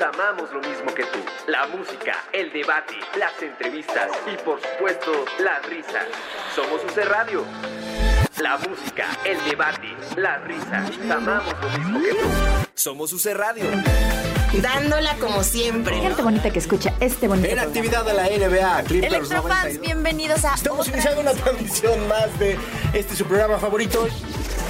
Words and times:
amamos 0.00 0.50
lo 0.52 0.60
mismo 0.60 0.92
que 0.94 1.04
tú. 1.04 1.18
La 1.46 1.66
música, 1.66 2.24
el 2.32 2.52
debate, 2.52 2.94
las 3.18 3.40
entrevistas 3.42 4.10
y 4.32 4.36
por 4.44 4.60
supuesto, 4.60 5.24
las 5.40 5.64
risas. 5.66 6.06
Somos 6.54 6.82
UC 6.84 7.04
Radio. 7.04 7.44
La 8.40 8.56
música, 8.58 9.06
el 9.24 9.42
debate, 9.44 9.96
las 10.16 10.42
risas. 10.44 10.90
Amamos 11.10 11.54
lo 11.60 11.78
mismo 11.78 12.00
que 12.00 12.10
tú. 12.14 12.28
Somos 12.74 13.12
UC 13.12 13.32
Radio. 13.34 13.64
Dándola 14.62 15.14
como 15.16 15.42
siempre. 15.42 15.96
Gente 16.00 16.22
bonita 16.22 16.50
que 16.50 16.58
escucha 16.58 16.94
este 17.00 17.28
bonito 17.28 17.48
En 17.48 17.54
programa. 17.56 17.68
actividad 17.76 18.04
de 18.04 18.14
la 18.14 18.22
NBA, 18.24 18.82
Clippers 18.84 19.12
Electrofans, 19.14 19.74
92. 19.74 19.80
bienvenidos 19.80 20.44
a 20.44 20.54
Estamos 20.54 20.80
otra 20.88 20.92
iniciando 20.94 21.20
una 21.20 21.32
transmisión 21.32 22.08
más 22.08 22.38
de 22.38 22.56
este 22.94 23.14
su 23.14 23.24
programa 23.26 23.58
favorito. 23.58 24.08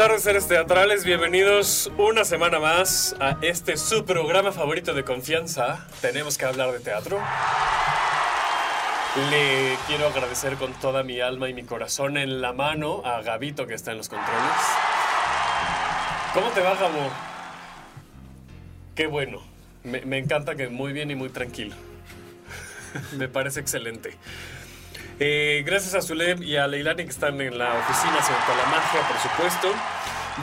Tardes, 0.00 0.22
seres 0.22 0.48
teatrales. 0.48 1.04
Bienvenidos 1.04 1.92
una 1.98 2.24
semana 2.24 2.58
más 2.58 3.14
a 3.20 3.36
este 3.42 3.76
su 3.76 4.06
programa 4.06 4.50
favorito 4.50 4.94
de 4.94 5.04
confianza. 5.04 5.86
Tenemos 6.00 6.38
que 6.38 6.46
hablar 6.46 6.72
de 6.72 6.80
teatro. 6.80 7.20
Le 9.28 9.76
quiero 9.86 10.06
agradecer 10.06 10.54
con 10.54 10.72
toda 10.72 11.02
mi 11.02 11.20
alma 11.20 11.50
y 11.50 11.52
mi 11.52 11.64
corazón 11.64 12.16
en 12.16 12.40
la 12.40 12.54
mano 12.54 13.02
a 13.04 13.20
Gabito 13.20 13.66
que 13.66 13.74
está 13.74 13.90
en 13.90 13.98
los 13.98 14.08
controles. 14.08 14.40
¿Cómo 16.32 16.48
te 16.48 16.62
va, 16.62 16.76
Gabo? 16.76 17.10
Qué 18.94 19.06
bueno. 19.06 19.42
Me, 19.84 20.00
me 20.06 20.16
encanta 20.16 20.54
que 20.54 20.68
muy 20.68 20.94
bien 20.94 21.10
y 21.10 21.14
muy 21.14 21.28
tranquilo. 21.28 21.76
me 23.18 23.28
parece 23.28 23.60
excelente. 23.60 24.16
Eh, 25.22 25.62
gracias 25.66 25.94
a 25.94 26.00
Zulem 26.00 26.42
y 26.42 26.56
a 26.56 26.66
Leilani 26.66 27.04
que 27.04 27.10
están 27.10 27.38
en 27.42 27.58
la 27.58 27.78
oficina 27.78 28.18
toda 28.46 28.56
la 28.56 28.70
magia, 28.70 29.06
por 29.06 29.18
supuesto. 29.18 29.68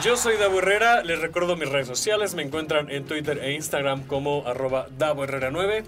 Yo 0.04 0.16
soy 0.16 0.36
Davo 0.36 0.60
Herrera, 0.60 1.02
les 1.02 1.18
recuerdo 1.18 1.56
mis 1.56 1.68
redes 1.68 1.88
sociales, 1.88 2.36
me 2.36 2.44
encuentran 2.44 2.88
en 2.88 3.04
Twitter 3.04 3.40
e 3.42 3.54
Instagram 3.54 4.06
como 4.06 4.46
arroba 4.46 4.86
Davo 4.96 5.24
Herrera 5.24 5.50
9. 5.50 5.82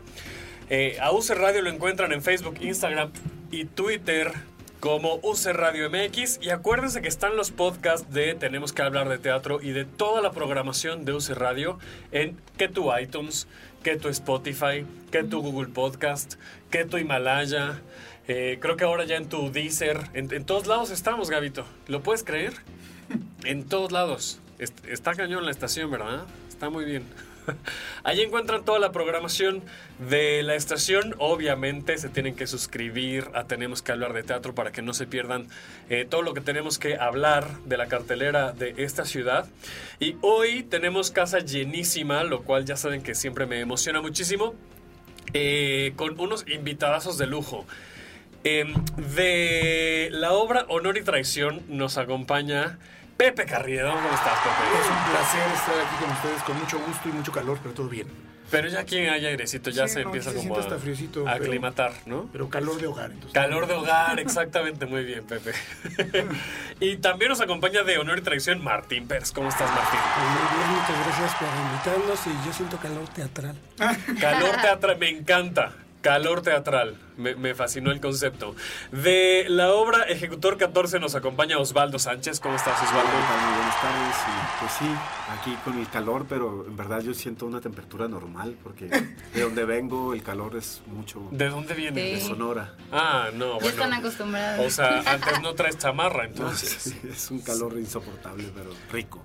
Eh, 0.71 0.99
a 1.01 1.13
UC 1.13 1.31
Radio 1.31 1.63
lo 1.63 1.71
encuentran 1.71 2.11
en 2.11 2.21
Facebook, 2.21 2.57
Instagram 2.61 3.13
y 3.53 3.67
Twitter 3.67 4.33
como 4.81 5.21
UC 5.23 5.53
Radio 5.53 5.89
MX. 5.89 6.41
Y 6.43 6.51
acuérdense 6.51 7.01
que 7.01 7.07
están 7.07 7.37
los 7.37 7.53
podcasts 7.53 8.13
de 8.13 8.35
Tenemos 8.35 8.73
que 8.73 8.83
hablar 8.83 9.09
de 9.09 9.19
teatro 9.19 9.61
y 9.63 9.71
de 9.71 9.85
toda 9.85 10.21
la 10.21 10.33
programación 10.33 11.05
de 11.05 11.13
UC 11.13 11.29
Radio 11.31 11.79
en 12.11 12.37
que 12.57 12.67
tu 12.67 12.93
iTunes, 12.97 13.47
que 13.85 13.95
tu 13.95 14.09
Spotify, 14.09 14.85
que 15.13 15.23
tu 15.23 15.43
Google 15.43 15.69
Podcast, 15.69 16.35
que 16.73 16.85
tu 16.85 16.99
Himalaya. 16.99 17.81
Eh, 18.33 18.59
creo 18.61 18.77
que 18.77 18.85
ahora 18.85 19.03
ya 19.05 19.17
en 19.17 19.29
tu 19.29 19.51
Deezer, 19.51 19.99
en, 20.15 20.33
en 20.33 20.45
todos 20.45 20.69
lados 20.69 20.91
estamos, 20.91 21.31
Gabito. 21.31 21.65
¿Lo 21.89 22.01
puedes 22.03 22.23
creer? 22.23 22.53
En 23.45 23.65
todos 23.65 23.91
lados. 23.91 24.39
Est- 24.61 24.85
Está 24.87 25.15
cañón 25.15 25.45
la 25.45 25.51
estación, 25.51 25.91
¿verdad? 25.91 26.27
Está 26.49 26.71
muy 26.71 26.85
bien. 26.85 27.03
Allí 28.05 28.23
encuentran 28.23 28.65
toda 28.65 28.79
la 28.79 28.93
programación 28.93 29.63
de 29.99 30.45
la 30.45 30.55
estación. 30.55 31.17
Obviamente 31.19 31.99
se 31.99 32.09
tienen 32.09 32.37
que 32.37 32.47
suscribir 32.47 33.31
a 33.35 33.45
Tenemos 33.49 33.83
que 33.83 33.91
hablar 33.91 34.13
de 34.13 34.23
teatro 34.23 34.55
para 34.55 34.71
que 34.71 34.81
no 34.81 34.95
se 34.95 35.09
pierdan 35.09 35.49
eh, 35.89 36.07
todo 36.09 36.23
lo 36.23 36.35
que 36.35 36.41
tenemos 36.41 36.79
que 36.79 36.95
hablar 36.99 37.49
de 37.65 37.79
la 37.79 37.87
cartelera 37.89 38.53
de 38.53 38.75
esta 38.77 39.05
ciudad. 39.05 39.49
Y 39.99 40.15
hoy 40.21 40.63
tenemos 40.63 41.11
casa 41.11 41.41
llenísima, 41.41 42.23
lo 42.23 42.43
cual 42.43 42.65
ya 42.65 42.77
saben 42.77 43.03
que 43.03 43.17
siempre 43.17 43.47
me 43.47 43.59
emociona 43.59 44.01
muchísimo. 44.01 44.55
eh, 45.33 45.93
con 45.97 46.21
unos 46.21 46.45
invitadazos 46.49 47.17
de 47.19 47.27
lujo. 47.27 47.65
Em, 48.43 48.73
de 48.97 50.09
la 50.13 50.33
obra 50.33 50.65
Honor 50.69 50.97
y 50.97 51.03
Traición 51.03 51.63
nos 51.69 51.99
acompaña 51.99 52.79
Pepe 53.19 53.45
Carriedo. 53.45 53.93
¿Cómo 53.93 54.09
estás, 54.09 54.33
Es 54.33 54.43
Pepe? 54.43 54.89
un 54.89 55.11
placer 55.11 55.53
estar 55.55 55.87
aquí 55.87 55.97
con 56.05 56.11
ustedes 56.11 56.43
con 56.45 56.59
mucho 56.59 56.79
gusto 56.79 57.09
y 57.09 57.13
mucho 57.13 57.33
calor, 57.33 57.59
pero 57.63 57.75
todo 57.75 57.89
bien. 57.89 58.07
Pero 58.51 58.67
ya 58.67 58.81
aquí 58.81 58.97
hay 58.99 59.27
airecito, 59.27 59.71
ya 59.71 59.87
Sí, 59.87 59.95
se 59.95 60.01
no, 60.01 60.07
empieza 60.07 60.31
se 60.31 60.37
como 60.39 60.59
a, 60.59 60.63
friecito, 60.79 61.21
a 61.29 61.35
pero- 61.35 61.45
aclimatar, 61.45 61.93
¿no? 62.07 62.29
Pero 62.33 62.49
calor 62.49 62.81
de 62.81 62.87
hogar, 62.89 63.11
entonces. 63.13 63.33
Calor 63.33 63.67
de 63.69 63.75
hogar, 63.75 64.19
exactamente, 64.19 64.87
muy 64.87 65.05
bien, 65.05 65.23
Pepe. 65.25 65.53
y 66.81 66.97
también 66.97 67.29
nos 67.29 67.41
acompaña 67.43 67.85
de 67.85 67.99
Honor 67.99 68.19
y 68.19 68.23
Traición 68.23 68.65
Martín 68.65 69.07
Pérez. 69.07 69.31
¿Cómo 69.33 69.51
estás, 69.51 69.71
Martín? 69.71 70.01
Pues 70.15 70.27
Muy 70.27 70.59
bien, 70.59 70.81
muchas 70.81 71.07
gracias 71.07 71.35
por 71.37 71.49
invitarnos 72.03 72.27
y 72.27 72.47
yo 72.47 72.53
siento 72.55 72.77
calor 72.79 73.09
teatral. 73.11 73.57
Calor 74.19 74.57
teatral, 74.63 74.99
me 74.99 75.11
encanta. 75.11 75.73
Calor 76.01 76.41
teatral, 76.43 76.97
me, 77.21 77.35
me 77.37 77.55
fascinó 77.55 77.93
el 77.93 78.01
concepto. 78.01 78.57
De 78.91 79.45
la 79.49 79.73
obra 79.73 80.03
Ejecutor 80.05 80.57
14 80.59 80.99
nos 80.99 81.15
acompaña 81.15 81.59
Osvaldo 81.59 81.99
Sánchez. 81.99 82.41
¿Cómo 82.41 82.57
estás, 82.57 82.83
Osvaldo? 82.83 83.09
Muy 83.13 83.55
buenas 83.57 83.81
tardes. 83.81 84.17
Y 84.27 84.61
pues 84.61 84.73
sí, 84.79 84.87
aquí 85.39 85.57
con 85.65 85.79
el 85.79 85.89
calor, 85.89 86.27
pero 86.29 86.65
en 86.67 86.77
verdad 86.77 87.01
yo 87.03 87.15
siento 87.15 87.47
una 87.47 87.61
temperatura 87.61 88.09
normal 88.09 88.57
porque 88.63 88.87
de 89.35 89.41
donde 89.41 89.65
vengo 89.65 90.13
el 90.15 90.23
calor 90.23 90.57
es 90.57 90.83
mucho 90.87 91.29
¿De 91.31 91.49
dónde 91.49 91.75
viene? 91.75 92.01
de 92.03 92.21
Sonora. 92.21 92.75
Ah, 92.91 93.29
no, 93.35 93.61
Ya 93.61 93.69
están 93.69 93.91
bueno. 93.91 93.97
acostumbrados. 94.07 94.67
O 94.67 94.71
sea, 94.71 95.01
antes 95.07 95.41
no 95.43 95.55
traes 95.55 95.79
chamarra, 95.79 96.25
No, 96.25 96.29
entonces. 96.31 96.71
sí, 96.83 96.99
es 97.09 97.31
un 97.31 97.41
calor 97.41 97.75
insoportable, 97.79 98.51
pero 98.55 98.71
rico. 98.91 99.23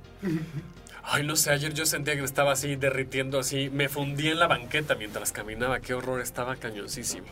Ay, 1.07 1.23
no 1.23 1.35
sé, 1.35 1.51
ayer 1.51 1.71
yo 1.71 1.85
sentía 1.85 2.15
que 2.15 2.21
me 2.21 2.25
estaba 2.25 2.51
así 2.53 2.75
derritiendo, 2.77 3.37
así. 3.37 3.69
Me 3.69 3.89
fundí 3.89 4.27
en 4.29 4.39
la 4.39 4.47
banqueta 4.47 4.95
mientras 4.95 5.31
caminaba. 5.31 5.79
Qué 5.79 5.93
horror, 5.93 6.19
estaba 6.19 6.55
cañoncísimo. 6.55 7.27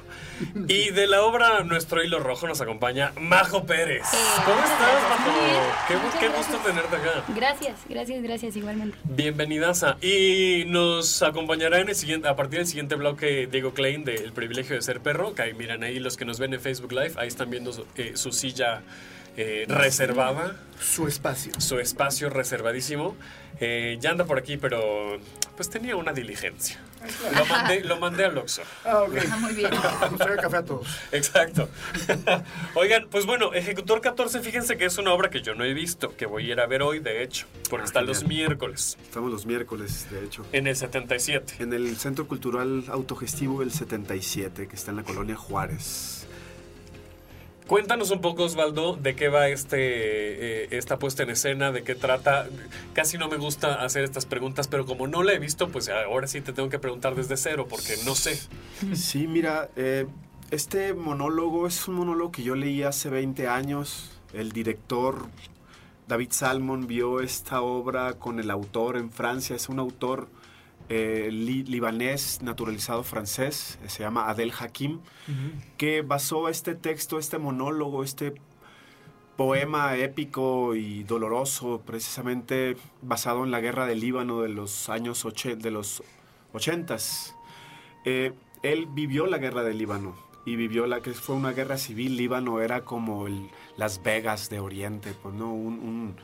Y 0.55 0.91
de 0.91 1.07
la 1.07 1.23
obra 1.23 1.63
Nuestro 1.63 2.03
Hilo 2.03 2.19
Rojo 2.19 2.47
nos 2.47 2.61
acompaña 2.61 3.11
Majo 3.19 3.65
Pérez. 3.65 4.03
¿Cómo 4.45 4.59
estás. 4.59 5.03
Majo? 5.09 6.19
Qué, 6.19 6.27
gusto 6.27 6.57
tenerte 6.57 6.95
acá. 6.95 7.23
Gracias, 7.35 7.79
gracias, 7.89 8.21
gracias 8.21 8.55
igualmente. 8.55 8.97
Bienvenidaza. 9.03 9.97
Y 10.01 10.65
nos 10.67 11.23
acompañará 11.23 11.79
en 11.79 11.89
el 11.89 11.95
siguiente, 11.95 12.27
a 12.27 12.35
partir 12.35 12.59
del 12.59 12.67
siguiente 12.67 12.95
bloque 12.95 13.47
Diego 13.47 13.73
Klein 13.73 14.03
de 14.03 14.15
El 14.15 14.31
privilegio 14.31 14.75
de 14.75 14.83
ser 14.83 14.99
perro. 14.99 15.33
Que 15.33 15.41
ahí 15.41 15.53
miran 15.53 15.83
ahí 15.83 15.99
los 15.99 16.17
que 16.17 16.25
nos 16.25 16.39
ven 16.39 16.53
en 16.53 16.61
Facebook 16.61 16.91
Live, 16.91 17.13
ahí 17.17 17.27
están 17.27 17.49
viendo 17.49 17.73
su, 17.73 17.85
eh, 17.95 18.11
su 18.15 18.31
silla 18.31 18.83
eh, 19.37 19.65
reservada, 19.67 20.55
Su 20.79 21.07
espacio. 21.07 21.51
su 21.59 21.79
espacio 21.79 22.29
reservadísimo. 22.29 23.15
Eh, 23.59 23.97
ya 24.01 24.09
anda 24.09 24.25
por 24.25 24.39
aquí, 24.39 24.57
pero 24.57 25.17
pues 25.55 25.69
tenía 25.69 25.95
una 25.95 26.11
diligencia. 26.11 26.79
Lo 27.37 27.45
mandé, 27.45 27.81
lo 27.83 27.97
mandé 27.99 28.25
al 28.25 28.37
Oxxo. 28.37 28.63
Ah, 28.83 29.03
ok. 29.03 29.15
Ah, 29.31 29.37
muy 29.37 29.53
bien. 29.53 29.69
Café 30.41 30.57
a 30.57 30.65
todos. 30.65 30.87
Exacto. 31.11 31.69
Oigan, 32.75 33.07
pues 33.09 33.25
bueno, 33.25 33.53
Ejecutor 33.53 34.01
14, 34.01 34.39
fíjense 34.41 34.75
que 34.77 34.85
es 34.85 34.97
una 34.97 35.13
obra 35.13 35.29
que 35.29 35.41
yo 35.41 35.53
no 35.53 35.63
he 35.63 35.73
visto, 35.73 36.15
que 36.17 36.25
voy 36.25 36.49
a 36.49 36.53
ir 36.53 36.59
a 36.59 36.65
ver 36.65 36.81
hoy, 36.81 36.99
de 36.99 37.21
hecho, 37.23 37.45
porque 37.69 37.83
Ah, 37.83 37.85
está 37.85 38.01
los 38.01 38.23
miércoles, 38.25 38.97
Estamos 39.03 39.31
los 39.31 39.45
miércoles, 39.45 40.07
de 40.09 40.25
hecho. 40.25 40.45
en 40.51 40.65
el 40.67 40.75
77. 40.75 41.55
En 41.59 41.73
el 41.73 41.95
Centro 41.97 42.27
Cultural 42.27 42.85
Autogestivo 42.89 43.61
El 43.61 43.71
77, 43.71 44.67
que 44.67 44.75
está 44.75 44.91
en 44.91 44.97
la 44.97 45.03
colonia 45.03 45.35
Juárez. 45.35 46.22
Cuéntanos 47.67 48.11
un 48.11 48.19
poco, 48.19 48.43
Osvaldo, 48.43 48.95
de 48.95 49.15
qué 49.15 49.29
va 49.29 49.47
este, 49.47 49.77
eh, 50.63 50.67
esta 50.71 50.99
puesta 50.99 51.23
en 51.23 51.29
escena, 51.29 51.71
de 51.71 51.83
qué 51.83 51.95
trata. 51.95 52.47
Casi 52.93 53.17
no 53.17 53.29
me 53.29 53.37
gusta 53.37 53.83
hacer 53.83 54.03
estas 54.03 54.25
preguntas, 54.25 54.67
pero 54.67 54.85
como 54.85 55.07
no 55.07 55.23
la 55.23 55.33
he 55.33 55.39
visto, 55.39 55.69
pues 55.69 55.87
ahora 55.89 56.27
sí 56.27 56.41
te 56.41 56.51
tengo 56.51 56.69
que 56.69 56.79
preguntar 56.79 57.15
desde 57.15 57.37
cero, 57.37 57.65
porque 57.69 57.95
no 58.05 58.15
sé. 58.15 58.39
Sí, 58.93 59.27
mira, 59.27 59.69
eh, 59.77 60.05
este 60.51 60.93
monólogo 60.93 61.65
es 61.65 61.87
un 61.87 61.95
monólogo 61.95 62.31
que 62.31 62.43
yo 62.43 62.55
leí 62.55 62.83
hace 62.83 63.09
20 63.09 63.47
años. 63.47 64.11
El 64.33 64.51
director 64.51 65.27
David 66.07 66.31
Salmon 66.31 66.85
vio 66.85 67.21
esta 67.21 67.61
obra 67.61 68.13
con 68.13 68.39
el 68.39 68.51
autor 68.51 68.97
en 68.97 69.09
Francia. 69.09 69.55
Es 69.55 69.69
un 69.69 69.79
autor 69.79 70.27
eh, 70.89 71.29
li- 71.31 71.63
libanés 71.63 72.39
naturalizado 72.41 73.03
francés, 73.03 73.79
eh, 73.83 73.89
se 73.89 74.03
llama 74.03 74.29
Adel 74.29 74.51
Hakim, 74.57 74.99
que 75.77 76.01
basó 76.01 76.49
este 76.49 76.75
texto, 76.75 77.17
este 77.19 77.37
monólogo, 77.37 78.03
este 78.03 78.33
poema 79.35 79.95
épico 79.97 80.75
y 80.75 81.03
doloroso, 81.03 81.81
precisamente 81.85 82.77
basado 83.01 83.43
en 83.43 83.51
la 83.51 83.61
guerra 83.61 83.85
del 83.87 83.99
Líbano 83.99 84.41
de 84.41 84.49
los 84.49 84.89
años 84.89 85.25
oche- 85.25 85.55
de 85.55 85.71
los 85.71 86.03
ochentas. 86.53 87.35
Eh, 88.05 88.33
él 88.61 88.87
vivió 88.91 89.25
la 89.25 89.37
guerra 89.39 89.63
del 89.63 89.77
Líbano 89.79 90.15
y 90.45 90.55
vivió 90.55 90.85
la 90.85 91.01
que 91.01 91.13
fue 91.13 91.35
una 91.35 91.51
guerra 91.53 91.77
civil. 91.77 92.15
Líbano 92.17 92.61
era 92.61 92.81
como 92.85 93.27
el- 93.27 93.49
Las 93.75 94.03
Vegas 94.03 94.49
de 94.51 94.59
Oriente, 94.59 95.13
pues 95.23 95.33
no 95.33 95.51
un, 95.53 95.79
un- 95.79 96.15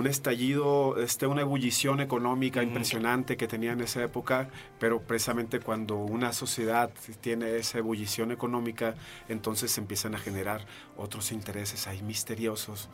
un 0.00 0.06
estallido, 0.06 0.98
este, 0.98 1.26
una 1.26 1.42
ebullición 1.42 2.00
económica 2.00 2.62
impresionante 2.62 3.36
que 3.36 3.46
tenía 3.46 3.72
en 3.72 3.82
esa 3.82 4.02
época, 4.02 4.48
pero 4.78 5.02
precisamente 5.02 5.60
cuando 5.60 5.96
una 5.96 6.32
sociedad 6.32 6.90
tiene 7.20 7.56
esa 7.56 7.78
ebullición 7.78 8.32
económica, 8.32 8.94
entonces 9.28 9.70
se 9.70 9.80
empiezan 9.82 10.14
a 10.14 10.18
generar 10.18 10.64
otros 10.96 11.32
intereses 11.32 11.86
ahí 11.86 12.02
misteriosos 12.02 12.88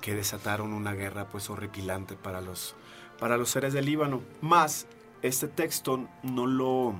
que 0.00 0.14
desataron 0.14 0.72
una 0.72 0.92
guerra 0.94 1.26
pues 1.28 1.50
horripilante 1.50 2.14
para 2.14 2.40
los, 2.40 2.76
para 3.18 3.36
los 3.36 3.50
seres 3.50 3.72
del 3.72 3.86
Líbano. 3.86 4.22
Más, 4.40 4.86
este 5.22 5.48
texto 5.48 6.08
no 6.22 6.46
lo 6.46 6.94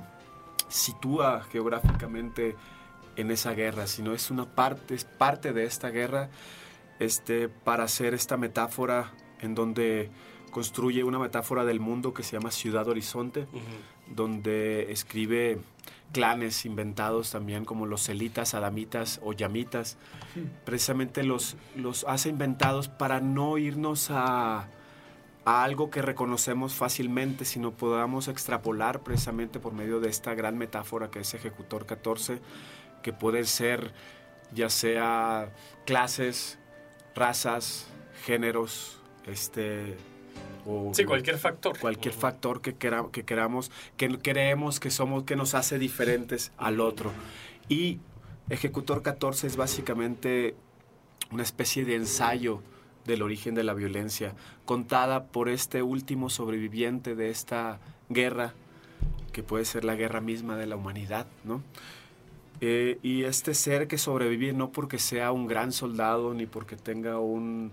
sitúa 0.67 1.45
geográficamente 1.49 2.57
en 3.15 3.31
esa 3.31 3.53
guerra, 3.53 3.87
sino 3.87 4.13
es 4.13 4.31
una 4.31 4.45
parte, 4.45 4.95
es 4.95 5.05
parte 5.05 5.53
de 5.53 5.63
esta 5.63 5.91
guerra 5.91 6.29
este, 6.99 7.47
para 7.47 7.85
hacer 7.85 8.13
esta 8.13 8.35
metáfora 8.35 9.13
en 9.41 9.55
donde 9.55 10.09
construye 10.51 11.03
una 11.03 11.19
metáfora 11.19 11.65
del 11.65 11.79
mundo 11.79 12.13
que 12.13 12.23
se 12.23 12.37
llama 12.37 12.51
Ciudad 12.51 12.87
Horizonte, 12.87 13.47
donde 14.07 14.91
escribe 14.91 15.59
clanes 16.11 16.65
inventados 16.65 17.31
también 17.31 17.65
como 17.65 17.85
los 17.85 18.03
celitas, 18.03 18.53
adamitas 18.53 19.19
o 19.21 19.33
yamitas. 19.33 19.97
Precisamente 20.63 21.23
los, 21.23 21.57
los 21.75 22.05
hace 22.07 22.29
inventados 22.29 22.87
para 22.87 23.19
no 23.19 23.57
irnos 23.57 24.11
a, 24.11 24.69
a 25.43 25.63
algo 25.63 25.89
que 25.89 26.01
reconocemos 26.01 26.73
fácilmente, 26.73 27.43
sino 27.43 27.71
podamos 27.71 28.29
extrapolar 28.29 29.03
precisamente 29.03 29.59
por 29.59 29.73
medio 29.73 29.99
de 29.99 30.09
esta 30.09 30.35
gran 30.35 30.57
metáfora 30.57 31.11
que 31.11 31.19
es 31.19 31.33
Ejecutor 31.33 31.85
14, 31.85 32.39
que 33.03 33.11
puede 33.11 33.43
ser 33.43 33.93
ya 34.53 34.69
sea 34.69 35.51
clases, 35.85 36.57
razas, 37.13 37.87
géneros, 38.25 39.01
este 39.27 39.95
o 40.65 40.91
Sí, 40.93 41.05
cualquier 41.05 41.37
factor. 41.37 41.77
cualquier 41.79 42.13
factor 42.13 42.61
que, 42.61 42.73
quera- 42.75 43.05
que 43.11 43.23
queramos, 43.23 43.71
que 43.97 44.17
creemos 44.17 44.79
que 44.79 44.89
somos, 44.89 45.23
que 45.23 45.35
nos 45.35 45.53
hace 45.53 45.77
diferentes 45.79 46.51
al 46.57 46.79
otro. 46.79 47.11
Y 47.69 47.99
Ejecutor 48.49 49.01
14 49.01 49.47
es 49.47 49.57
básicamente 49.57 50.55
una 51.31 51.43
especie 51.43 51.85
de 51.85 51.95
ensayo 51.95 52.61
del 53.05 53.21
origen 53.21 53.53
de 53.55 53.63
la 53.63 53.73
violencia, 53.75 54.33
contada 54.65 55.25
por 55.25 55.49
este 55.49 55.81
último 55.83 56.29
sobreviviente 56.31 57.15
de 57.15 57.29
esta 57.29 57.79
guerra, 58.09 58.53
que 59.31 59.43
puede 59.43 59.65
ser 59.65 59.83
la 59.85 59.95
guerra 59.95 60.21
misma 60.21 60.55
de 60.57 60.65
la 60.65 60.75
humanidad, 60.75 61.27
¿no? 61.43 61.61
Eh, 62.61 62.99
y 63.03 63.23
este 63.23 63.53
ser 63.53 63.87
que 63.87 63.97
sobrevive 63.97 64.53
no 64.53 64.71
porque 64.71 64.97
sea 64.97 65.31
un 65.31 65.45
gran 65.45 65.71
soldado, 65.71 66.33
ni 66.33 66.45
porque 66.45 66.75
tenga 66.77 67.19
un 67.19 67.71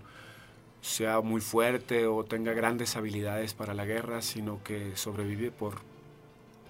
sea 0.82 1.20
muy 1.22 1.40
fuerte 1.40 2.06
o 2.06 2.24
tenga 2.24 2.52
grandes 2.52 2.96
habilidades 2.96 3.54
para 3.54 3.72
la 3.72 3.86
guerra, 3.86 4.20
sino 4.20 4.62
que 4.62 4.94
sobrevive 4.96 5.50
por 5.50 5.76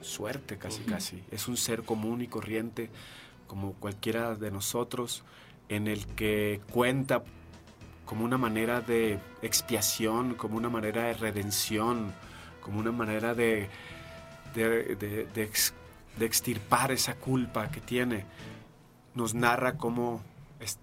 suerte 0.00 0.58
casi 0.58 0.82
casi. 0.82 1.24
Es 1.32 1.48
un 1.48 1.56
ser 1.56 1.82
común 1.82 2.20
y 2.22 2.28
corriente 2.28 2.90
como 3.48 3.72
cualquiera 3.74 4.34
de 4.36 4.50
nosotros 4.50 5.24
en 5.68 5.88
el 5.88 6.06
que 6.06 6.60
cuenta 6.72 7.22
como 8.04 8.24
una 8.24 8.36
manera 8.36 8.80
de 8.82 9.18
expiación, 9.42 10.34
como 10.34 10.56
una 10.58 10.68
manera 10.68 11.04
de 11.04 11.14
redención, 11.14 12.12
como 12.60 12.78
una 12.80 12.92
manera 12.92 13.34
de, 13.34 13.68
de, 14.54 14.94
de- 14.96 15.26
de 15.26 15.42
ex- 15.42 15.72
de 16.18 16.26
extirpar 16.26 16.92
esa 16.92 17.14
culpa 17.14 17.70
que 17.70 17.80
tiene. 17.80 18.26
Nos 19.14 19.32
narra 19.34 19.78
cómo 19.78 20.20
es- 20.60 20.78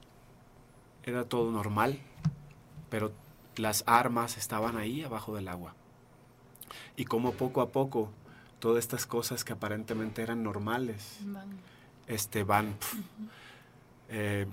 era 1.04 1.26
todo 1.26 1.52
normal, 1.52 2.00
pero 2.90 3.12
las 3.56 3.84
armas 3.88 4.38
estaban 4.38 4.78
ahí 4.78 5.04
abajo 5.04 5.36
del 5.36 5.48
agua. 5.48 5.74
Y 6.96 7.06
cómo 7.06 7.34
poco 7.34 7.62
a 7.62 7.70
poco 7.70 8.10
todas 8.60 8.80
estas 8.80 9.06
cosas 9.06 9.44
que 9.44 9.54
aparentemente 9.54 10.22
eran 10.22 10.44
normales 10.44 11.20
este, 12.08 12.44
van 12.44 12.74
pf, 12.74 12.98
eh, 14.10 14.48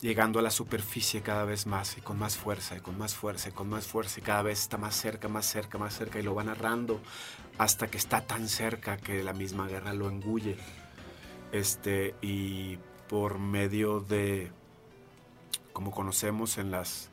llegando 0.00 0.40
a 0.40 0.42
la 0.42 0.50
superficie 0.50 1.22
cada 1.22 1.44
vez 1.44 1.66
más 1.66 1.96
y 1.96 2.00
con 2.00 2.18
más 2.18 2.36
fuerza 2.36 2.76
y 2.76 2.80
con 2.80 2.98
más 2.98 3.14
fuerza 3.14 3.50
y 3.50 3.52
con 3.52 3.68
más 3.68 3.86
fuerza 3.86 4.18
y 4.18 4.22
cada 4.22 4.42
vez 4.42 4.62
está 4.62 4.78
más 4.78 4.96
cerca, 4.96 5.28
más 5.28 5.46
cerca, 5.46 5.78
más 5.78 5.94
cerca 5.94 6.18
y 6.18 6.22
lo 6.22 6.34
va 6.34 6.42
narrando 6.42 7.00
hasta 7.58 7.86
que 7.86 7.98
está 7.98 8.22
tan 8.22 8.48
cerca 8.48 8.96
que 8.96 9.22
la 9.22 9.32
misma 9.32 9.68
guerra 9.68 9.92
lo 9.92 10.08
engulle. 10.08 10.56
Este, 11.52 12.14
y 12.22 12.78
por 13.08 13.38
medio 13.38 14.00
de, 14.00 14.50
como 15.72 15.90
conocemos 15.90 16.56
en 16.58 16.70
las, 16.70 17.10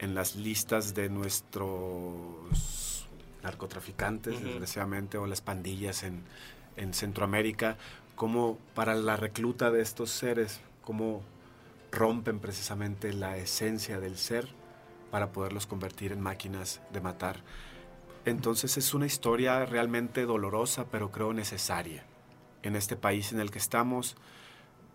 en 0.00 0.14
las 0.14 0.34
listas 0.34 0.94
de 0.94 1.08
nuestros 1.08 3.06
narcotraficantes, 3.42 4.34
Ujú. 4.34 4.44
desgraciadamente, 4.44 5.18
o 5.18 5.26
las 5.26 5.40
pandillas 5.40 6.02
en, 6.02 6.22
en 6.76 6.94
Centroamérica, 6.94 7.76
como 8.16 8.58
para 8.74 8.94
la 8.94 9.16
recluta 9.16 9.70
de 9.70 9.82
estos 9.82 10.10
seres, 10.10 10.60
cómo 10.82 11.22
rompen 11.92 12.38
precisamente 12.38 13.12
la 13.12 13.36
esencia 13.36 14.00
del 14.00 14.16
ser 14.16 14.48
para 15.10 15.32
poderlos 15.32 15.66
convertir 15.66 16.12
en 16.12 16.20
máquinas 16.20 16.80
de 16.92 17.00
matar. 17.00 17.40
Entonces 18.24 18.76
es 18.76 18.94
una 18.94 19.06
historia 19.06 19.64
realmente 19.66 20.24
dolorosa, 20.24 20.86
pero 20.90 21.10
creo 21.10 21.32
necesaria. 21.32 22.04
En 22.62 22.76
este 22.76 22.96
país 22.96 23.32
en 23.32 23.40
el 23.40 23.50
que 23.50 23.58
estamos, 23.58 24.16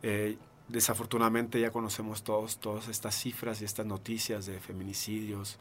eh, 0.03 0.37
desafortunadamente 0.67 1.59
ya 1.59 1.71
conocemos 1.71 2.23
todos 2.23 2.57
todas 2.57 2.87
estas 2.87 3.15
cifras 3.15 3.61
y 3.61 3.65
estas 3.65 3.85
noticias 3.85 4.45
de 4.45 4.59
feminicidios, 4.59 5.57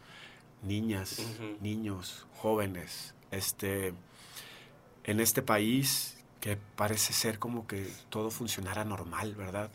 niñas, 0.63 1.21
niños, 1.61 2.27
jóvenes. 2.37 3.15
Este, 3.31 3.95
en 5.05 5.21
este 5.21 5.43
país 5.43 6.17
que 6.41 6.57
parece 6.77 7.13
ser 7.13 7.39
como 7.39 7.67
que 7.67 7.91
todo 8.11 8.31
funcionara 8.31 8.85
normal, 8.85 9.35
¿verdad? 9.35 9.71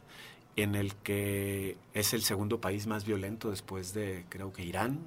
En 0.55 0.75
el 0.75 0.95
que 0.95 1.77
es 1.93 2.13
el 2.13 2.21
segundo 2.21 2.61
país 2.61 2.85
más 2.87 3.05
violento 3.05 3.49
después 3.49 3.93
de, 3.93 4.25
creo 4.29 4.53
que 4.53 4.63
Irán. 4.63 4.99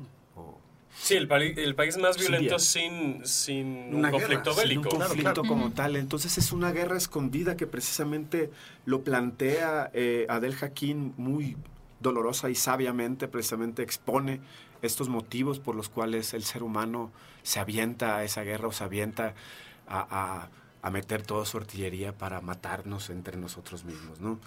Sí, 0.94 1.14
el, 1.16 1.30
el 1.32 1.74
país 1.74 1.96
más 1.96 2.16
violento 2.18 2.58
sin, 2.58 3.26
sin 3.26 3.66
un 3.66 3.94
Una 3.96 4.10
guerra, 4.10 4.26
conflicto 4.26 4.52
sin 4.52 4.62
bélico. 4.62 4.80
un 4.82 4.88
Claro, 4.88 4.98
conflicto 5.06 5.32
claro. 5.42 5.46
como 5.46 5.70
tal. 5.72 5.96
Entonces 5.96 6.38
es 6.38 6.52
una 6.52 6.70
guerra 6.72 6.96
escondida 6.96 7.56
que 7.56 7.66
precisamente 7.66 8.50
lo 8.84 9.02
plantea 9.02 9.90
eh, 9.94 10.26
Adel 10.28 10.54
Hakim 10.60 11.12
muy 11.16 11.56
dolorosa 12.00 12.50
y 12.50 12.54
sabiamente, 12.54 13.28
precisamente 13.28 13.82
expone 13.82 14.40
estos 14.82 15.08
motivos 15.08 15.60
por 15.60 15.74
los 15.76 15.88
cuales 15.88 16.34
el 16.34 16.42
ser 16.44 16.62
humano 16.62 17.12
se 17.42 17.60
avienta 17.60 18.16
a 18.16 18.24
esa 18.24 18.42
guerra 18.42 18.68
o 18.68 18.72
se 18.72 18.84
avienta 18.84 19.34
a, 19.86 20.00
a- 20.10 20.48
a 20.84 20.90
meter 20.90 21.22
toda 21.22 21.46
su 21.46 21.58
artillería 21.58 22.12
para 22.18 22.40
matarnos 22.40 23.08
entre 23.10 23.36
nosotros 23.36 23.84
mismos, 23.84 24.18
¿no? 24.20 24.40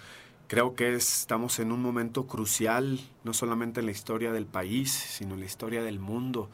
Creo 0.48 0.76
que 0.76 0.94
es- 0.94 1.20
estamos 1.20 1.58
en 1.58 1.72
un 1.72 1.82
momento 1.82 2.26
crucial, 2.26 3.00
no 3.24 3.32
solamente 3.34 3.80
en 3.80 3.86
la 3.86 3.92
historia 3.92 4.30
del 4.32 4.46
país, 4.46 4.92
sino 4.92 5.34
en 5.34 5.40
la 5.40 5.46
historia 5.46 5.82
del 5.82 5.98
mundo. 5.98 6.48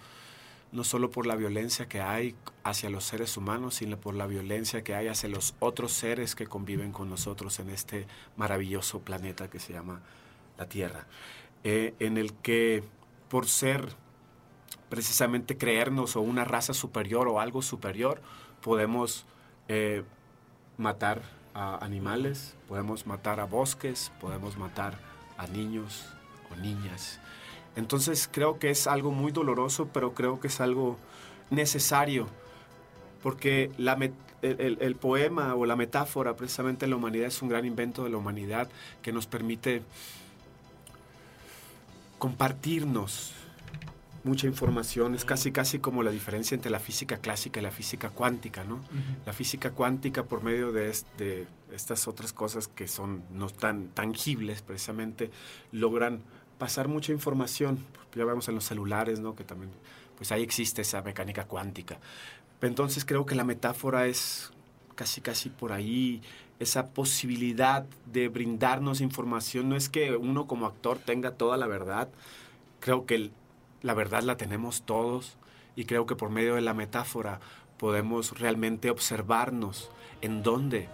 No 0.72 0.84
solo 0.84 1.10
por 1.10 1.26
la 1.26 1.36
violencia 1.36 1.86
que 1.86 2.00
hay 2.00 2.34
hacia 2.64 2.88
los 2.88 3.04
seres 3.04 3.36
humanos, 3.36 3.74
sino 3.74 3.98
por 4.00 4.14
la 4.14 4.26
violencia 4.26 4.82
que 4.82 4.94
hay 4.94 5.08
hacia 5.08 5.28
los 5.28 5.54
otros 5.60 5.92
seres 5.92 6.34
que 6.34 6.46
conviven 6.46 6.92
con 6.92 7.10
nosotros 7.10 7.58
en 7.60 7.68
este 7.68 8.06
maravilloso 8.38 9.00
planeta 9.00 9.50
que 9.50 9.60
se 9.60 9.74
llama 9.74 10.00
la 10.56 10.66
Tierra, 10.66 11.06
eh, 11.64 11.94
en 11.98 12.16
el 12.16 12.32
que 12.32 12.82
por 13.28 13.46
ser 13.46 13.94
precisamente 14.88 15.58
creernos 15.58 16.16
o 16.16 16.22
una 16.22 16.44
raza 16.44 16.72
superior 16.72 17.28
o 17.28 17.40
algo 17.40 17.60
superior, 17.60 18.22
podemos 18.62 19.26
eh, 19.68 20.02
matar 20.78 21.22
a 21.54 21.84
animales, 21.84 22.54
podemos 22.68 23.06
matar 23.06 23.40
a 23.40 23.44
bosques, 23.44 24.10
podemos 24.20 24.56
matar 24.56 24.98
a 25.38 25.46
niños 25.46 26.06
o 26.50 26.56
niñas. 26.56 27.18
Entonces 27.76 28.28
creo 28.30 28.58
que 28.58 28.70
es 28.70 28.86
algo 28.86 29.10
muy 29.10 29.32
doloroso, 29.32 29.88
pero 29.92 30.14
creo 30.14 30.40
que 30.40 30.48
es 30.48 30.60
algo 30.60 30.98
necesario, 31.50 32.26
porque 33.22 33.70
la 33.78 33.94
el, 34.42 34.78
el- 34.80 34.96
poema 34.96 35.54
o 35.54 35.66
la 35.66 35.76
metáfora 35.76 36.34
precisamente 36.34 36.86
de 36.86 36.90
la 36.90 36.96
humanidad 36.96 37.28
es 37.28 37.40
un 37.42 37.48
gran 37.48 37.64
invento 37.64 38.02
de 38.04 38.10
la 38.10 38.16
humanidad 38.16 38.68
que 39.00 39.12
nos 39.12 39.26
permite 39.26 39.82
compartirnos 42.18 43.32
mucha 44.24 44.46
información, 44.46 45.14
es 45.14 45.24
casi 45.24 45.50
casi 45.52 45.78
como 45.80 46.02
la 46.02 46.10
diferencia 46.10 46.54
entre 46.54 46.70
la 46.70 46.78
física 46.78 47.16
clásica 47.18 47.60
y 47.60 47.62
la 47.62 47.70
física 47.70 48.10
cuántica, 48.10 48.62
¿no? 48.64 48.80
La 49.26 49.32
física 49.32 49.70
cuántica 49.72 50.24
por 50.24 50.42
medio 50.44 50.70
de, 50.72 50.90
es- 50.90 51.06
de 51.18 51.46
estas 51.72 52.06
otras 52.06 52.32
cosas 52.32 52.68
que 52.68 52.86
son 52.88 53.22
no 53.32 53.48
tan 53.50 53.88
tangibles 53.88 54.62
precisamente 54.62 55.30
logran 55.72 56.20
pasar 56.58 56.86
mucha 56.88 57.10
información. 57.12 57.84
Ya 58.14 58.24
vemos 58.24 58.48
en 58.48 58.54
los 58.54 58.64
celulares, 58.64 59.18
¿no? 59.20 59.34
Que 59.34 59.42
también 59.44 59.70
pues 60.16 60.30
ahí 60.30 60.42
existe 60.42 60.82
esa 60.82 61.02
mecánica 61.02 61.46
cuántica. 61.46 61.98
Entonces 62.60 63.04
creo 63.04 63.26
que 63.26 63.34
la 63.34 63.44
metáfora 63.44 64.06
es 64.06 64.52
casi 64.94 65.20
casi 65.20 65.48
por 65.48 65.72
ahí 65.72 66.22
esa 66.60 66.90
posibilidad 66.90 67.84
de 68.06 68.28
brindarnos 68.28 69.00
información. 69.00 69.68
No 69.68 69.74
es 69.74 69.88
que 69.88 70.14
uno 70.14 70.46
como 70.46 70.66
actor 70.66 70.98
tenga 70.98 71.32
toda 71.32 71.56
la 71.56 71.66
verdad, 71.66 72.08
creo 72.78 73.04
que 73.06 73.16
el- 73.16 73.32
la 73.82 73.94
verdad 73.94 74.22
la 74.22 74.36
tenemos 74.36 74.82
todos 74.82 75.36
y 75.76 75.84
creo 75.84 76.06
que 76.06 76.16
por 76.16 76.30
medio 76.30 76.54
de 76.54 76.60
la 76.60 76.74
metáfora 76.74 77.40
podemos 77.76 78.38
realmente 78.38 78.90
observarnos 78.90 79.90
en 80.20 80.42
dónde, 80.42 80.88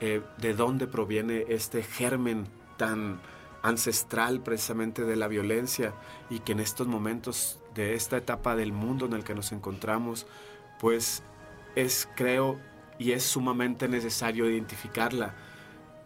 eh, 0.00 0.22
de 0.38 0.54
dónde 0.54 0.86
proviene 0.86 1.44
este 1.48 1.82
germen 1.82 2.46
tan 2.76 3.20
ancestral 3.62 4.40
precisamente 4.40 5.04
de 5.04 5.16
la 5.16 5.28
violencia 5.28 5.92
y 6.30 6.40
que 6.40 6.52
en 6.52 6.60
estos 6.60 6.86
momentos 6.86 7.60
de 7.74 7.94
esta 7.94 8.16
etapa 8.16 8.56
del 8.56 8.72
mundo 8.72 9.06
en 9.06 9.12
el 9.12 9.24
que 9.24 9.34
nos 9.34 9.52
encontramos, 9.52 10.26
pues 10.80 11.22
es, 11.74 12.08
creo, 12.16 12.58
y 12.98 13.12
es 13.12 13.24
sumamente 13.24 13.88
necesario 13.88 14.48
identificarla 14.48 15.34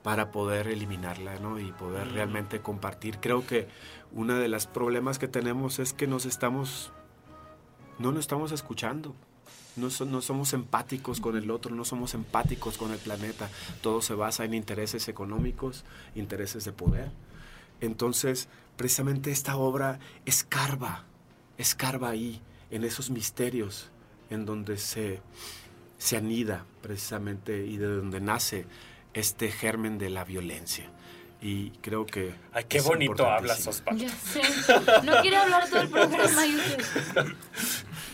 para 0.02 0.32
poder 0.32 0.66
eliminarla, 0.66 1.38
¿no? 1.38 1.60
Y 1.60 1.70
poder 1.72 2.12
realmente 2.12 2.60
compartir. 2.60 3.18
Creo 3.20 3.46
que 3.46 3.68
uno 4.14 4.34
de 4.34 4.48
los 4.48 4.66
problemas 4.66 5.18
que 5.18 5.28
tenemos 5.28 5.78
es 5.78 5.92
que 5.92 6.06
nos 6.06 6.26
estamos, 6.26 6.92
no 7.98 8.12
nos 8.12 8.20
estamos 8.20 8.52
escuchando. 8.52 9.14
No, 9.74 9.88
no 10.04 10.20
somos 10.20 10.52
empáticos 10.52 11.20
con 11.20 11.34
el 11.36 11.50
otro, 11.50 11.74
no 11.74 11.86
somos 11.86 12.12
empáticos 12.12 12.76
con 12.76 12.92
el 12.92 12.98
planeta. 12.98 13.48
Todo 13.80 14.02
se 14.02 14.14
basa 14.14 14.44
en 14.44 14.52
intereses 14.52 15.08
económicos, 15.08 15.84
intereses 16.14 16.64
de 16.64 16.72
poder. 16.72 17.10
Entonces, 17.80 18.48
precisamente 18.76 19.30
esta 19.30 19.56
obra 19.56 19.98
escarba, 20.26 21.04
escarba 21.56 22.10
ahí, 22.10 22.42
en 22.70 22.84
esos 22.84 23.10
misterios, 23.10 23.90
en 24.30 24.46
donde 24.46 24.78
se, 24.78 25.20
se 25.98 26.16
anida 26.16 26.64
precisamente 26.80 27.66
y 27.66 27.76
de 27.76 27.86
donde 27.86 28.20
nace 28.20 28.66
este 29.14 29.50
germen 29.50 29.98
de 29.98 30.10
la 30.10 30.24
violencia. 30.24 30.90
Y 31.42 31.70
creo 31.80 32.06
que... 32.06 32.32
Ay, 32.52 32.64
qué 32.68 32.78
es 32.78 32.84
bonito 32.84 33.26
hablas. 33.28 33.66
Osvaldo. 33.66 34.04
Ya 34.04 34.08
sé. 34.10 34.42
No 35.02 35.20
quiere 35.22 35.36
hablar 35.36 35.68
todo 35.68 35.80
el 35.80 35.88
programa. 35.88 36.46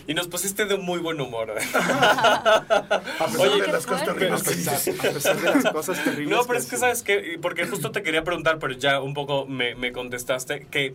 y 0.06 0.14
nos 0.14 0.28
pusiste 0.28 0.64
de 0.64 0.78
muy 0.78 0.98
buen 0.98 1.20
humor. 1.20 1.50
A 1.50 3.26
pesar 3.26 3.48
Oye, 3.48 3.60
de 3.60 3.68
las 3.68 3.84
cosas 3.84 4.06
terribles 4.06 4.42
que 4.42 4.54
dices. 4.54 4.88
A 4.88 5.10
pesar 5.12 5.36
de 5.36 5.54
las 5.62 5.72
cosas 5.74 6.02
terribles 6.02 6.34
No, 6.34 6.44
pero 6.46 6.58
es 6.58 6.64
que 6.64 6.76
sí. 6.76 6.80
sabes 6.80 7.02
que, 7.02 7.38
porque 7.42 7.66
justo 7.66 7.90
te 7.90 8.02
quería 8.02 8.24
preguntar, 8.24 8.58
pero 8.58 8.72
ya 8.72 8.98
un 9.02 9.12
poco 9.12 9.44
me, 9.44 9.74
me 9.74 9.92
contestaste, 9.92 10.66
que 10.70 10.94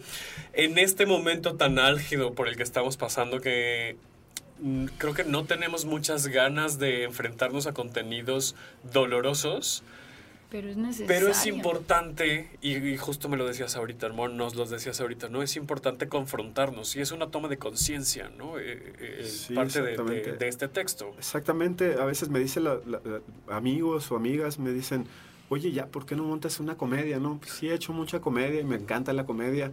en 0.54 0.80
este 0.80 1.06
momento 1.06 1.54
tan 1.54 1.78
álgido 1.78 2.34
por 2.34 2.48
el 2.48 2.58
que 2.58 2.64
estamos 2.64 2.98
pasando, 2.98 3.42
que 3.42 3.96
mm, 4.60 4.86
creo 4.98 5.14
que 5.14 5.24
no 5.24 5.46
tenemos 5.46 5.86
muchas 5.86 6.26
ganas 6.26 6.80
de 6.80 7.04
enfrentarnos 7.04 7.68
a 7.68 7.74
contenidos 7.74 8.56
dolorosos, 8.92 9.84
Pero 10.54 10.70
es 10.70 10.78
necesario. 10.78 11.08
pero 11.08 11.28
es 11.30 11.48
importante, 11.48 12.48
y, 12.62 12.76
y 12.78 12.96
justo 12.98 13.28
me 13.28 13.38
lo 13.38 13.48
decías 13.48 13.76
ahorita, 13.76 14.06
Armón, 14.06 14.38
nos 14.38 14.54
lo 14.54 14.66
decías 14.68 15.02
ahorita, 15.02 15.28
¿no? 15.28 15.42
Es 15.42 15.56
importante 15.56 16.08
confrontarnos 16.08 16.96
y 16.96 17.02
es 17.02 17.12
una 17.12 17.32
toma 17.32 17.48
de 17.48 17.58
conciencia, 17.58 18.30
¿no? 18.38 18.60
Eh, 18.60 18.94
eh, 19.00 19.26
Sí, 19.28 19.56
parte 19.56 19.80
de- 19.82 19.86
de, 19.88 19.92
exactamente. 19.94 20.32
de 20.34 20.48
este 20.48 20.68
texto. 20.68 21.12
Exactamente, 21.18 21.96
a 22.00 22.06
veces 22.06 22.30
me 22.30 22.38
dicen 22.38 22.66
la- 22.66 22.76
la- 22.86 23.02
la- 23.04 23.56
amigos 23.58 24.12
o 24.12 24.16
amigas, 24.16 24.60
me 24.60 24.72
dicen, 24.72 25.08
oye, 25.50 25.72
ya, 25.72 25.88
¿por 25.88 26.06
qué 26.06 26.16
no 26.16 26.24
montas 26.24 26.60
una 26.60 26.76
comedia? 26.78 27.18
No, 27.18 27.40
pues 27.40 27.54
sí 27.54 27.68
he 27.70 27.74
hecho 27.74 27.92
mucha 27.92 28.20
comedia 28.22 28.60
y 28.62 28.64
me 28.64 28.76
encanta 28.76 29.12
la 29.12 29.26
comedia, 29.26 29.72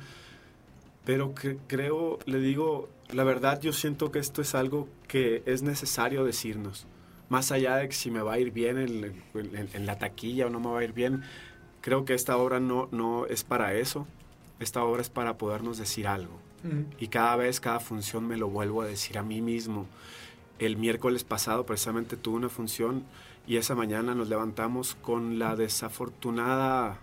pero 1.05 1.35
que- 1.35 1.59
creo, 1.67 2.19
le 2.25 2.39
digo, 2.41 2.89
la 3.13 3.25
verdad 3.25 3.61
yo 3.61 3.75
siento 3.75 4.11
que 4.11 4.19
esto 4.19 4.41
es 4.41 4.55
algo 4.55 4.89
que 5.09 5.43
es 5.45 5.61
necesario 5.61 6.25
decirnos, 6.25 6.87
más 7.31 7.51
allá 7.53 7.77
de 7.77 7.89
que 7.89 7.95
si 7.95 8.11
me 8.11 8.21
va 8.21 8.35
a 8.35 8.39
ir 8.39 8.51
bien 8.51 8.77
en, 8.77 9.05
en- 9.35 9.69
en 9.73 9.87
la 9.87 9.99
taquilla 9.99 10.47
o 10.49 10.51
no 10.51 10.61
me 10.61 10.69
va 10.69 10.81
a 10.81 10.85
ir 10.85 10.93
bien, 10.93 11.23
creo 11.81 12.05
que 12.05 12.13
esta 12.13 12.37
obra 12.37 12.61
no, 12.61 12.89
no 12.93 13.25
es 13.27 13.43
para 13.45 13.73
eso, 13.75 14.07
esta 14.59 14.85
obra 14.85 15.01
es 15.01 15.09
para 15.09 15.39
podernos 15.39 15.79
decir 15.79 16.07
algo. 16.07 16.39
Y 16.99 17.09
cada 17.09 17.37
vez, 17.37 17.59
cada 17.59 17.81
función 17.81 18.27
me 18.29 18.37
lo 18.37 18.49
vuelvo 18.51 18.83
a 18.83 18.87
decir 18.87 19.17
a 19.17 19.23
mí 19.23 19.41
mismo. 19.41 19.87
El 20.59 20.77
miércoles 20.77 21.25
pasado 21.25 21.65
precisamente 21.65 22.19
tuve 22.19 22.37
una 22.37 22.51
función 22.51 23.05
y 23.47 23.57
esa 23.57 23.75
mañana 23.75 24.15
nos 24.15 24.29
levantamos 24.29 24.95
con 24.97 25.39
la 25.39 25.57
desafortunada 25.57 26.99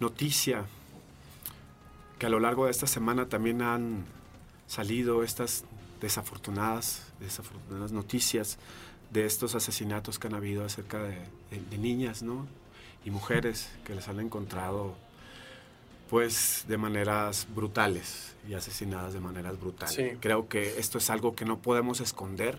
noticia 0.00 0.64
que 2.18 2.26
a 2.26 2.28
lo 2.28 2.40
largo 2.40 2.64
de 2.64 2.72
esta 2.72 2.86
semana 2.88 3.26
también 3.28 3.62
han 3.62 4.04
salido 4.66 5.22
estas 5.22 5.64
desafortunadas, 6.00 7.12
desafortunadas 7.20 7.92
noticias 7.92 8.58
de 9.12 9.26
estos 9.26 9.54
asesinatos 9.54 10.18
que 10.18 10.26
han 10.28 10.34
habido 10.34 10.64
acerca 10.64 11.02
de, 11.02 11.16
de- 11.50 11.62
de 11.70 11.78
niñas, 11.78 12.22
¿no? 12.22 12.46
Y 13.04 13.10
mujeres 13.10 13.68
que 13.84 13.94
les 13.94 14.08
han 14.08 14.20
encontrado 14.20 14.94
pues 16.10 16.64
de 16.68 16.76
maneras 16.76 17.46
brutales 17.54 18.34
y 18.48 18.54
asesinadas 18.54 19.14
de 19.14 19.20
maneras 19.20 19.58
brutales. 19.58 19.94
Sí. 19.94 20.16
Creo 20.20 20.48
que 20.48 20.78
esto 20.78 20.98
es 20.98 21.08
algo 21.10 21.34
que 21.34 21.44
no 21.44 21.58
podemos 21.58 22.00
esconder. 22.00 22.58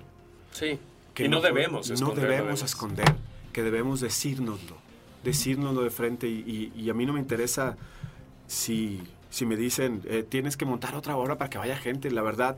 Sí. 0.52 0.80
Que 1.14 1.26
y 1.26 1.30
no, 1.30 1.40
debemos 1.42 1.88
No 1.90 1.94
esconderlo, 1.96 2.32
debemos 2.32 2.64
esconder, 2.64 3.16
que 3.52 3.62
debemos 3.62 4.00
decírnoslo, 4.02 4.78
decírnoslo 5.24 5.84
de 5.84 5.92
frente 5.92 6.28
y, 6.28 6.72
y- 6.76 6.82
y 6.82 6.90
a 6.90 6.94
mí 6.96 7.06
no 7.06 7.14
me 7.14 7.20
interesa 7.20 7.78
si, 8.48 9.02
si 9.34 9.48
me 9.48 9.58
dicen, 9.58 10.04
eh, 10.06 10.22
tienes 10.22 10.58
que 10.58 10.64
montar 10.64 10.94
otra 10.94 11.18
obra 11.18 11.40
para 11.40 11.50
que 11.50 11.58
vaya 11.58 11.76
gente, 11.76 12.12
la 12.12 12.22
verdad, 12.22 12.56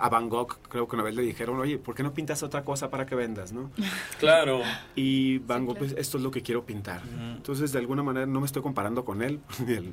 a 0.00 0.08
Van 0.08 0.30
Gogh 0.30 0.56
creo 0.70 0.88
que 0.88 0.96
una 0.96 1.04
vez 1.04 1.14
le 1.14 1.20
dijeron, 1.20 1.60
oye, 1.60 1.76
¿por 1.76 1.94
qué 1.94 2.02
no 2.02 2.14
pintas 2.14 2.42
otra 2.42 2.64
cosa 2.64 2.88
para 2.88 3.04
que 3.04 3.14
vendas, 3.14 3.52
no? 3.52 3.70
Claro. 4.18 4.62
Y 4.96 5.36
Van 5.40 5.66
Gogh, 5.66 5.76
pues, 5.76 5.94
esto 5.98 6.16
es 6.16 6.24
lo 6.24 6.30
que 6.30 6.40
quiero 6.40 6.64
pintar. 6.64 7.02
Entonces, 7.36 7.72
de 7.72 7.78
alguna 7.78 8.02
manera, 8.02 8.24
no 8.24 8.40
me 8.40 8.46
estoy 8.46 8.62
comparando 8.62 9.04
con 9.04 9.20
él, 9.20 9.38
ni 9.66 9.74
él. 9.74 9.92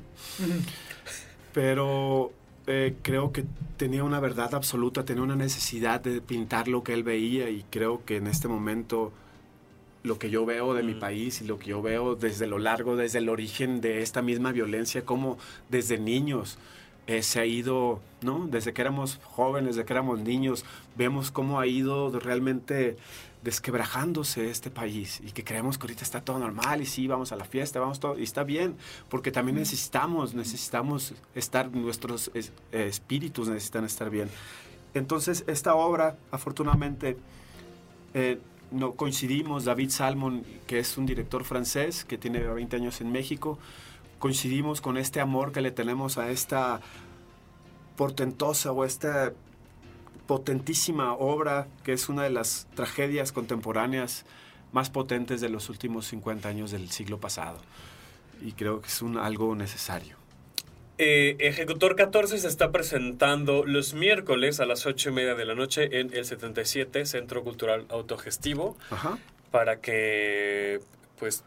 pero 1.52 2.32
eh, 2.66 2.94
creo 3.02 3.30
que 3.30 3.44
tenía 3.76 4.02
una 4.02 4.18
verdad 4.18 4.54
absoluta, 4.54 5.04
tenía 5.04 5.24
una 5.24 5.36
necesidad 5.36 6.00
de 6.00 6.22
pintar 6.22 6.66
lo 6.66 6.82
que 6.82 6.94
él 6.94 7.02
veía 7.02 7.50
y 7.50 7.62
creo 7.68 8.06
que 8.06 8.16
en 8.16 8.26
este 8.26 8.48
momento 8.48 9.12
lo 10.02 10.18
que 10.18 10.30
yo 10.30 10.44
veo 10.44 10.74
de 10.74 10.82
mi 10.82 10.94
país 10.94 11.40
y 11.40 11.44
lo 11.44 11.58
que 11.58 11.66
yo 11.70 11.82
veo 11.82 12.16
desde 12.16 12.46
lo 12.46 12.58
largo, 12.58 12.96
desde 12.96 13.18
el 13.18 13.28
origen 13.28 13.80
de 13.80 14.02
esta 14.02 14.20
misma 14.22 14.50
violencia, 14.52 15.04
como 15.04 15.38
desde 15.68 15.98
niños 15.98 16.58
eh, 17.06 17.22
se 17.22 17.40
ha 17.40 17.46
ido, 17.46 18.00
¿no? 18.20 18.46
Desde 18.48 18.72
que 18.72 18.80
éramos 18.80 19.20
jóvenes, 19.24 19.74
desde 19.76 19.86
que 19.86 19.92
éramos 19.92 20.20
niños, 20.20 20.64
vemos 20.96 21.30
cómo 21.30 21.58
ha 21.60 21.66
ido 21.66 22.10
realmente 22.18 22.96
desquebrajándose 23.42 24.50
este 24.50 24.70
país 24.70 25.20
y 25.24 25.32
que 25.32 25.42
creemos 25.42 25.76
que 25.76 25.82
ahorita 25.82 26.04
está 26.04 26.20
todo 26.20 26.38
normal 26.38 26.80
y 26.80 26.86
sí, 26.86 27.08
vamos 27.08 27.32
a 27.32 27.36
la 27.36 27.44
fiesta, 27.44 27.80
vamos 27.80 27.98
todo, 27.98 28.16
y 28.18 28.22
está 28.22 28.44
bien, 28.44 28.76
porque 29.08 29.32
también 29.32 29.56
necesitamos, 29.56 30.34
necesitamos 30.34 31.14
estar, 31.34 31.70
nuestros 31.72 32.30
es- 32.34 32.52
eh, 32.70 32.86
espíritus 32.88 33.48
necesitan 33.48 33.84
estar 33.84 34.10
bien. 34.10 34.28
Entonces, 34.94 35.42
esta 35.48 35.74
obra, 35.74 36.16
afortunadamente, 36.30 37.16
eh, 38.14 38.38
no 38.72 38.92
coincidimos, 38.92 39.64
David 39.64 39.90
Salmon, 39.90 40.44
que 40.66 40.78
es 40.78 40.96
un 40.96 41.06
director 41.06 41.44
francés 41.44 42.04
que 42.04 42.18
tiene 42.18 42.40
20 42.40 42.76
años 42.76 43.00
en 43.00 43.12
México, 43.12 43.58
coincidimos 44.18 44.80
con 44.80 44.96
este 44.96 45.20
amor 45.20 45.52
que 45.52 45.60
le 45.60 45.70
tenemos 45.70 46.18
a 46.18 46.30
esta 46.30 46.80
portentosa 47.96 48.72
o 48.72 48.84
esta 48.84 49.32
potentísima 50.26 51.12
obra 51.12 51.68
que 51.84 51.92
es 51.92 52.08
una 52.08 52.22
de 52.22 52.30
las 52.30 52.66
tragedias 52.74 53.32
contemporáneas 53.32 54.24
más 54.72 54.90
potentes 54.90 55.40
de 55.40 55.48
los 55.48 55.68
últimos 55.68 56.06
50 56.06 56.48
años 56.48 56.70
del 56.70 56.90
siglo 56.90 57.18
pasado. 57.18 57.58
Y 58.40 58.52
creo 58.52 58.80
que 58.80 58.88
es 58.88 59.02
un, 59.02 59.18
algo 59.18 59.54
necesario. 59.54 60.21
Eh, 60.98 61.36
Ejecutor 61.40 61.96
14 61.96 62.38
se 62.38 62.48
está 62.48 62.70
presentando 62.70 63.64
los 63.64 63.94
miércoles 63.94 64.60
a 64.60 64.66
las 64.66 64.86
8 64.86 65.08
y 65.08 65.12
media 65.12 65.34
de 65.34 65.44
la 65.44 65.54
noche 65.54 66.00
en 66.00 66.14
el 66.14 66.24
77 66.24 67.06
Centro 67.06 67.42
Cultural 67.42 67.86
Autogestivo 67.88 68.76
Ajá. 68.90 69.18
para 69.50 69.80
que 69.80 70.80
pues 71.18 71.44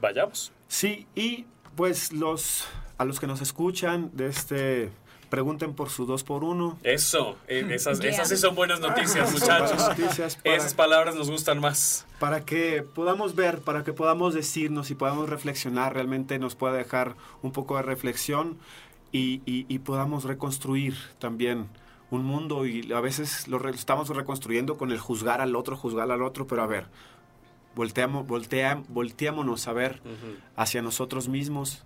vayamos. 0.00 0.52
Sí, 0.68 1.06
y 1.14 1.46
pues 1.74 2.12
los 2.12 2.66
a 2.98 3.04
los 3.04 3.20
que 3.20 3.26
nos 3.26 3.40
escuchan 3.40 4.10
de 4.14 4.26
este 4.28 4.90
pregunten 5.30 5.74
por 5.74 5.90
su 5.90 6.06
2 6.06 6.22
por 6.24 6.44
1 6.44 6.78
Eso, 6.82 7.36
eh, 7.48 7.66
esas, 7.70 8.00
Yeah. 8.00 8.10
esas 8.10 8.28
sí 8.28 8.36
son 8.36 8.54
buenas 8.54 8.80
noticias, 8.80 9.32
muchachos. 9.32 9.76
buenas 9.76 9.98
noticias 9.98 10.36
para- 10.36 10.56
Esas 10.56 10.74
palabras 10.74 11.14
nos 11.14 11.30
gustan 11.30 11.60
más. 11.60 12.06
para 12.18 12.44
que 12.44 12.82
podamos 12.82 13.34
ver, 13.34 13.60
para 13.60 13.84
que 13.84 13.92
podamos 13.92 14.34
decirnos 14.34 14.90
y 14.90 14.94
podamos 14.94 15.28
reflexionar, 15.28 15.94
realmente 15.94 16.38
nos 16.38 16.54
pueda 16.54 16.74
dejar 16.74 17.16
un 17.42 17.52
poco 17.52 17.76
de 17.76 17.82
reflexión 17.82 18.58
y, 19.12 19.40
y- 19.46 19.66
y 19.68 19.78
podamos 19.80 20.24
reconstruir 20.24 20.96
también 21.18 21.68
un 22.10 22.24
mundo 22.24 22.66
y 22.66 22.92
a 22.92 23.00
veces 23.00 23.48
lo 23.48 23.58
re- 23.58 23.70
estamos 23.72 24.08
reconstruyendo 24.10 24.76
con 24.78 24.92
el 24.92 24.98
juzgar 25.00 25.40
al 25.40 25.56
otro, 25.56 25.76
juzgar 25.76 26.10
al 26.12 26.22
otro, 26.22 26.46
pero 26.46 26.62
a 26.62 26.66
ver, 26.66 26.86
volteamos, 27.74 28.26
voltea, 28.26 28.82
volteámonos 28.88 29.66
a 29.68 29.72
ver 29.72 30.00
hacia 30.56 30.82
nosotros 30.82 31.28
mismos 31.28 31.82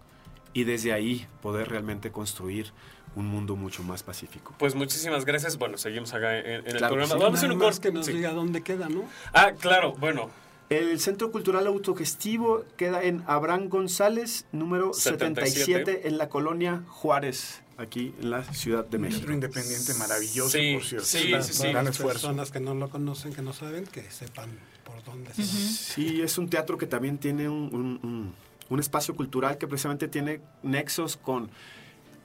y 0.52 0.64
desde 0.64 0.92
ahí 0.92 1.26
poder 1.42 1.69
realmente 1.69 2.11
construir 2.11 2.73
un 3.16 3.26
mundo 3.26 3.57
mucho 3.57 3.83
más 3.83 4.02
pacífico. 4.02 4.54
Pues 4.59 4.75
muchísimas 4.75 5.25
gracias. 5.25 5.59
Bueno, 5.59 5.76
seguimos 5.78 6.12
acá 6.14 6.38
en, 6.38 6.47
en 6.47 6.66
el 6.69 6.76
programa. 6.78 7.07
sí. 7.07 7.12
Vamos 7.12 7.23
a 7.23 7.38
hacer 7.38 7.49
Nada 7.49 7.52
un 7.54 7.59
más 7.66 7.75
corte. 7.76 7.88
que 7.88 7.95
nos 7.95 8.07
Sí. 8.07 8.12
diga 8.12 8.33
dónde 8.33 8.62
queda, 8.62 8.88
¿no? 8.88 9.04
Ah, 9.33 9.52
claro, 9.59 9.95
bueno. 9.95 10.30
El 10.69 11.00
Centro 11.00 11.33
Cultural 11.33 11.66
Autogestivo 11.66 12.64
queda 12.76 13.02
en 13.02 13.25
Abraham 13.26 13.69
González, 13.69 14.47
número 14.52 14.92
77. 14.92 15.64
77, 15.64 16.09
en 16.09 16.16
la 16.19 16.28
colonia 16.28 16.85
Juárez, 16.87 17.62
aquí 17.76 18.14
en 18.23 18.30
la 18.30 18.45
Ciudad 18.54 18.85
de 18.87 18.97
Un 18.99 19.02
México. 19.02 19.19
centro 19.19 19.35
independiente 19.35 19.95
maravilloso, 19.95 20.50
Sí, 20.57 20.75
por 20.75 20.85
cierto. 20.85 21.07
sí, 21.07 21.28
Gran- 21.30 21.42
sí, 21.42 21.52
sí. 21.54 21.73
Las 21.73 21.87
esfuerzo. 21.88 22.21
personas 22.28 22.52
que 22.52 22.61
no 22.61 22.76
lo 22.76 22.88
conocen, 22.88 23.33
que 23.35 23.42
no 23.42 23.52
saben, 23.52 23.85
que 23.87 24.09
sepan 24.12 24.50
por 24.85 25.02
dónde 25.02 25.35
se 25.35 25.42
Sí, 25.42 26.23
es 26.23 26.38
un 26.38 26.49
teatro 26.49 26.78
que 26.78 26.87
también 26.87 27.19
tiene 27.19 27.49
un, 27.49 27.75
un- 27.75 28.00
un- 28.09 28.35
un 28.70 28.80
espacio 28.80 29.14
cultural 29.14 29.58
que 29.58 29.66
precisamente 29.66 30.08
tiene 30.08 30.40
nexos 30.62 31.16
con, 31.18 31.50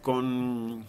con 0.01 0.85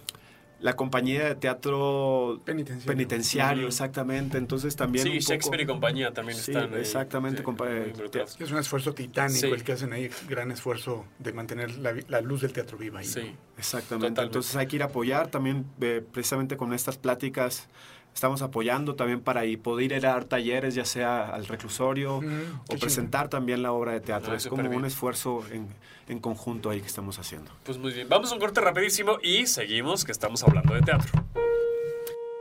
la 0.61 0.75
compañía 0.75 1.25
de 1.29 1.35
teatro 1.35 2.41
Penitenciario. 2.47 3.67
exactamente. 3.67 4.39
Entonces 4.39 4.75
también 4.77 5.05
Sí, 5.05 5.11
un 5.11 5.19
poco- 5.19 5.29
Shakespeare 5.33 5.63
y 5.63 5.67
compañía 5.67 6.13
también 6.15 6.39
Sí, 6.39 6.51
están. 6.51 6.73
ahí, 6.73 6.81
exactamente, 6.81 7.43
sí. 7.43 8.43
Es 8.45 8.51
un 8.51 8.59
esfuerzo 8.59 8.95
titánico 8.95 9.39
Sí. 9.41 9.47
el 9.53 9.63
que 9.65 9.73
hacen 9.73 9.93
ahí, 9.93 10.09
gran 10.29 10.51
esfuerzo 10.51 11.05
de 11.19 11.33
mantener 11.33 11.77
la, 11.79 12.21
luz 12.23 12.41
del 12.41 12.53
teatro 12.53 12.79
viva 12.79 13.01
ahí. 13.01 13.07
Sí. 13.07 13.33
Exactamente. 13.59 14.09
Totalmente. 14.11 14.23
Entonces 14.23 14.57
hay 14.57 14.67
que 14.67 14.77
ir 14.77 14.83
a 14.83 14.87
apoyar 14.87 15.29
también, 15.29 15.67
eh, 15.81 16.03
precisamente 16.13 16.57
con 16.57 16.73
estas 16.73 16.97
pláticas. 16.97 17.69
Estamos 18.17 18.41
apoyando 18.41 18.95
también 18.95 19.21
para 19.21 19.45
ir, 19.45 19.61
poder 19.61 19.93
ir 19.93 20.07
a 20.07 20.13
dar 20.15 20.25
talleres, 20.25 20.75
ya 20.75 20.87
sea 20.87 21.29
al 21.29 21.47
reclusorio 21.47 22.23
Mm, 22.23 22.61
o 22.71 22.79
presentar 22.79 23.29
también 23.29 23.63
la 23.63 23.73
obra 23.73 23.93
de 23.93 24.01
teatro. 24.01 24.33
Ah, 24.33 24.37
es 24.37 24.47
como 24.47 24.63
bien. 24.63 24.75
un 24.75 24.87
esfuerzo 24.87 25.45
en, 25.53 25.69
en 26.09 26.19
conjunto 26.19 26.71
ahí 26.71 26.81
que 26.81 26.87
estamos 26.87 27.19
haciendo. 27.19 27.51
Pues 27.65 27.77
muy 27.77 27.93
bien. 27.93 28.09
Vamos 28.09 28.31
a 28.31 28.35
un 28.35 28.41
corte 28.41 28.63
rapidísimo 28.63 29.19
y 29.23 29.47
seguimos 29.47 30.07
que 30.07 30.13
estamos 30.13 30.43
hablando 30.45 30.73
de 30.73 30.81
teatro. 30.81 31.13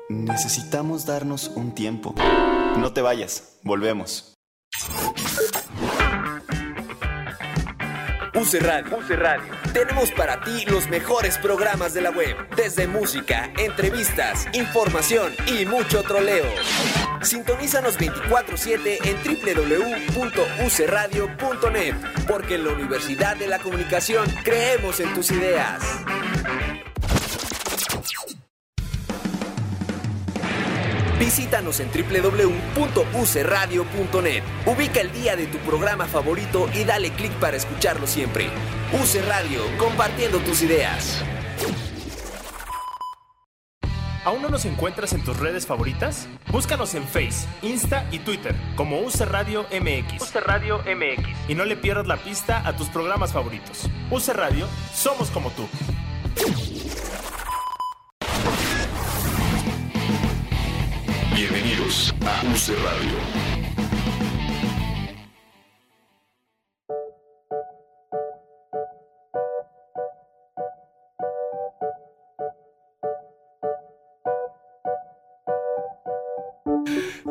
Necesitamos 0.08 1.05
darnos 1.05 1.50
un 1.50 1.75
tiempo. 1.75 2.15
No 2.77 2.94
te 2.94 3.01
vayas, 3.01 3.60
volvemos. 3.62 4.34
UC 8.36 8.62
Radio. 8.62 8.98
UC 8.98 9.10
Radio. 9.12 9.54
Tenemos 9.72 10.12
para 10.12 10.42
ti 10.42 10.65
los 10.65 10.89
mejores 10.89 11.38
programas 11.38 11.94
de 11.94 12.01
la 12.01 12.10
web, 12.12 12.36
desde 12.58 12.86
música, 12.86 13.50
entrevistas, 13.58 14.46
información 14.54 15.34
y 15.48 15.65
mucho 15.65 16.04
troleo. 16.04 16.44
Sintonízanos 17.22 17.98
24/7 17.98 19.00
en 19.04 19.15
www.ucradio.net, 19.24 21.96
porque 22.27 22.56
en 22.56 22.65
la 22.65 22.74
Universidad 22.74 23.38
de 23.38 23.48
la 23.48 23.60
Comunicación 23.60 24.30
creemos 24.44 25.00
en 25.00 25.13
tus 25.13 25.32
ideas. 25.32 25.82
Visítanos 31.19 31.79
en 31.79 31.89
www.ucradio.net. 31.89 34.43
Ubica 34.65 35.01
el 35.01 35.12
día 35.13 35.36
de 35.36 35.48
tu 35.48 35.57
programa 35.60 36.05
favorito 36.05 36.69
y 36.74 36.84
dale 36.84 37.12
clic 37.12 37.31
para 37.34 37.57
escucharlo 37.57 38.05
siempre. 38.05 38.50
UC 38.93 39.25
Radio, 39.27 39.62
compartiendo 39.77 40.38
tus 40.39 40.62
ideas. 40.62 41.24
¿Aún 44.25 44.41
no 44.41 44.50
nos 44.50 44.65
encuentras 44.65 45.13
en 45.13 45.24
tus 45.24 45.38
redes 45.38 45.65
favoritas? 45.67 46.27
Búscanos 46.51 46.95
en 46.95 47.03
Face, 47.03 47.48
Insta 47.62 48.07
y 48.12 48.19
Twitter 48.19 48.55
como 48.75 49.00
UC 49.01 49.22
Radio 49.22 49.65
MX. 49.71 50.21
UC 50.21 50.36
Radio 50.43 50.80
MX. 50.80 51.30
Y 51.47 51.54
no 51.54 51.63
le 51.63 51.78
pierdas 51.78 52.08
la 52.08 52.17
pista 52.17 52.67
a 52.67 52.75
tus 52.75 52.89
programas 52.89 53.32
favoritos. 53.32 53.88
UC 54.10 54.30
Radio, 54.30 54.67
somos 54.93 55.30
como 55.30 55.51
tú. 55.51 55.69
Bienvenidos 61.86 62.15
a 62.26 62.41
UC 62.52 62.69
Radio. 62.84 63.13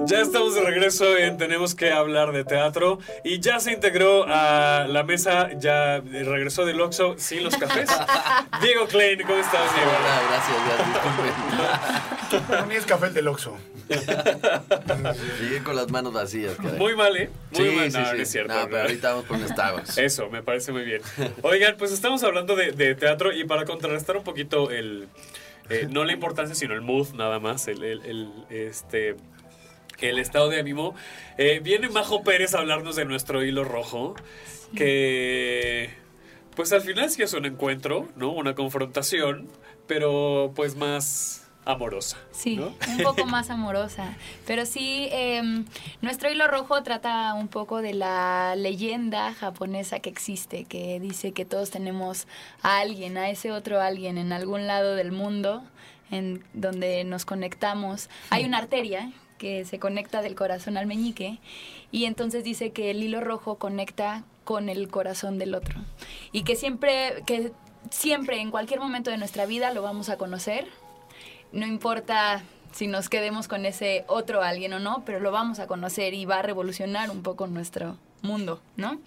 Ya 0.07 0.21
estamos 0.21 0.55
de 0.55 0.61
regreso 0.61 1.17
en 1.17 1.37
Tenemos 1.37 1.75
que 1.75 1.91
hablar 1.91 2.31
de 2.31 2.45
teatro 2.45 3.01
y 3.25 3.41
ya 3.41 3.59
se 3.59 3.73
integró 3.73 4.25
a 4.29 4.87
la 4.89 5.03
mesa, 5.03 5.51
ya 5.59 5.99
regresó 6.01 6.65
del 6.65 6.81
Oxxo 6.81 7.17
sin 7.19 7.43
los 7.43 7.57
cafés. 7.57 7.91
Diego 8.63 8.87
Klein, 8.87 9.21
¿cómo 9.23 9.39
estás, 9.39 9.75
Diego? 9.75 9.91
Hola, 9.91 10.23
gracias, 10.29 10.57
ya, 10.69 10.85
disculpen. 10.93 12.14
Para 12.49 12.67
mí 12.67 12.75
es 12.75 12.85
café 12.87 13.07
el 13.07 13.15
del 13.15 13.29
Oxxo. 13.29 13.57
Llegué 15.41 15.63
con 15.63 15.77
las 15.77 15.91
manos 15.91 16.13
vacías. 16.13 16.55
caray. 16.57 16.79
Muy 16.79 16.97
mal, 16.97 17.17
¿eh? 17.17 17.31
Muy 17.53 17.69
Sí, 17.71 17.77
mal, 17.77 17.93
sí, 17.93 17.99
no, 17.99 18.05
sí. 18.11 18.17
no 18.17 18.23
es 18.23 18.31
cierto. 18.31 18.55
No, 18.55 18.65
pero 18.69 18.83
ahorita 18.83 19.11
vamos 19.11 19.25
por 19.27 19.39
Starbucks. 19.49 19.99
Eso, 19.99 20.29
me 20.31 20.43
parece 20.43 20.73
muy 20.73 20.85
bien. 20.85 21.03
Oigan, 21.43 21.77
pues 21.77 21.93
estamos 21.93 22.23
hablando 22.25 22.57
de, 22.57 22.73
de 22.73 22.95
teatro 22.95 23.33
y 23.33 23.45
para 23.45 23.65
contrarrestar 23.65 24.17
un 24.17 24.25
poquito 24.25 24.71
el... 24.71 25.09
eh, 25.71 25.87
no 25.91 26.05
la 26.05 26.13
importancia, 26.13 26.55
sino 26.55 26.75
el 26.75 26.81
mood 26.81 27.15
nada 27.15 27.39
más, 27.41 27.69
el, 27.69 27.83
el- 27.85 28.03
el, 28.05 28.29
este, 28.51 29.17
el 30.01 30.19
estado 30.19 30.49
de 30.49 30.61
ánimo. 30.61 30.95
Eh, 31.39 31.61
viene 31.63 31.89
Majo 31.89 32.23
Pérez 32.23 32.55
a 32.55 32.59
hablarnos 32.61 32.97
de 32.97 33.05
nuestro 33.05 33.45
hilo 33.45 33.65
rojo, 33.65 34.15
que 34.77 35.91
pues 36.57 36.73
al 36.73 36.83
final 36.83 37.11
sí 37.11 37.23
es 37.23 37.33
un 37.33 37.47
encuentro, 37.47 38.09
¿no? 38.17 38.31
Una 38.31 38.55
confrontación, 38.55 39.49
pero 39.87 40.53
pues 40.55 40.77
más 40.77 41.44
amorosa. 41.65 42.17
Sí, 42.33 42.57
¿no? 42.57 42.75
un 42.89 43.03
poco 43.03 43.27
más 43.27 43.51
amorosa. 43.51 44.17
Pero 44.47 44.67
sí, 44.67 45.09
eh, 45.11 45.43
nuestro 46.03 46.31
hilo 46.31 46.47
rojo 46.49 46.83
trata 46.83 47.35
un 47.35 47.49
poco 47.49 47.83
de 47.83 47.95
la 47.95 48.55
leyenda 48.57 49.33
japonesa 49.35 50.01
que 50.01 50.11
existe, 50.11 50.65
que 50.65 51.01
dice 51.01 51.33
que 51.33 51.45
todos 51.45 51.71
tenemos 51.71 52.27
a 52.63 52.79
alguien, 52.79 53.17
a 53.17 53.31
ese 53.31 53.53
otro 53.53 53.81
alguien 53.81 54.19
en 54.19 54.33
algún 54.33 54.67
lado 54.67 54.95
del 54.95 55.13
mundo, 55.13 55.63
en 56.11 56.45
donde 56.53 57.05
nos 57.05 57.25
conectamos. 57.25 58.09
Hay 58.31 58.45
una 58.45 58.59
arteria 58.59 59.13
que 59.39 59.65
se 59.65 59.79
conecta 59.79 60.23
del 60.23 60.35
corazón 60.35 60.77
al 60.77 60.87
meñique 60.87 61.39
y 61.91 62.05
entonces 62.05 62.45
dice 62.45 62.71
que 62.71 62.91
el 62.91 63.03
hilo 63.03 63.21
rojo 63.21 63.57
conecta 63.57 64.25
con 64.45 64.69
el 64.69 64.89
corazón 64.89 65.39
del 65.39 65.55
otro 65.55 65.81
y 66.33 66.45
que 66.45 66.55
siempre 66.55 67.23
que 67.27 67.53
siempre 67.91 68.41
en 68.41 68.51
cualquier 68.51 68.81
momento 68.81 69.11
de 69.11 69.19
nuestra 69.19 69.47
vida 69.47 69.73
lo 69.73 69.83
vamos 69.83 70.09
a 70.09 70.17
conocer 70.17 70.69
no 71.55 71.67
importa 71.67 72.43
si 72.73 72.89
nos 72.89 73.09
quedemos 73.09 73.47
con 73.49 73.65
ese 73.65 74.05
otro 74.09 74.43
alguien 74.43 74.73
o 74.73 74.81
no, 74.81 75.05
pero 75.07 75.21
lo 75.21 75.31
vamos 75.31 75.61
a 75.61 75.67
conocer 75.67 76.13
y 76.13 76.25
va 76.25 76.41
a 76.41 76.43
revolucionar 76.43 77.11
un 77.11 77.23
poco 77.23 77.47
nuestro 77.47 77.97
mundo, 78.25 78.61
¿no? 78.77 79.01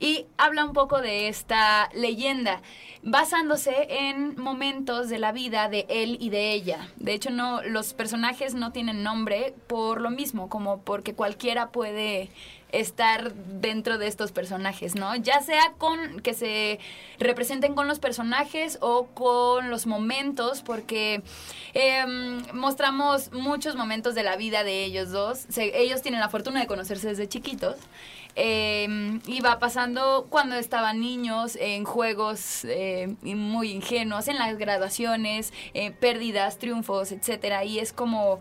Y 0.00 0.26
habla 0.36 0.64
un 0.64 0.72
poco 0.72 1.00
de 1.00 1.28
esta 1.28 1.88
leyenda, 1.94 2.60
basándose 3.02 3.86
en 3.88 4.40
momentos 4.40 5.08
de 5.08 5.18
la 5.18 5.32
vida 5.32 5.68
de 5.68 5.86
él 5.88 6.16
y 6.20 6.30
de 6.30 6.52
ella. 6.52 6.88
De 6.96 7.12
hecho, 7.12 7.30
no, 7.30 7.62
los 7.62 7.94
personajes 7.94 8.54
no 8.54 8.72
tienen 8.72 9.02
nombre 9.02 9.54
por 9.68 10.00
lo 10.00 10.10
mismo, 10.10 10.48
como 10.48 10.80
porque 10.80 11.14
cualquiera 11.14 11.70
puede 11.70 12.30
estar 12.72 13.34
dentro 13.34 13.98
de 13.98 14.06
estos 14.06 14.32
personajes, 14.32 14.94
¿no? 14.94 15.14
Ya 15.16 15.40
sea 15.42 15.74
con 15.78 16.20
que 16.20 16.34
se 16.34 16.80
representen 17.18 17.74
con 17.74 17.86
los 17.86 17.98
personajes 17.98 18.78
o 18.80 19.06
con 19.08 19.70
los 19.70 19.86
momentos, 19.86 20.62
porque 20.62 21.22
em, 21.74 22.42
mostramos 22.54 23.30
muchos 23.32 23.76
momentos 23.76 24.14
de 24.14 24.22
la 24.22 24.36
vida 24.36 24.64
de 24.64 24.84
ellos 24.84 25.10
dos. 25.10 25.46
Ellos 25.56 26.02
tienen 26.02 26.20
la 26.20 26.30
fortuna 26.30 26.60
de 26.60 26.66
conocerse 26.66 27.08
desde 27.08 27.28
chiquitos. 27.28 27.76
Em, 28.34 29.20
va 29.44 29.58
pasando 29.58 30.26
cuando 30.30 30.56
estaban 30.56 31.00
niños 31.00 31.56
en 31.56 31.84
juegos 31.84 32.64
eh, 32.64 33.14
muy 33.22 33.70
ingenuos, 33.70 34.28
en 34.28 34.38
las 34.38 34.56
graduaciones, 34.58 35.52
eh, 35.74 35.90
pérdidas, 35.90 36.58
triunfos, 36.58 37.12
etcétera. 37.12 37.64
Y 37.64 37.78
es 37.78 37.92
como 37.92 38.40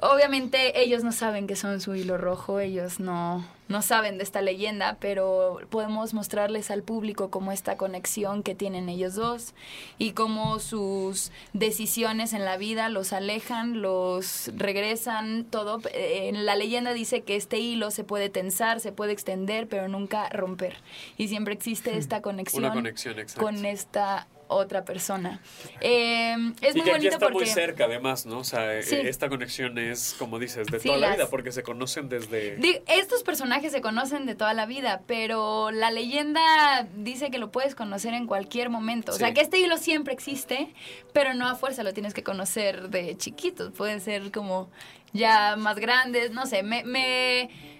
Obviamente 0.00 0.80
ellos 0.80 1.02
no 1.02 1.10
saben 1.10 1.48
que 1.48 1.56
son 1.56 1.80
su 1.80 1.94
hilo 1.94 2.18
rojo, 2.18 2.60
ellos 2.60 3.00
no, 3.00 3.44
no 3.68 3.82
saben 3.82 4.18
de 4.18 4.24
esta 4.24 4.42
leyenda, 4.42 4.96
pero 5.00 5.60
podemos 5.70 6.14
mostrarles 6.14 6.70
al 6.70 6.82
público 6.82 7.30
cómo 7.30 7.52
esta 7.52 7.76
conexión 7.76 8.42
que 8.42 8.54
tienen 8.54 8.88
ellos 8.88 9.14
dos 9.14 9.54
y 9.98 10.12
cómo 10.12 10.58
sus 10.58 11.30
decisiones 11.52 12.32
en 12.32 12.44
la 12.44 12.56
vida 12.56 12.88
los 12.88 13.12
alejan, 13.12 13.82
los 13.82 14.50
regresan, 14.56 15.44
todo. 15.44 15.80
Eh, 15.92 16.32
la 16.34 16.56
leyenda 16.56 16.92
dice 16.92 17.22
que 17.22 17.36
este 17.36 17.58
hilo 17.58 17.90
se 17.90 18.04
puede 18.04 18.30
tensar, 18.30 18.80
se 18.80 18.92
puede 18.92 19.12
extender, 19.12 19.68
pero 19.68 19.88
nunca 19.88 20.28
romper. 20.30 20.76
Y 21.16 21.28
siempre 21.28 21.54
existe 21.54 21.96
esta 21.96 22.22
conexión, 22.22 22.64
Una 22.64 22.74
conexión, 22.74 23.16
con 23.38 23.64
esta 23.66 24.26
otra 24.48 24.84
persona. 24.84 25.40
Eh, 25.80 26.34
es 26.60 26.74
y 26.74 26.78
muy 26.78 26.84
que 26.84 26.90
aquí 26.90 26.98
bonito 26.98 27.08
está 27.14 27.18
porque... 27.28 27.34
muy 27.38 27.46
cerca, 27.46 27.84
además, 27.84 28.26
¿no? 28.26 28.38
O 28.38 28.44
sea, 28.44 28.82
Sí. 28.82 28.96
esta 28.96 29.28
conexión 29.28 29.78
es, 29.78 30.14
como 30.18 30.38
dices, 30.38 30.66
de 30.66 30.80
Sí, 30.80 30.88
toda 30.88 30.98
la 30.98 31.14
vida, 31.14 31.28
porque 31.28 31.52
se 31.52 31.62
conocen 31.62 32.08
desde... 32.08 32.58
Estos 32.88 33.22
personajes 33.22 33.72
se 33.72 33.80
conocen 33.80 34.26
de 34.26 34.34
toda 34.34 34.54
la 34.54 34.66
vida, 34.66 35.02
pero 35.06 35.70
la 35.70 35.90
leyenda 35.90 36.86
dice 36.96 37.30
que 37.30 37.38
lo 37.38 37.50
puedes 37.50 37.74
conocer 37.74 38.14
en 38.14 38.26
cualquier 38.26 38.70
momento. 38.70 39.12
O 39.12 39.14
sea, 39.14 39.28
Sí. 39.28 39.34
que 39.34 39.40
este 39.42 39.58
hilo 39.58 39.76
siempre 39.76 40.12
existe, 40.14 40.72
pero 41.12 41.34
no 41.34 41.48
a 41.48 41.54
fuerza 41.54 41.82
lo 41.82 41.92
tienes 41.92 42.14
que 42.14 42.22
conocer 42.22 42.88
de 42.88 43.16
chiquitos. 43.16 43.72
Pueden 43.72 44.00
ser 44.00 44.30
como 44.32 44.70
ya 45.12 45.56
más 45.56 45.78
grandes, 45.78 46.30
no 46.32 46.46
sé, 46.46 46.62
me... 46.62 46.84
me 46.84 47.77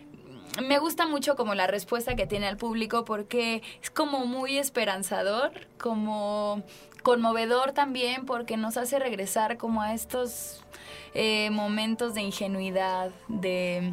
me 0.63 0.79
gusta 0.79 1.07
mucho 1.07 1.37
como 1.37 1.55
la 1.55 1.67
respuesta 1.67 2.17
que 2.17 2.27
tiene 2.27 2.47
al 2.47 2.57
público 2.57 3.05
porque 3.05 3.63
es 3.83 3.91
como 3.91 4.27
muy 4.27 4.59
esperanzador, 4.59 5.53
como 5.79 6.63
conmovedor 7.03 7.73
también 7.73 8.27
porque 8.27 8.57
nos 8.57 8.77
hace 8.77 8.99
regresar 8.99 9.57
como 9.57 9.83
a 9.83 9.95
estos 9.95 10.65
eh, 11.15 11.51
momentos 11.51 12.15
de 12.15 12.23
ingenuidad, 12.23 13.11
de 13.29 13.93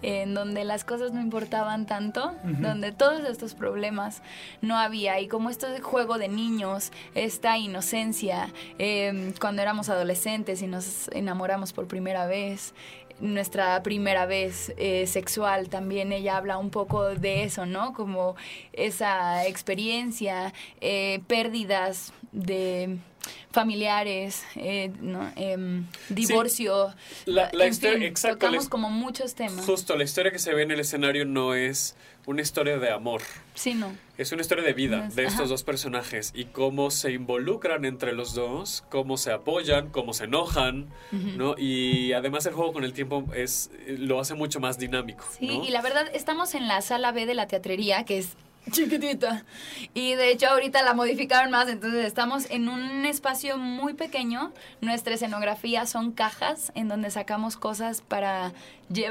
en 0.00 0.34
donde 0.34 0.64
las 0.64 0.84
cosas 0.84 1.12
no 1.12 1.20
importaban 1.20 1.86
tanto, 1.86 2.32
donde 2.44 2.92
todos 2.92 3.28
estos 3.28 3.54
problemas 3.54 4.22
no 4.60 4.78
había 4.78 5.18
y 5.18 5.26
como 5.26 5.50
este 5.50 5.80
juego 5.80 6.18
de 6.18 6.28
niños, 6.28 6.92
esta 7.16 7.58
inocencia, 7.58 8.48
eh, 8.78 9.32
cuando 9.40 9.62
éramos 9.62 9.88
adolescentes 9.88 10.62
y 10.62 10.68
nos 10.68 11.08
enamoramos 11.08 11.72
por 11.72 11.88
primera 11.88 12.26
vez, 12.26 12.74
nuestra 13.20 13.82
primera 13.82 14.26
vez 14.26 14.72
eh, 14.76 15.06
sexual 15.06 15.68
también 15.68 16.12
ella 16.12 16.36
habla 16.36 16.58
un 16.58 16.70
poco 16.70 17.04
de 17.14 17.44
eso, 17.44 17.66
¿no? 17.66 17.92
Como 17.92 18.36
esa 18.72 19.46
experiencia, 19.46 20.52
eh, 20.80 21.20
pérdidas 21.26 22.12
de 22.32 22.98
familiares, 23.50 24.44
eh, 24.56 24.90
¿no? 25.00 25.30
Em, 25.36 25.86
divorcio, 26.08 26.94
La- 27.26 27.50
la 27.52 27.64
en 27.66 27.70
historia- 27.72 27.98
fin, 27.98 28.06
exacto, 28.06 28.38
tocamos 28.38 28.64
la- 28.64 28.70
como 28.70 28.90
muchos 28.90 29.34
temas. 29.34 29.64
Justo, 29.66 29.96
la 29.96 30.04
historia 30.04 30.30
que 30.32 30.38
se 30.38 30.54
ve 30.54 30.62
en 30.62 30.70
el 30.70 30.80
escenario 30.80 31.24
no 31.24 31.54
es 31.54 31.96
una 32.28 32.42
historia 32.42 32.78
de 32.78 32.90
amor. 32.90 33.22
Sí, 33.54 33.72
no. 33.74 33.90
Es 34.18 34.32
una 34.32 34.42
historia 34.42 34.62
de 34.62 34.74
vida 34.74 35.06
Es- 35.06 35.16
de 35.16 35.22
estos 35.24 35.40
ajá. 35.40 35.48
dos 35.48 35.62
personajes 35.62 36.32
y 36.34 36.44
cómo 36.44 36.90
se 36.90 37.12
involucran 37.12 37.84
entre 37.86 38.12
los 38.12 38.34
dos, 38.34 38.84
cómo 38.90 39.16
se 39.16 39.32
apoyan, 39.32 39.88
cómo 39.88 40.12
se 40.12 40.24
enojan, 40.24 40.88
Ujú. 41.10 41.28
¿no? 41.36 41.54
Y 41.56 42.12
además 42.12 42.44
el 42.46 42.52
juego 42.52 42.72
con 42.74 42.84
el 42.84 42.92
tiempo 42.92 43.24
es 43.34 43.70
lo 43.86 44.20
hace 44.20 44.34
mucho 44.34 44.60
más 44.60 44.78
dinámico, 44.78 45.24
Sí, 45.38 45.46
¿no? 45.46 45.64
y 45.64 45.70
la 45.70 45.80
verdad, 45.80 46.06
estamos 46.12 46.54
en 46.54 46.68
la 46.68 46.82
sala 46.82 47.12
B 47.12 47.24
de 47.24 47.34
la 47.34 47.46
teatrería, 47.46 48.04
que 48.04 48.18
es 48.18 48.36
chiquitita. 48.70 49.46
Y 49.94 50.14
de 50.14 50.30
hecho 50.30 50.48
ahorita 50.48 50.82
la 50.82 50.92
modificaron 50.92 51.50
más, 51.50 51.68
entonces 51.70 52.04
estamos 52.04 52.50
en 52.50 52.68
un 52.68 53.06
espacio 53.06 53.56
muy 53.56 53.94
pequeño. 53.94 54.52
Nuestra 54.82 55.14
escenografía 55.14 55.86
son 55.86 56.12
cajas 56.12 56.70
en 56.74 56.88
donde 56.88 57.10
sacamos 57.10 57.56
cosas 57.56 58.02
para, 58.02 58.52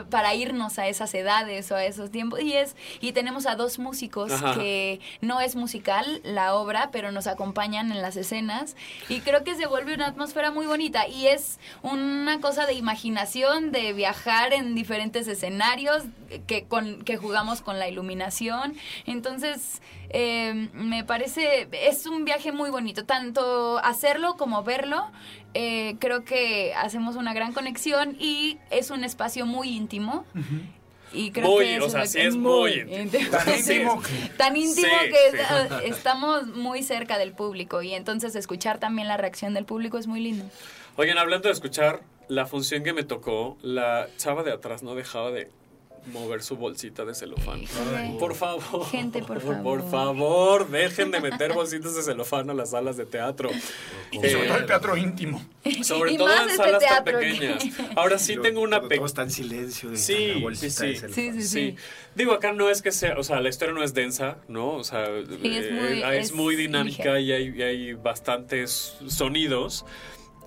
para 0.09 0.33
irnos 0.35 0.79
a 0.79 0.87
esas 0.87 1.13
edades 1.13 1.71
o 1.71 1.75
a 1.75 1.85
esos 1.85 2.11
tiempos. 2.11 2.41
Y 2.41 2.53
es 2.53 2.75
y 2.99 3.11
tenemos 3.11 3.45
a 3.45 3.55
dos 3.55 3.79
músicos 3.79 4.31
Ajá. 4.31 4.55
que 4.55 4.99
no 5.21 5.41
es 5.41 5.55
musical 5.55 6.21
la 6.23 6.55
obra, 6.55 6.89
pero 6.91 7.11
nos 7.11 7.27
acompañan 7.27 7.91
en 7.91 8.01
las 8.01 8.17
escenas. 8.17 8.75
Y 9.09 9.21
creo 9.21 9.43
que 9.43 9.55
se 9.55 9.67
vuelve 9.67 9.93
una 9.93 10.07
atmósfera 10.07 10.51
muy 10.51 10.65
bonita. 10.65 11.07
Y 11.07 11.27
es 11.27 11.59
una 11.81 12.39
cosa 12.41 12.65
de 12.65 12.73
imaginación, 12.73 13.71
de 13.71 13.93
viajar 13.93 14.53
en 14.53 14.75
diferentes 14.75 15.27
escenarios, 15.27 16.03
que, 16.45 16.65
con, 16.65 17.03
que 17.03 17.17
jugamos 17.17 17.61
con 17.61 17.79
la 17.79 17.87
iluminación. 17.87 18.75
Entonces, 19.05 19.81
eh, 20.09 20.69
me 20.73 21.03
parece, 21.03 21.67
es 21.71 22.05
un 22.05 22.25
viaje 22.25 22.51
muy 22.51 22.69
bonito, 22.69 23.05
tanto 23.05 23.77
hacerlo 23.79 24.35
como 24.37 24.63
verlo. 24.63 25.09
eh, 25.53 25.95
creo 25.99 26.23
que 26.23 26.73
hacemos 26.75 27.15
una 27.15 27.33
gran 27.33 27.51
conexión 27.53 28.15
y 28.19 28.57
es 28.69 28.91
un 28.91 29.03
espacio 29.03 29.45
muy 29.45 29.69
íntimo. 29.69 30.25
Y 31.13 31.31
creo 31.31 31.47
Muy, 31.49 31.65
que 31.65 31.79
o 31.79 31.89
sea, 31.89 32.05
sí 32.05 32.19
es 32.19 32.35
muy 32.35 32.81
íntimo. 32.81 33.29
Tan 33.31 33.49
íntimo, 33.57 34.01
tan 34.37 34.57
íntimo 34.57 34.87
Sí, 35.03 35.09
que 35.09 35.37
sí. 35.37 35.43
eh, 35.49 35.69
estamos 35.85 36.47
muy 36.47 36.83
cerca 36.83 37.17
del 37.17 37.31
público 37.31 37.81
y 37.81 37.93
entonces 37.93 38.35
escuchar 38.35 38.77
también 38.79 39.07
la 39.07 39.15
reacción 39.15 39.53
del 39.53 39.63
público 39.65 39.97
es 39.97 40.05
muy 40.05 40.19
lindo. 40.19 40.43
Oigan, 40.97 41.17
hablando 41.17 41.47
de 41.47 41.53
escuchar, 41.53 42.01
la 42.27 42.45
función 42.45 42.83
que 42.83 42.91
me 42.91 43.03
tocó, 43.03 43.57
la 43.61 44.09
chava 44.17 44.43
de 44.43 44.51
atrás 44.51 44.83
no 44.83 44.95
dejaba 44.95 45.31
de 45.31 45.49
mover 46.11 46.41
su 46.43 46.55
bolsita 46.57 47.05
de 47.05 47.13
celofán. 47.15 47.61
Por 48.19 48.35
favor. 48.35 48.85
Gente, 48.87 49.21
por 49.21 49.39
favor. 49.41 49.63
Por 49.63 49.89
favor, 49.91 50.67
dejen 50.69 51.11
de 51.11 51.19
meter 51.21 51.53
bolsitas 51.53 51.95
de 51.95 52.01
celofán 52.03 52.49
a 52.49 52.53
las 52.53 52.71
salas 52.71 52.97
de 52.97 53.05
teatro. 53.05 53.49
Y 54.11 54.17
sobre 54.17 54.43
Eh, 54.45 54.47
todo 54.47 54.57
el 54.57 54.65
teatro 54.65 54.97
íntimo. 54.97 55.45
Sobre 55.83 56.13
Y 56.13 56.17
todo 56.17 56.27
más 56.27 56.43
en 56.43 56.49
este 56.49 56.63
salas 56.63 56.83
tan 56.83 57.03
que- 57.03 57.11
pequeñas. 57.11 57.63
Ahora 57.95 58.17
sí 58.17 58.35
tengo 58.41 58.61
una 58.61 58.79
Todo 58.81 59.05
está 59.05 59.23
en 59.23 59.31
silencio. 59.31 59.89
de 59.89 59.97
Sí, 59.97 60.27
la 60.27 60.33
sí, 60.35 60.41
bolsita 60.41 60.73
sí. 60.73 60.87
de. 60.93 61.13
Sí, 61.13 61.31
sí, 61.33 61.43
sí. 61.43 61.75
Digo, 62.15 62.33
acá 62.33 62.53
no 62.53 62.69
es 62.69 62.81
que 62.81 62.91
sea, 62.91 63.17
o 63.17 63.23
sea, 63.23 63.39
la 63.41 63.49
historia 63.49 63.73
no 63.73 63.83
es 63.83 63.93
densa, 63.93 64.37
¿no? 64.47 64.71
O 64.73 64.83
sea, 64.83 65.03
es 65.09 65.27
eh, 65.29 65.71
muy- 65.71 66.03
es 66.03 66.25
es 66.27 66.31
muy 66.31 66.55
dinámica 66.55 67.19
y 67.19 67.31
hay, 67.31 67.53
y 67.55 67.61
hay 67.61 67.93
bastantes 67.93 68.95
sonidos. 69.07 69.85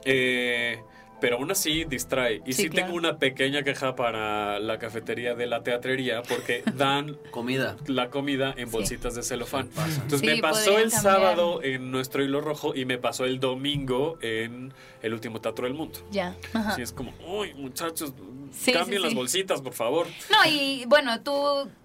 eh, 0.05 0.81
pero 1.21 1.37
aún 1.37 1.51
así 1.51 1.85
distrae. 1.85 2.43
Y 2.47 2.53
sí, 2.53 2.63
Sí, 2.63 2.69
claro. 2.69 2.87
tengo 2.87 2.99
una 2.99 3.19
pequeña 3.19 3.63
queja 3.63 3.95
para 3.97 4.59
la 4.59 4.79
cafetería 4.79 5.35
de 5.35 5.47
la 5.47 5.63
teatrería 5.63 6.23
porque 6.23 6.63
dan 6.77 7.17
comida. 7.31 7.77
la 7.87 8.11
comida 8.11 8.55
en 8.57 8.71
bolsitas 8.71 9.15
de 9.15 9.23
celofán. 9.23 9.69
Entonces 9.77 10.21
Sí, 10.21 10.27
me 10.27 10.39
pasó 10.39 10.79
el 10.79 10.91
cambiar. 10.91 11.03
sábado 11.03 11.63
en 11.63 11.91
nuestro 11.91 12.23
hilo 12.25 12.41
rojo 12.41 12.75
y 12.75 12.85
me 12.85 12.99
pasó 12.99 13.25
el 13.25 13.41
domingo 13.41 14.19
en 14.23 14.73
el 15.03 15.13
último 15.15 15.41
teatro 15.41 15.65
del 15.67 15.75
mundo. 15.75 15.99
Ya. 16.11 16.37
Ajá. 16.53 16.71
Así 16.71 16.83
es 16.83 16.93
como, 16.93 17.13
uy, 17.27 17.55
muchachos, 17.55 18.13
Sí, 18.53 18.73
cambien 18.73 18.99
sí, 18.99 19.03
las 19.05 19.11
sí. 19.11 19.17
bolsitas, 19.17 19.63
por 19.63 19.75
favor. 19.75 20.09
No, 20.29 20.51
y 20.51 20.85
bueno, 20.87 21.21
tú 21.23 21.33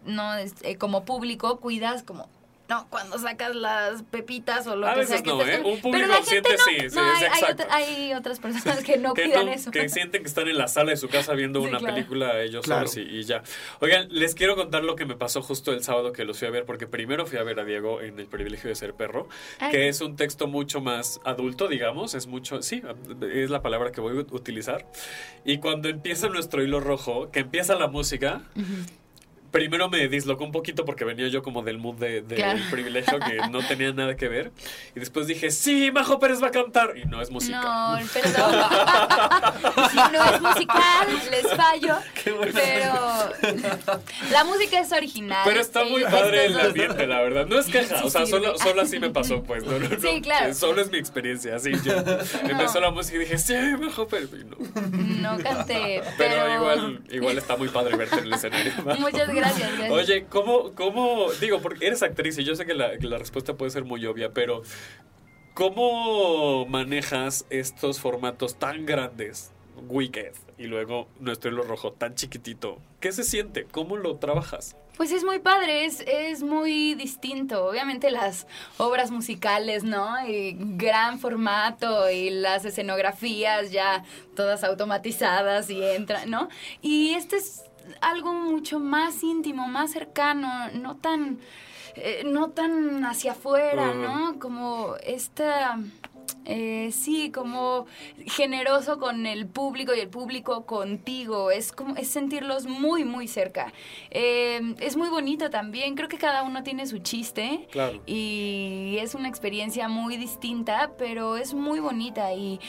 no 0.05 0.35
eh, 0.37 0.77
como 0.79 1.05
público 1.05 1.59
cuidas 1.59 2.01
como 2.01 2.27
no 2.67 2.87
cuando 2.89 3.17
sacas 3.19 3.55
las 3.55 4.03
pepitas 4.03 4.65
o 4.67 4.75
lo 4.75 4.87
A 4.87 4.93
que 4.93 5.01
veces 5.01 5.15
sea 5.17 5.23
que 5.23 5.29
no, 5.29 5.41
estés 5.41 5.59
¿eh? 5.59 5.61
Un 5.63 5.81
público 5.81 5.91
Pero 5.91 6.07
la 6.07 6.23
gente 6.23 6.49
consciente 6.49 6.49
no, 6.57 6.57
sí, 6.65 6.89
sí, 6.89 6.95
no, 6.95 7.13
es 7.13 7.17
hay, 7.21 7.23
hay 7.23 7.27
exacto. 7.39 7.63
otra- 7.63 7.75
hay 7.75 8.13
otras 8.13 8.39
personas 8.39 8.83
que 8.83 8.97
no 8.97 9.13
que, 9.13 9.23
cuidan 9.25 9.45
no- 9.45 9.51
eso. 9.51 9.71
que 9.71 9.87
sienten 9.89 10.21
que 10.23 10.27
están 10.27 10.47
en 10.47 10.57
la 10.57 10.67
sala 10.67 10.91
de 10.91 10.97
su 10.97 11.07
casa 11.07 11.33
viendo 11.33 11.59
Sí, 11.63 11.67
una 11.69 11.77
claro. 11.79 11.93
película 11.95 12.41
ellos 12.41 12.65
Claro. 12.65 12.87
solos 12.87 13.07
y, 13.11 13.17
y 13.17 13.23
ya. 13.23 13.43
Oigan, 13.81 14.07
les 14.09 14.33
quiero 14.35 14.55
contar 14.55 14.83
lo 14.83 14.95
que 14.95 15.05
me 15.05 15.15
pasó 15.15 15.41
justo 15.41 15.71
el 15.73 15.83
sábado 15.83 16.11
que 16.11 16.25
los 16.25 16.39
fui 16.39 16.47
a 16.47 16.51
ver, 16.51 16.65
porque 16.65 16.87
primero 16.87 17.25
fui 17.25 17.37
a 17.37 17.43
ver 17.43 17.59
a 17.59 17.65
Diego 17.65 18.01
en 18.01 18.19
El 18.19 18.27
privilegio 18.27 18.69
de 18.69 18.75
ser 18.75 18.93
perro, 18.93 19.27
Ay. 19.59 19.71
que 19.71 19.87
es 19.87 20.01
un 20.01 20.15
texto 20.15 20.47
mucho 20.47 20.81
más 20.81 21.19
adulto, 21.23 21.67
digamos, 21.67 22.13
es 22.15 22.27
mucho, 22.27 22.61
sí, 22.61 22.81
es 23.31 23.49
la 23.49 23.61
palabra 23.61 23.91
que 23.91 24.01
voy 24.01 24.17
a 24.17 24.21
utilizar. 24.21 24.85
Y 25.43 25.59
cuando 25.59 25.87
empieza 25.89 26.27
nuestro 26.29 26.63
hilo 26.63 26.79
rojo, 26.79 27.29
que 27.31 27.39
empieza 27.41 27.75
la 27.75 27.87
música, 27.87 28.41
primero 29.55 29.89
me 29.89 30.05
dislocó 30.09 30.43
un 30.43 30.51
poquito 30.51 30.83
porque 30.83 31.05
venía 31.05 31.29
yo 31.29 31.41
como 31.41 31.63
del 31.63 31.77
mood 31.77 31.95
de- 31.95 32.21
del 32.21 32.37
Claro. 32.37 32.59
privilegio 32.69 33.19
que 33.19 33.37
no 33.49 33.59
tenía 33.67 33.93
nada 33.93 34.17
que 34.17 34.27
ver. 34.27 34.51
Y 34.95 34.99
después 34.99 35.27
dije, 35.27 35.49
sí, 35.49 35.91
Majo 35.93 36.19
Pérez 36.19 36.43
va 36.43 36.47
a 36.47 36.51
cantar. 36.51 36.97
Y 36.97 37.05
no 37.05 37.21
es 37.21 37.31
música. 37.31 37.61
No, 37.61 37.97
perdón. 38.13 38.51
si 39.91 39.95
no 39.95 40.25
es 40.25 40.41
musical, 40.41 41.07
les 41.31 41.47
fallo. 41.55 41.95
Pero 42.53 43.31
la 44.31 44.43
música 44.43 44.79
es 44.81 44.91
original. 44.91 45.41
Pero 45.45 45.61
está 45.61 45.85
muy 45.85 46.01
Eh, 46.03 46.07
padre 46.11 46.45
el 46.47 46.59
ambiente, 46.59 47.07
la 47.07 47.21
verdad. 47.21 47.45
No 47.47 47.57
es 47.57 47.67
queja, 47.67 48.03
o 48.03 48.09
sea, 48.09 48.25
Sí, 48.25 48.31
solo, 48.31 48.57
solo 48.57 48.81
así 48.81 48.99
me 48.99 49.09
pasó, 49.09 49.41
pues. 49.43 49.63
No, 49.63 49.79
no, 49.79 49.87
no. 49.87 49.99
Sí, 50.01 50.19
claro. 50.21 50.53
Solo 50.53 50.81
es 50.81 50.91
mi 50.91 50.97
experiencia, 50.97 51.55
así. 51.55 51.71
yo- 51.83 51.93
Empezó 52.49 52.81
la 52.81 52.91
música 52.91 53.15
y 53.15 53.19
dije, 53.21 53.37
sí, 53.37 53.53
Majo 53.79 54.05
Pérez. 54.07 54.29
Y 54.33 54.43
no. 54.43 54.57
No 55.35 55.37
canté, 55.43 56.01
Pero, 56.17 56.35
pero, 56.35 56.53
igual, 56.55 57.01
igual 57.09 57.37
está 57.37 57.55
muy 57.55 57.69
padre 57.69 57.95
verte 57.95 58.17
en 58.19 58.25
el 58.25 58.33
escenario. 58.33 58.73
Majo. 58.83 58.99
Muchas 58.99 59.29
gracias, 59.29 59.44
gracias. 59.57 59.91
Oye, 59.91 60.25
¿cómo, 60.29 60.73
¿cómo? 60.75 61.31
Digo, 61.39 61.61
porque 61.61 61.87
eres 61.87 62.03
actriz 62.03 62.37
y 62.37 62.43
yo 62.43 62.55
sé 62.55 62.65
que 62.65 62.73
la, 62.73 62.97
que 62.97 63.07
la 63.07 63.17
respuesta 63.17 63.55
puede 63.55 63.71
ser 63.71 63.83
muy 63.83 64.05
obvia, 64.05 64.31
pero 64.33 64.63
¿cómo 65.53 66.65
manejas 66.65 67.45
estos 67.49 67.99
formatos 67.99 68.55
tan 68.55 68.85
grandes? 68.85 69.51
Wicked 69.87 70.33
y 70.57 70.65
luego 70.65 71.07
nuestro 71.19 71.51
hilo 71.51 71.63
rojo 71.63 71.91
tan 71.91 72.15
chiquitito. 72.15 72.79
¿Qué 72.99 73.11
se 73.11 73.23
siente? 73.23 73.65
¿Cómo 73.65 73.97
lo 73.97 74.17
trabajas? 74.17 74.75
Pues 74.97 75.11
es 75.11 75.25
muy 75.25 75.39
padre, 75.39 75.83
es, 75.85 76.01
es 76.07 76.41
muy 76.41 76.95
distinto. 76.95 77.65
Obviamente 77.65 78.11
las 78.11 78.47
obras 78.77 79.11
musicales, 79.11 79.83
¿no? 79.83 80.25
Y 80.25 80.55
gran 80.57 81.19
formato 81.19 82.09
y 82.09 82.29
las 82.29 82.63
escenografías 82.63 83.71
ya 83.71 84.05
todas 84.35 84.63
automatizadas 84.63 85.69
y 85.69 85.83
entran, 85.83 86.29
¿no? 86.29 86.47
Y 86.81 87.13
este 87.13 87.35
es 87.35 87.63
algo 88.01 88.33
mucho 88.33 88.79
más 88.79 89.23
íntimo, 89.23 89.67
más 89.67 89.91
cercano, 89.91 90.69
no 90.73 90.97
tan, 90.97 91.39
eh, 91.95 92.23
no 92.25 92.49
tan 92.49 93.05
hacia 93.05 93.33
afuera. 93.33 93.93
¿no? 93.93 94.39
Como 94.39 94.95
esta 95.03 95.77
eh, 96.45 96.91
sí, 96.91 97.31
como 97.31 97.87
generoso 98.27 98.99
con 98.99 99.25
el 99.25 99.47
público 99.47 99.95
y 99.95 99.99
el 99.99 100.09
público 100.09 100.65
contigo. 100.65 101.51
Es 101.51 101.71
como 101.71 101.95
es 101.95 102.07
sentirlos 102.07 102.67
muy, 102.67 103.03
muy 103.03 103.27
cerca. 103.27 103.73
Eh, 104.11 104.75
es 104.79 104.95
muy 104.95 105.09
bonito 105.09 105.49
también. 105.49 105.95
Creo 105.95 106.07
que 106.07 106.17
cada 106.17 106.43
uno 106.43 106.63
tiene 106.63 106.85
su 106.85 106.99
chiste. 106.99 107.67
Claro. 107.71 108.01
Y 108.05 108.97
es 108.99 109.15
una 109.15 109.27
experiencia 109.27 109.87
muy 109.87 110.17
distinta, 110.17 110.91
pero 110.97 111.37
es 111.37 111.53
muy 111.53 111.79
bonita 111.79 112.33
y 112.33 112.59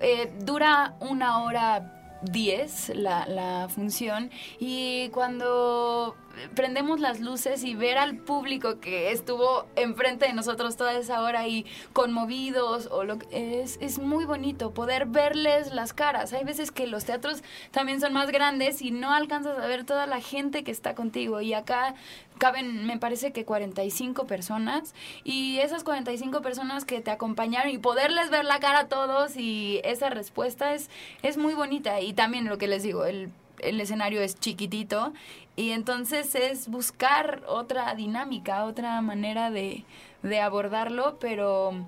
eh, 0.00 0.32
dura 0.40 0.96
una 1.00 1.42
hora 1.42 1.93
10 2.30 2.92
la, 2.96 3.26
la 3.26 3.68
función 3.68 4.30
y 4.58 5.08
cuando 5.10 6.16
prendemos 6.54 7.00
las 7.00 7.20
luces 7.20 7.64
y 7.64 7.74
ver 7.74 7.98
al 7.98 8.16
público 8.16 8.80
que 8.80 9.12
estuvo 9.12 9.66
enfrente 9.76 10.26
de 10.26 10.32
nosotros 10.32 10.76
toda 10.76 10.94
esa 10.94 11.22
hora 11.22 11.46
y 11.46 11.66
conmovidos 11.92 12.88
o 12.90 13.04
lo 13.04 13.18
que 13.18 13.62
es, 13.62 13.78
es 13.80 13.98
muy 13.98 14.24
bonito 14.24 14.72
poder 14.72 15.06
verles 15.06 15.72
las 15.72 15.92
caras. 15.92 16.32
Hay 16.32 16.44
veces 16.44 16.70
que 16.70 16.86
los 16.86 17.04
teatros 17.04 17.42
también 17.70 18.00
son 18.00 18.12
más 18.12 18.30
grandes 18.30 18.82
y 18.82 18.90
no 18.90 19.12
alcanzas 19.12 19.58
a 19.58 19.66
ver 19.66 19.84
toda 19.84 20.06
la 20.06 20.20
gente 20.20 20.64
que 20.64 20.70
está 20.70 20.94
contigo 20.94 21.40
y 21.40 21.54
acá 21.54 21.94
caben, 22.38 22.86
me 22.86 22.98
parece 22.98 23.32
que 23.32 23.44
45 23.44 24.26
personas 24.26 24.94
y 25.22 25.58
esas 25.58 25.84
45 25.84 26.42
personas 26.42 26.84
que 26.84 27.00
te 27.00 27.10
acompañaron 27.10 27.70
y 27.72 27.78
poderles 27.78 28.30
ver 28.30 28.44
la 28.44 28.60
cara 28.60 28.80
a 28.80 28.88
todos 28.88 29.36
y 29.36 29.80
esa 29.84 30.10
respuesta 30.10 30.74
es, 30.74 30.90
es 31.22 31.36
muy 31.36 31.54
bonita 31.54 32.00
y 32.00 32.12
también 32.12 32.46
lo 32.46 32.58
que 32.58 32.68
les 32.68 32.82
digo, 32.82 33.04
el 33.04 33.30
el 33.60 33.80
escenario 33.80 34.20
es 34.20 34.38
chiquitito 34.38 35.12
y 35.56 35.70
entonces 35.70 36.34
es 36.34 36.68
buscar 36.68 37.42
otra 37.46 37.94
dinámica, 37.94 38.64
otra 38.64 39.00
manera 39.00 39.50
de, 39.50 39.84
de 40.22 40.40
abordarlo, 40.40 41.16
pero 41.20 41.86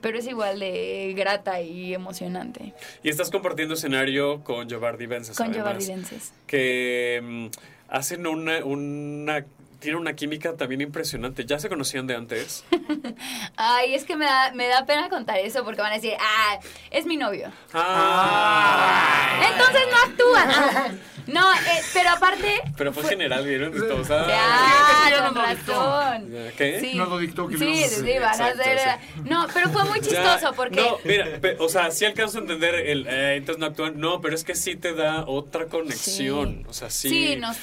pero 0.00 0.18
es 0.18 0.26
igual 0.26 0.60
de 0.60 1.14
grata 1.16 1.60
y 1.62 1.94
emocionante. 1.94 2.74
Y 3.02 3.08
estás 3.08 3.30
compartiendo 3.30 3.74
escenario 3.74 4.44
con 4.44 4.68
Giovanni 4.68 5.06
Vences. 5.06 5.36
Con 5.36 5.52
Vences. 5.52 6.32
Que 6.46 7.20
mm, 7.22 7.46
hacen 7.88 8.26
una, 8.26 8.64
una 8.64 9.46
tiene 9.78 9.96
una 9.98 10.14
química 10.14 10.54
también 10.56 10.80
impresionante. 10.80 11.44
¿Ya 11.44 11.58
se 11.58 11.68
conocían 11.68 12.06
de 12.06 12.16
antes? 12.16 12.64
Ay, 13.56 13.94
es 13.94 14.04
que 14.04 14.16
me 14.16 14.24
da, 14.24 14.52
me 14.52 14.66
da 14.68 14.84
pena 14.86 15.08
contar 15.08 15.38
eso 15.38 15.64
porque 15.64 15.80
van 15.82 15.92
a 15.92 15.96
decir, 15.96 16.14
ah, 16.20 16.58
es 16.90 17.06
mi 17.06 17.16
novio. 17.16 17.50
Ah. 17.74 19.40
Entonces 19.52 19.82
no 19.90 20.10
actúa. 20.10 20.88
No, 21.26 21.52
eh, 21.52 21.82
pero 21.92 22.10
aparte... 22.10 22.60
Pero 22.76 22.92
fue, 22.92 23.02
general, 23.04 23.44
¿vieron? 23.44 23.72
Todos, 23.72 24.08
ah. 24.12 24.26
Ya, 25.10 25.24
con 25.26 25.34
razón. 25.34 26.32
¿Qué? 26.56 26.78
Sí. 26.80 26.94
No 26.94 27.06
lo 27.06 27.18
dictó 27.18 27.48
que 27.48 27.58
Sí, 27.58 27.64
no. 27.68 27.74
sí, 27.88 27.88
sí, 27.96 28.18
van 28.18 28.40
a 28.40 28.46
hacer... 28.46 28.78
sí. 28.78 29.20
No, 29.24 29.46
pero 29.52 29.70
fue 29.70 29.84
muy 29.86 30.00
Ya, 30.00 30.06
chistoso 30.08 30.52
porque... 30.54 30.80
No, 30.80 30.98
mira, 31.04 31.26
pe- 31.40 31.56
o 31.58 31.68
sea, 31.68 31.90
sí 31.90 32.04
alcanzo 32.04 32.38
a 32.38 32.40
entender 32.42 32.74
el. 32.76 33.06
eh, 33.08 33.36
entonces 33.36 33.58
no 33.58 33.66
actúan. 33.66 33.98
No, 33.98 34.20
pero 34.20 34.34
es 34.36 34.44
que 34.44 34.54
sí 34.54 34.76
te 34.76 34.94
da 34.94 35.24
otra 35.26 35.66
conexión. 35.66 36.64
O 36.68 36.72
sea, 36.72 36.90
sí. 36.90 37.08
Sí, 37.08 37.36
nos 37.36 37.56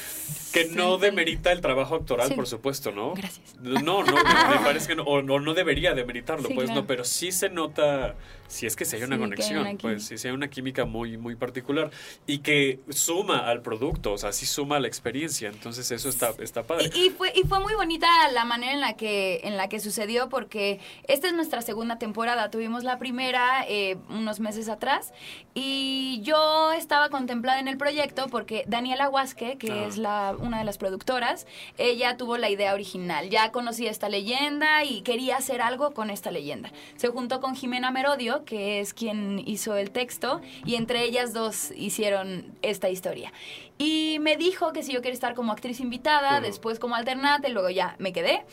Que 0.53 0.65
no 0.65 0.97
demerita 0.97 1.51
el 1.51 1.61
trabajo 1.61 1.95
actoral, 1.95 2.29
Sí. 2.29 2.33
por 2.35 2.47
supuesto, 2.47 2.91
¿no? 2.91 3.13
Gracias. 3.15 3.55
No, 3.59 4.03
no, 4.03 4.13
me 4.13 4.13
parece 4.63 4.87
que 4.89 4.95
no, 4.95 5.03
o 5.03 5.21
no, 5.21 5.53
debería 5.53 5.93
demeritarlo, 5.93 6.47
Sí, 6.47 6.53
pues 6.53 6.65
claro. 6.67 6.81
no, 6.81 6.87
pero 6.87 7.03
sí 7.03 7.31
se 7.31 7.49
nota, 7.49 8.15
si 8.47 8.65
es 8.67 8.75
que 8.75 8.85
sí 8.85 8.95
hay 8.97 9.03
una 9.03 9.15
Sí, 9.15 9.19
que 9.19 9.23
hay 9.23 9.29
conexión, 9.29 9.59
una 9.61 9.75
pues 9.77 10.05
sí, 10.05 10.17
sí 10.17 10.27
hay 10.27 10.33
una 10.33 10.49
química 10.49 10.85
muy, 10.85 11.17
muy 11.17 11.35
particular 11.35 11.89
y 12.27 12.39
que 12.39 12.79
suma 12.89 13.47
al 13.49 13.61
producto, 13.61 14.13
o 14.13 14.17
sea, 14.17 14.31
sí 14.31 14.45
suma 14.45 14.77
a 14.77 14.79
la 14.79 14.87
experiencia, 14.87 15.49
entonces 15.49 15.89
eso 15.91 16.07
está, 16.09 16.31
está 16.39 16.63
padre. 16.63 16.89
Y, 16.93 17.07
y 17.07 17.09
fue, 17.09 17.31
y 17.35 17.41
fue 17.47 17.59
muy 17.59 17.73
bonita 17.73 18.07
la 18.31 18.45
manera 18.45 18.73
en 18.73 18.81
la 18.81 18.93
que 18.95 19.41
en 19.43 19.57
la 19.57 19.69
que 19.69 19.79
sucedió 19.79 20.29
porque 20.29 20.79
esta 21.07 21.27
es 21.27 21.33
nuestra 21.33 21.61
segunda 21.61 21.97
temporada. 21.97 22.51
Tuvimos 22.51 22.83
la 22.83 22.99
primera 22.99 23.65
eh, 23.67 23.97
unos 24.09 24.39
meses 24.39 24.69
atrás 24.69 25.13
y 25.55 26.21
yo 26.23 26.71
estaba 26.73 27.09
contemplada 27.09 27.59
en 27.59 27.67
el 27.67 27.77
proyecto 27.77 28.27
porque 28.27 28.63
Daniela 28.67 29.09
Huasque, 29.09 29.57
que 29.57 29.71
Ah. 29.71 29.85
es 29.87 29.97
la, 29.97 30.35
una 30.43 30.59
de 30.59 30.63
las 30.65 30.77
productoras, 30.77 31.47
ella 31.77 32.17
tuvo 32.17 32.37
la 32.37 32.49
idea 32.49 32.73
original. 32.73 33.29
Ya 33.29 33.51
conocía 33.51 33.89
esta 33.89 34.09
leyenda 34.09 34.83
y 34.83 35.01
quería 35.01 35.37
hacer 35.37 35.61
algo 35.61 35.93
con 35.93 36.09
esta 36.09 36.31
leyenda. 36.31 36.71
Se 36.95 37.07
juntó 37.07 37.41
con 37.41 37.55
Jimena 37.55 37.91
Merodio, 37.91 38.45
que 38.45 38.79
es 38.79 38.93
quien 38.93 39.41
hizo 39.45 39.75
el 39.75 39.91
texto, 39.91 40.41
y 40.65 40.75
entre 40.75 41.03
ellas 41.03 41.33
dos 41.33 41.71
hicieron 41.75 42.45
esta 42.61 42.89
historia. 42.89 43.31
Y 43.77 44.17
me 44.21 44.37
dijo 44.37 44.71
que 44.73 44.83
si 44.83 44.93
yo 44.93 45.01
quería 45.01 45.13
estar 45.13 45.33
como 45.33 45.51
actriz 45.51 45.79
invitada, 45.79 46.41
después 46.41 46.79
como 46.79 46.95
alternante, 46.95 47.49
luego 47.49 47.69
ya 47.69 47.95
me 47.97 48.13
quedé. 48.13 48.45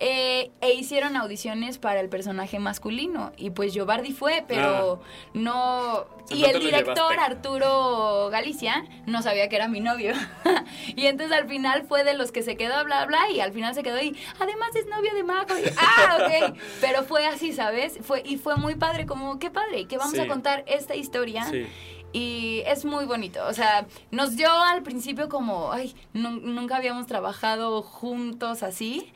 Eh, 0.00 0.50
e 0.60 0.72
hicieron 0.74 1.16
audiciones 1.16 1.78
para 1.78 2.00
el 2.00 2.08
personaje 2.08 2.58
masculino. 2.58 3.30
Y 3.36 3.50
pues 3.50 3.72
Jobardi 3.76 4.12
fue, 4.12 4.44
pero 4.48 5.00
no. 5.32 6.06
Y 6.28 6.42
no 6.42 6.48
el 6.48 6.60
director. 6.60 7.18
Arturo 7.20 8.28
Galicia 8.30 8.84
no 9.06 9.22
sabía 9.22 9.48
que 9.48 9.54
era 9.56 9.68
mi 9.68 9.78
novio. 9.80 10.14
y 10.96 11.06
entonces 11.06 11.36
al 11.36 11.48
final 11.48 11.84
fue 11.86 12.02
de 12.02 12.14
los 12.14 12.32
que 12.32 12.42
se 12.42 12.56
quedó, 12.56 12.84
bla, 12.84 13.04
bla, 13.06 13.30
y 13.30 13.38
al 13.40 13.52
final 13.52 13.74
se 13.74 13.82
quedó 13.84 14.00
y 14.02 14.16
además 14.40 14.74
es 14.74 14.86
novio 14.88 15.14
de 15.14 15.22
Majo. 15.22 15.56
Y, 15.58 15.70
ah, 15.78 16.18
ok. 16.50 16.56
Pero 16.80 17.04
fue 17.04 17.26
así, 17.26 17.52
¿sabes? 17.52 17.98
Fue, 18.02 18.22
y 18.24 18.38
fue 18.38 18.56
muy 18.56 18.74
padre, 18.74 19.06
como, 19.06 19.38
qué 19.38 19.50
padre, 19.50 19.86
que 19.86 19.98
vamos 19.98 20.14
Sí. 20.14 20.20
a 20.20 20.26
contar 20.26 20.64
esta 20.66 20.96
historia. 20.96 21.44
Sí. 21.44 21.66
Y 22.14 22.62
es 22.66 22.84
muy 22.84 23.06
bonito. 23.06 23.40
O 23.46 23.54
sea, 23.54 23.86
nos 24.10 24.36
dio 24.36 24.50
al 24.50 24.82
principio 24.82 25.28
como, 25.30 25.72
ay, 25.72 25.94
nu- 26.12 26.40
nunca 26.40 26.76
habíamos 26.76 27.06
trabajado 27.06 27.82
juntos 27.82 28.62
así. 28.62 29.10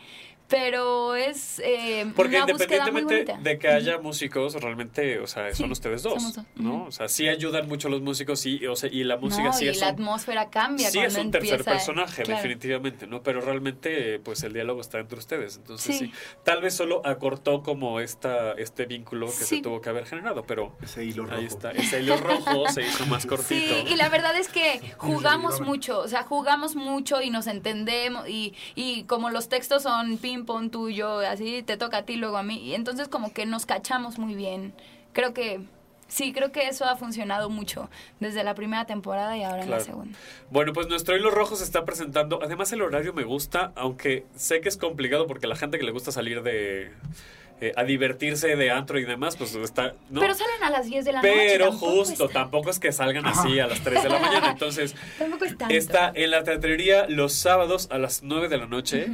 Pero 0.49 1.17
es 1.17 1.61
eh, 1.65 2.07
Porque 2.15 2.37
una 2.37 2.47
búsqueda 2.53 2.91
muy 2.93 3.01
independientemente 3.03 3.51
de 3.51 3.59
que 3.59 3.69
haya 3.69 3.99
músicos, 3.99 4.55
realmente, 4.55 5.19
o 5.19 5.27
sea, 5.27 5.53
son 5.55 5.67
Sí, 5.67 5.73
ustedes 5.73 6.03
dos, 6.05 6.15
somos 6.23 6.35
dos. 6.37 6.45
¿no? 6.55 6.85
O 6.85 6.93
sea, 6.93 7.09
sí 7.09 7.29
ayudan 7.29 7.67
mucho 7.69 7.89
los 7.89 8.01
músicos 8.01 8.47
y, 8.47 8.65
o 8.67 8.77
sea, 8.77 8.89
y 8.93 9.03
la 9.03 9.17
música 9.17 9.45
No, 9.49 9.53
sí 9.53 9.65
y 9.65 9.69
es 9.69 9.81
la 9.81 9.89
un- 9.89 9.95
atmósfera 9.95 10.49
cambia 10.51 10.89
Sí, 10.91 11.01
es 11.01 11.17
un 11.17 11.33
tercer 11.33 11.65
personaje, 11.65 12.23
claro. 12.23 12.37
definitivamente, 12.43 13.07
¿no? 13.09 13.23
Pero 13.23 13.41
realmente, 13.41 14.21
pues 14.21 14.43
el 14.45 14.53
diálogo 14.53 14.81
está 14.81 15.01
entre 15.01 15.19
ustedes. 15.19 15.57
Entonces, 15.57 15.99
sí. 15.99 16.07
Sí. 16.07 16.13
Tal 16.45 16.63
vez 16.63 16.75
solo 16.75 17.03
acortó 17.05 17.63
como 17.65 17.99
esta, 18.01 18.53
este 18.53 18.87
vínculo 18.87 19.27
que 19.27 19.33
Sí. 19.33 19.57
se 19.57 19.63
tuvo 19.63 19.81
que 19.81 19.89
haber 19.89 20.07
generado, 20.07 20.45
pero 20.47 20.77
ese 20.81 21.05
hilo 21.05 21.27
ahí 21.31 21.47
está. 21.47 21.73
Ese 21.73 22.03
hilo 22.03 22.17
rojo 22.19 22.69
se 22.69 22.83
hizo 22.83 23.05
más 23.07 23.27
cortito. 23.27 23.75
Sí, 23.75 23.85
y 23.89 23.97
la 23.97 24.09
verdad 24.09 24.37
es 24.37 24.49
que 24.49 24.81
jugamos 24.99 25.61
mucho, 25.61 25.99
o 25.99 26.07
sea, 26.09 26.23
jugamos 26.23 26.77
mucho 26.77 27.21
y 27.21 27.31
nos 27.31 27.49
entendemos 27.49 28.29
y, 28.29 28.55
y 28.77 29.05
como 29.05 29.31
los 29.31 29.49
textos 29.49 29.83
son 29.83 30.19
ping 30.37 30.45
pong 30.47 30.71
tuyo, 30.71 31.19
así 31.21 31.63
te 31.63 31.77
toca 31.77 31.99
a 31.99 32.03
ti, 32.05 32.17
luego 32.17 32.37
a 32.37 32.43
mí, 32.43 32.59
y 32.59 32.75
entonces 32.75 33.09
como 33.09 33.33
que 33.33 33.47
nos 33.47 33.67
cachamos 33.67 34.19
muy 34.19 34.35
bien. 34.35 34.73
Creo 35.13 35.33
que 35.33 35.61
sí, 36.09 36.33
creo 36.33 36.53
que 36.53 36.69
eso 36.69 36.85
ha 36.85 36.97
funcionado 36.97 37.49
mucho 37.51 37.89
desde 38.21 38.45
la 38.45 38.55
primera 38.55 38.85
temporada 38.85 39.37
y 39.37 39.43
ahora 39.43 39.63
en 39.65 39.71
la 39.71 39.81
segunda. 39.81 40.17
Bueno, 40.51 40.73
pues 40.73 40.89
nuestro 40.89 41.17
hilo 41.17 41.31
rojo 41.31 41.57
se 41.57 41.65
está 41.65 41.85
presentando. 41.85 42.41
Además, 42.43 42.73
el 42.73 42.83
horario 42.83 43.13
me 43.13 43.25
gusta, 43.25 43.73
aunque 43.77 44.25
sé 44.37 44.61
que 44.61 44.69
es 44.69 44.77
complicado 44.77 45.27
porque 45.27 45.47
la 45.47 45.57
gente 45.57 45.79
que 45.79 45.85
le 45.85 45.93
gusta 45.93 46.13
salir 46.13 46.43
de. 46.43 46.93
eh, 47.61 47.73
a 47.75 47.85
divertirse 47.85 48.55
de 48.55 48.71
antro 48.71 48.99
y 48.99 49.05
demás, 49.07 49.37
pues 49.37 49.55
está. 49.55 49.95
¿no? 50.11 50.21
Pero 50.21 50.35
salen 50.35 50.63
a 50.63 50.69
las 50.71 50.85
10 50.87 51.07
de 51.07 51.13
la 51.13 51.23
noche. 51.23 51.33
Pero 51.35 51.71
tampoco 51.71 51.93
justo, 52.05 52.29
tampoco 52.29 52.69
es 52.71 52.79
que 52.79 52.93
salgan 52.93 53.25
así 53.27 53.59
a 53.59 53.67
las 53.67 53.81
3 53.81 54.03
de 54.03 54.09
la 54.11 54.19
mañana. 54.19 54.51
Entonces, 54.51 54.95
Tampoco 55.19 55.47
es 55.47 55.57
tanto. 55.57 55.75
está 55.75 56.13
en 56.15 56.31
la 56.31 56.45
teatrería 56.45 57.07
los 57.09 57.33
sábados 57.33 57.89
a 57.91 57.97
las 57.97 58.23
9 58.23 58.49
de 58.49 58.59
la 58.59 58.67
noche. 58.67 59.09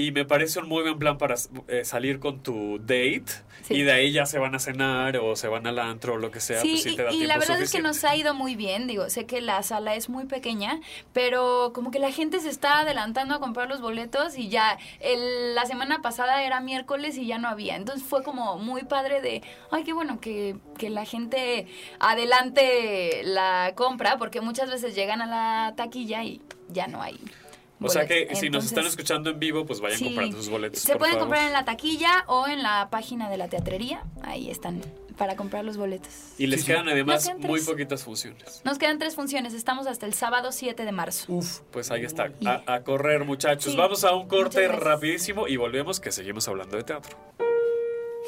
Y 0.00 0.12
me 0.12 0.24
parece 0.24 0.60
un 0.60 0.68
muy 0.68 0.82
buen 0.84 0.96
plan 0.96 1.18
para 1.18 1.34
eh, 1.66 1.84
salir 1.84 2.20
con 2.20 2.40
tu 2.40 2.78
date. 2.78 3.24
Sí. 3.62 3.74
Y 3.74 3.82
de 3.82 3.90
ahí 3.90 4.12
ya 4.12 4.26
se 4.26 4.38
van 4.38 4.54
a 4.54 4.60
cenar 4.60 5.16
o 5.16 5.34
se 5.34 5.48
van 5.48 5.66
al 5.66 5.80
antro 5.80 6.14
o 6.14 6.16
lo 6.18 6.30
que 6.30 6.38
sea. 6.38 6.60
Sí, 6.60 6.68
pues 6.70 6.82
sí 6.84 6.90
y- 6.90 6.96
te 6.96 7.02
da 7.02 7.08
y, 7.10 7.16
tiempo 7.18 7.26
la 7.34 7.38
verdad 7.40 7.60
es 7.60 7.72
que 7.72 7.82
nos 7.82 8.04
ha 8.04 8.14
ido 8.14 8.32
muy 8.32 8.54
bien. 8.54 8.86
Digo, 8.86 9.10
sé 9.10 9.26
que 9.26 9.40
la 9.40 9.60
sala 9.64 9.96
es 9.96 10.08
muy 10.08 10.26
pequeña, 10.26 10.78
pero 11.12 11.72
como 11.74 11.90
que 11.90 11.98
la 11.98 12.12
gente 12.12 12.38
se 12.38 12.48
está 12.48 12.78
adelantando 12.78 13.34
a 13.34 13.40
comprar 13.40 13.68
los 13.68 13.80
boletos 13.80 14.38
y 14.38 14.48
ya 14.48 14.78
el- 15.00 15.56
la 15.56 15.66
semana 15.66 16.00
pasada 16.00 16.44
era 16.44 16.60
miércoles 16.60 17.18
y 17.18 17.26
ya 17.26 17.38
no 17.38 17.48
había. 17.48 17.74
Entonces 17.74 18.06
fue 18.06 18.22
como 18.22 18.56
muy 18.56 18.84
padre 18.84 19.20
de, 19.20 19.42
ay, 19.72 19.82
qué 19.82 19.92
bueno 19.92 20.20
que, 20.20 20.54
que 20.78 20.90
la 20.90 21.04
gente 21.06 21.66
adelante 21.98 23.22
la 23.24 23.72
compra, 23.74 24.16
porque 24.16 24.40
muchas 24.40 24.70
veces 24.70 24.94
llegan 24.94 25.20
a 25.22 25.26
la 25.26 25.74
taquilla 25.74 26.22
y 26.22 26.40
ya 26.68 26.86
no 26.86 27.02
hay. 27.02 27.18
O 27.80 27.88
sea 27.88 28.06
que 28.06 28.28
si 28.34 28.50
nos 28.50 28.64
están 28.64 28.86
escuchando 28.86 29.30
en 29.30 29.38
vivo, 29.38 29.64
pues 29.66 29.80
vayan 29.80 29.98
sí, 29.98 30.04
comprando 30.06 30.36
sus 30.36 30.48
boletos. 30.48 30.80
Se 30.80 30.92
por 30.92 30.98
pueden 30.98 31.14
favor. 31.14 31.28
comprar 31.28 31.46
en 31.46 31.52
la 31.52 31.64
taquilla 31.64 32.24
o 32.26 32.46
en 32.46 32.62
la 32.62 32.88
página 32.90 33.30
de 33.30 33.36
la 33.36 33.48
teatrería. 33.48 34.02
Ahí 34.22 34.50
están 34.50 34.82
para 35.16 35.36
comprar 35.36 35.64
los 35.64 35.76
boletos. 35.76 36.10
Y 36.38 36.46
les 36.46 36.64
quedan 36.64 36.88
además 36.88 37.26
quedan 37.26 37.40
muy 37.40 37.60
poquitas 37.60 38.02
funciones. 38.04 38.62
Nos 38.64 38.78
quedan 38.78 38.98
tres 38.98 39.14
funciones. 39.14 39.52
Estamos 39.52 39.86
hasta 39.86 40.06
el 40.06 40.14
sábado 40.14 40.52
7 40.52 40.84
de 40.84 40.92
marzo. 40.92 41.32
Uf, 41.32 41.60
pues 41.72 41.90
ahí 41.90 42.04
está. 42.04 42.32
A, 42.44 42.74
a 42.74 42.82
correr, 42.82 43.24
muchachos. 43.24 43.72
Sí. 43.72 43.78
Vamos 43.78 44.04
a 44.04 44.14
un 44.14 44.28
corte 44.28 44.66
rapidísimo 44.68 45.48
y 45.48 45.56
volvemos 45.56 46.00
que 46.00 46.12
seguimos 46.12 46.46
hablando 46.48 46.76
de 46.76 46.84
teatro. 46.84 47.16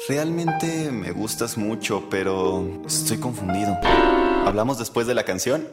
Realmente 0.07 0.91
me 0.91 1.11
gustas 1.11 1.57
mucho, 1.57 2.07
pero 2.09 2.81
estoy 2.85 3.19
confundido. 3.19 3.77
¿Hablamos 4.45 4.79
después 4.79 5.05
de 5.07 5.13
la 5.13 5.23
canción? 5.23 5.67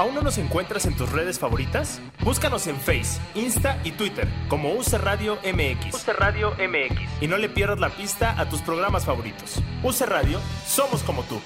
¿Aún 0.00 0.14
no 0.14 0.22
nos 0.22 0.38
encuentras 0.38 0.86
en 0.86 0.96
tus 0.96 1.12
redes 1.12 1.38
favoritas? 1.38 2.00
Búscanos 2.24 2.66
en 2.66 2.76
Face, 2.80 3.20
Insta 3.34 3.78
y 3.84 3.92
Twitter 3.92 4.26
como 4.48 4.72
UC 4.72 4.94
Radio 4.94 5.38
MX. 5.44 5.94
UC 5.94 6.08
Radio 6.16 6.52
MX. 6.52 6.98
Y 7.20 7.26
no 7.26 7.36
le 7.36 7.50
pierdas 7.50 7.80
la 7.80 7.90
pista 7.90 8.34
a 8.40 8.48
tus 8.48 8.62
programas 8.62 9.04
favoritos. 9.04 9.62
UC 9.82 10.00
Radio, 10.06 10.40
somos 10.66 11.02
como 11.02 11.22
tú. 11.24 11.38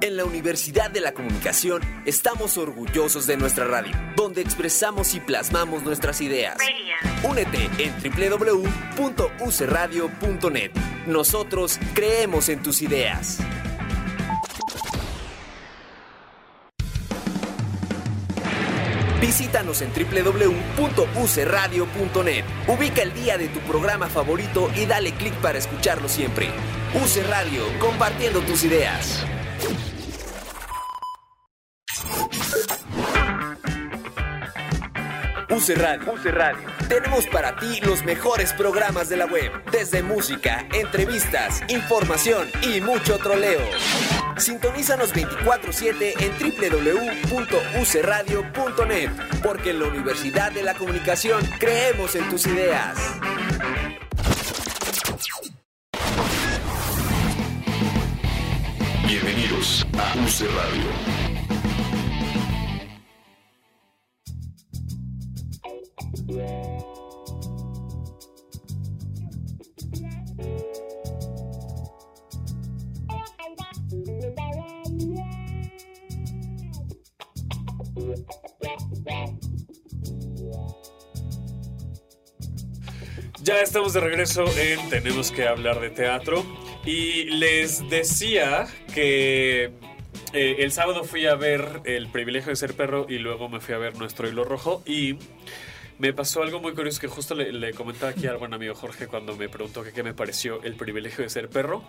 En 0.00 0.16
la 0.16 0.24
Universidad 0.24 0.90
de 0.90 1.00
la 1.00 1.12
Comunicación 1.12 1.82
estamos 2.04 2.58
orgullosos 2.58 3.28
de 3.28 3.36
nuestra 3.36 3.64
radio, 3.64 3.96
donde 4.16 4.40
expresamos 4.40 5.14
y 5.14 5.20
plasmamos 5.20 5.84
nuestras 5.84 6.20
ideas. 6.20 6.58
Únete 7.22 7.70
en 7.78 7.94
www.ucradio.net. 8.98 10.72
Nosotros 11.06 11.78
creemos 11.94 12.48
en 12.48 12.60
tus 12.60 12.82
ideas. 12.82 13.38
Visítanos 19.20 19.82
en 19.82 19.92
www.ucradio.net. 19.92 22.44
Ubica 22.68 23.02
el 23.02 23.12
día 23.14 23.36
de 23.38 23.48
tu 23.48 23.60
programa 23.60 24.08
favorito 24.08 24.70
y 24.74 24.86
dale 24.86 25.12
clic 25.12 25.34
para 25.34 25.58
escucharlo 25.58 26.08
siempre. 26.08 26.48
UC 26.94 27.28
Radio, 27.28 27.62
compartiendo 27.78 28.40
tus 28.40 28.64
ideas. 28.64 29.24
UC 35.48 35.76
Radio. 35.76 36.12
UC 36.12 36.24
Radio. 36.26 36.68
Tenemos 36.88 37.26
para 37.26 37.56
ti 37.56 37.80
los 37.80 38.04
mejores 38.04 38.52
programas 38.52 39.08
de 39.08 39.16
la 39.16 39.26
web, 39.26 39.50
desde 39.72 40.02
música, 40.02 40.66
entrevistas, 40.72 41.62
información 41.68 42.48
y 42.62 42.80
mucho 42.80 43.18
troleo. 43.18 43.60
Sintonízanos 44.38 45.14
24/7 45.14 46.12
en 46.20 46.30
www.ucradio.net, 46.38 49.10
porque 49.42 49.70
en 49.70 49.80
la 49.80 49.88
Universidad 49.88 50.52
de 50.52 50.62
la 50.62 50.74
Comunicación 50.74 51.42
creemos 51.58 52.14
en 52.14 52.28
tus 52.28 52.46
ideas. 52.46 52.98
Bienvenidos 59.06 59.86
a 59.94 60.14
UC 60.18 60.42
Radio. 60.54 60.84
Ya 83.56 83.62
estamos 83.62 83.94
de 83.94 84.00
regreso 84.00 84.44
en 84.58 84.90
Tenemos 84.90 85.32
que 85.32 85.48
hablar 85.48 85.80
de 85.80 85.88
teatro. 85.88 86.44
Y 86.84 87.24
les 87.24 87.88
decía 87.88 88.66
que 88.92 89.72
eh, 90.34 90.56
el 90.58 90.72
sábado 90.72 91.04
fui 91.04 91.24
a 91.24 91.36
ver 91.36 91.80
El 91.86 92.08
privilegio 92.08 92.50
de 92.50 92.56
ser 92.56 92.74
perro 92.74 93.06
y 93.08 93.16
luego 93.16 93.48
me 93.48 93.60
fui 93.60 93.72
a 93.72 93.78
ver 93.78 93.96
Nuestro 93.96 94.28
hilo 94.28 94.44
rojo. 94.44 94.82
Y 94.84 95.16
me 95.98 96.12
pasó 96.12 96.42
algo 96.42 96.60
muy 96.60 96.74
curioso 96.74 97.00
que 97.00 97.08
justo 97.08 97.34
le, 97.34 97.50
le 97.50 97.72
comentaba 97.72 98.10
aquí 98.10 98.26
al 98.26 98.36
buen 98.36 98.52
amigo 98.52 98.74
Jorge 98.74 99.06
cuando 99.06 99.34
me 99.34 99.48
preguntó 99.48 99.82
que 99.82 99.92
qué 99.94 100.02
me 100.02 100.12
pareció 100.12 100.62
El 100.62 100.74
privilegio 100.74 101.24
de 101.24 101.30
ser 101.30 101.48
perro. 101.48 101.82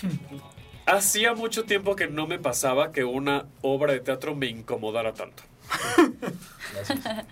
Hacía 0.86 1.34
mucho 1.34 1.64
tiempo 1.64 1.96
que 1.96 2.06
no 2.06 2.26
me 2.26 2.38
pasaba 2.38 2.92
que 2.92 3.04
una 3.04 3.44
obra 3.60 3.92
de 3.92 4.00
teatro 4.00 4.34
me 4.34 4.46
incomodara 4.46 5.12
tanto. 5.12 5.42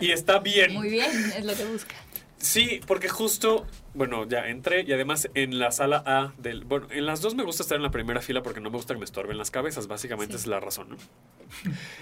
Y 0.00 0.10
está 0.10 0.38
bien. 0.38 0.74
Muy 0.74 0.90
bien, 0.90 1.10
es 1.36 1.44
lo 1.44 1.54
que 1.54 1.64
busca. 1.64 1.94
Sí, 2.42 2.80
porque 2.88 3.08
justo, 3.08 3.68
bueno, 3.94 4.26
ya 4.28 4.48
entré 4.48 4.82
y 4.82 4.92
además 4.92 5.30
en 5.34 5.60
la 5.60 5.70
sala 5.70 6.02
A 6.04 6.32
del... 6.38 6.64
Bueno, 6.64 6.88
en 6.90 7.06
las 7.06 7.20
dos 7.20 7.36
me 7.36 7.44
gusta 7.44 7.62
estar 7.62 7.76
en 7.76 7.84
la 7.84 7.92
primera 7.92 8.20
fila 8.20 8.42
porque 8.42 8.60
no 8.60 8.68
me 8.68 8.78
gusta 8.78 8.94
que 8.94 8.98
me 8.98 9.04
estorben 9.04 9.38
las 9.38 9.52
cabezas, 9.52 9.86
básicamente 9.86 10.34
es 10.34 10.48
la 10.48 10.58
razón, 10.58 10.88
¿no? 10.88 10.96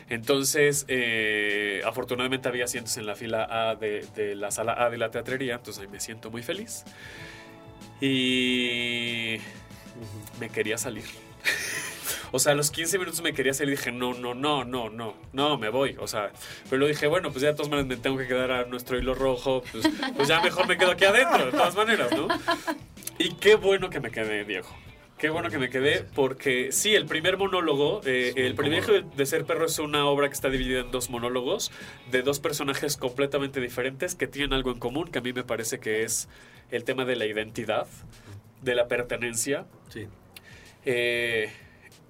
Entonces, 0.09 0.87
eh, 0.89 1.83
afortunadamente 1.85 2.49
había 2.49 2.65
asientos 2.65 2.97
en 2.97 3.05
la 3.05 3.17
fila 3.17 3.47
A 3.51 3.75
de, 3.75 4.07
de 4.17 4.35
la 4.35 4.51
sala 4.51 4.83
A 4.83 4.89
de 4.89 4.97
la 4.97 5.11
teatrería, 5.11 5.57
entonces 5.57 5.83
ahí 5.83 5.89
me 5.89 6.01
siento 6.01 6.31
muy 6.31 6.43
feliz. 6.43 6.85
Y 8.01 9.37
me 10.41 10.49
quería 10.49 10.79
salir. 10.79 11.05
O 12.33 12.39
sea, 12.39 12.53
a 12.53 12.55
los 12.55 12.71
15 12.71 12.99
minutos 12.99 13.23
me 13.23 13.33
quería 13.33 13.55
salir 13.55 13.75
y 13.75 13.77
dije, 13.77 13.93
no, 13.93 14.15
no, 14.15 14.35
no, 14.35 14.65
no, 14.65 14.89
no, 14.89 15.15
no, 15.33 15.59
me 15.59 15.69
voy. 15.69 15.97
O 15.99 16.07
sea, 16.07 16.33
pero 16.65 16.79
luego 16.79 16.93
dije, 16.95 17.07
bueno, 17.07 17.31
pues 17.31 17.43
ya 17.43 17.49
de 17.49 17.55
todas 17.55 17.71
maneras 17.71 17.89
me 17.89 17.97
tengo 17.97 18.17
que 18.17 18.27
quedar 18.27 18.51
a 18.53 18.65
nuestro 18.65 18.99
hilo 18.99 19.15
rojo, 19.15 19.63
pues, 19.73 19.89
pues 20.17 20.29
ya 20.29 20.41
mejor 20.41 20.67
me 20.69 20.79
quedo 20.79 20.93
aquí 20.93 21.05
adentro, 21.05 21.47
de 21.47 21.53
todas 21.53 21.75
maneras, 21.75 22.11
¿no? 22.13 22.29
Y 23.19 23.35
qué 23.35 23.55
bueno 23.57 23.91
que 23.91 24.01
me 24.01 24.11
quedé, 24.11 24.45
Diego. 24.45 24.69
Qué 25.19 25.29
bueno 25.29 25.51
que 25.51 25.59
me 25.59 25.69
quedé, 25.69 26.03
porque 26.15 26.73
sí, 26.73 26.95
el 26.95 27.05
primer 27.05 27.37
monólogo, 27.37 28.01
eh, 28.07 28.33
el 28.37 28.55
privilegio 28.55 28.95
de, 28.95 29.03
de 29.03 29.27
ser 29.27 29.45
perro 29.45 29.67
es 29.67 29.79
una 29.79 30.07
obra 30.07 30.29
que 30.29 30.33
está 30.33 30.49
dividida 30.49 30.81
en 30.81 30.91
dos 30.91 31.11
monólogos 31.11 31.71
de 32.11 32.23
dos 32.23 32.41
personajes 32.41 32.97
completamente 32.97 33.61
diferentes 33.61 34.15
que 34.15 34.27
tienen 34.27 34.55
algo 34.55 34.71
en 34.71 34.79
común, 34.79 35.11
que 35.11 35.19
a 35.19 35.21
mí 35.21 35.35
me 35.35 35.45
parece 35.45 35.79
que 35.79 36.05
es 36.05 36.27
el 36.71 36.85
tema 36.85 37.05
de 37.05 37.17
la 37.17 37.27
identidad, 37.27 37.87
de 38.63 38.75
la 38.75 38.89
pertenencia. 38.89 39.67
Sí. 39.91 40.07
Eh, 40.87 41.53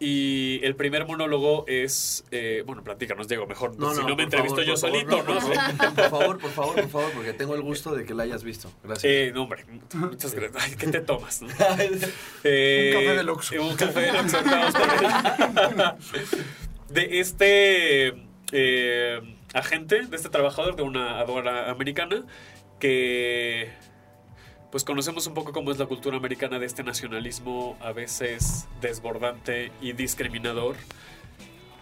y 0.01 0.61
el 0.65 0.75
primer 0.77 1.07
monólogo 1.07 1.65
es. 1.69 2.25
eh, 2.31 2.63
bueno, 2.67 2.83
platícanos, 2.83 3.29
Diego, 3.29 3.47
mejor. 3.47 3.79
No, 3.79 3.91
si 3.95 4.01
no, 4.01 4.09
no 4.09 4.17
me 4.17 4.23
favor, 4.27 4.49
entrevisto 4.49 4.63
yo 4.63 4.77
favor, 4.77 4.97
solito, 4.97 5.23
no, 5.23 5.35
¿no? 5.35 5.41
por 5.41 5.41
favor, 5.41 5.95
Por 5.95 6.09
favor, 6.11 6.39
por 6.39 6.51
favor, 6.51 6.75
por 6.75 6.89
favor, 6.89 7.13
porque 7.13 7.33
tengo 7.35 7.55
el 7.55 7.61
gusto 7.61 7.95
de 7.95 8.05
que 8.07 8.15
la 8.15 8.23
hayas 8.23 8.43
visto. 8.43 8.73
Gracias. 8.83 9.05
Eh, 9.05 9.31
no, 9.35 9.43
hombre, 9.43 9.65
muchas 9.93 10.35
gracias. 10.35 10.65
Ay, 10.65 10.75
¿qué 10.77 10.87
te 10.89 11.01
tomas? 11.01 11.43
Eh, 12.43 12.93
Un 12.95 13.01
café 13.05 13.17
del 13.17 13.29
Oxxo. 13.29 13.63
Un 13.63 13.77
café 13.77 14.11
vamos 14.13 14.33
por 14.33 16.15
él. 16.15 16.31
De 16.89 17.21
este 17.21 18.15
eh, 18.53 19.21
agente, 19.55 20.07
de 20.07 20.17
este 20.17 20.29
trabajador 20.31 20.77
de 20.77 20.83
una 20.83 21.21
aduana 21.21 21.71
americana, 21.71 22.25
que 22.79 23.71
pues 24.71 24.85
conocemos 24.85 25.27
un 25.27 25.35
poco 25.35 25.53
cómo 25.53 25.71
es 25.71 25.79
la 25.79 25.87
cultura 25.87 26.17
americana 26.17 26.59
de 26.59 26.67
este 26.67 26.83
nacionalismo 26.85 27.77
a 27.81 27.93
veces 27.93 28.69
desbordante 28.81 29.73
y 29.81 29.93
discriminador. 29.93 30.77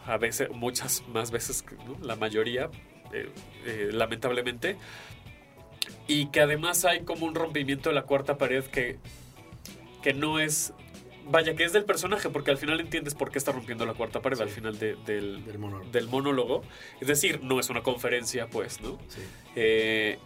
A 0.06 0.16
veces, 0.16 0.48
muchas 0.50 1.02
más 1.08 1.30
veces, 1.30 1.62
que, 1.62 1.74
¿no? 1.76 1.96
la 2.02 2.16
mayoría, 2.16 2.70
eh, 3.12 3.28
eh, 3.66 3.90
lamentablemente. 3.92 4.76
Y 6.06 6.26
que 6.30 6.40
además 6.40 6.84
hay 6.86 7.00
como 7.00 7.26
un 7.26 7.34
rompimiento 7.34 7.90
de 7.90 7.94
la 7.94 8.02
cuarta 8.02 8.38
pared 8.38 8.64
que, 8.64 8.98
que 10.02 10.14
no 10.14 10.40
es... 10.40 10.72
Vaya, 11.30 11.54
que 11.54 11.64
es 11.64 11.74
del 11.74 11.84
personaje, 11.84 12.30
porque 12.30 12.50
al 12.50 12.56
final 12.56 12.80
entiendes 12.80 13.14
por 13.14 13.30
qué 13.30 13.36
está 13.36 13.52
rompiendo 13.52 13.84
la 13.84 13.92
cuarta 13.92 14.22
pared 14.22 14.40
al 14.40 14.48
final 14.48 14.78
de- 14.78 14.96
del, 15.04 15.44
Del 15.44 15.58
monólogo. 15.58 15.90
del 15.90 16.08
monólogo. 16.08 16.62
Es 17.02 17.08
decir, 17.08 17.42
no 17.42 17.60
es 17.60 17.68
una 17.68 17.82
conferencia, 17.82 18.46
pues, 18.48 18.80
¿no? 18.80 18.98
Sí. 19.08 19.20
Eh, 19.54 20.18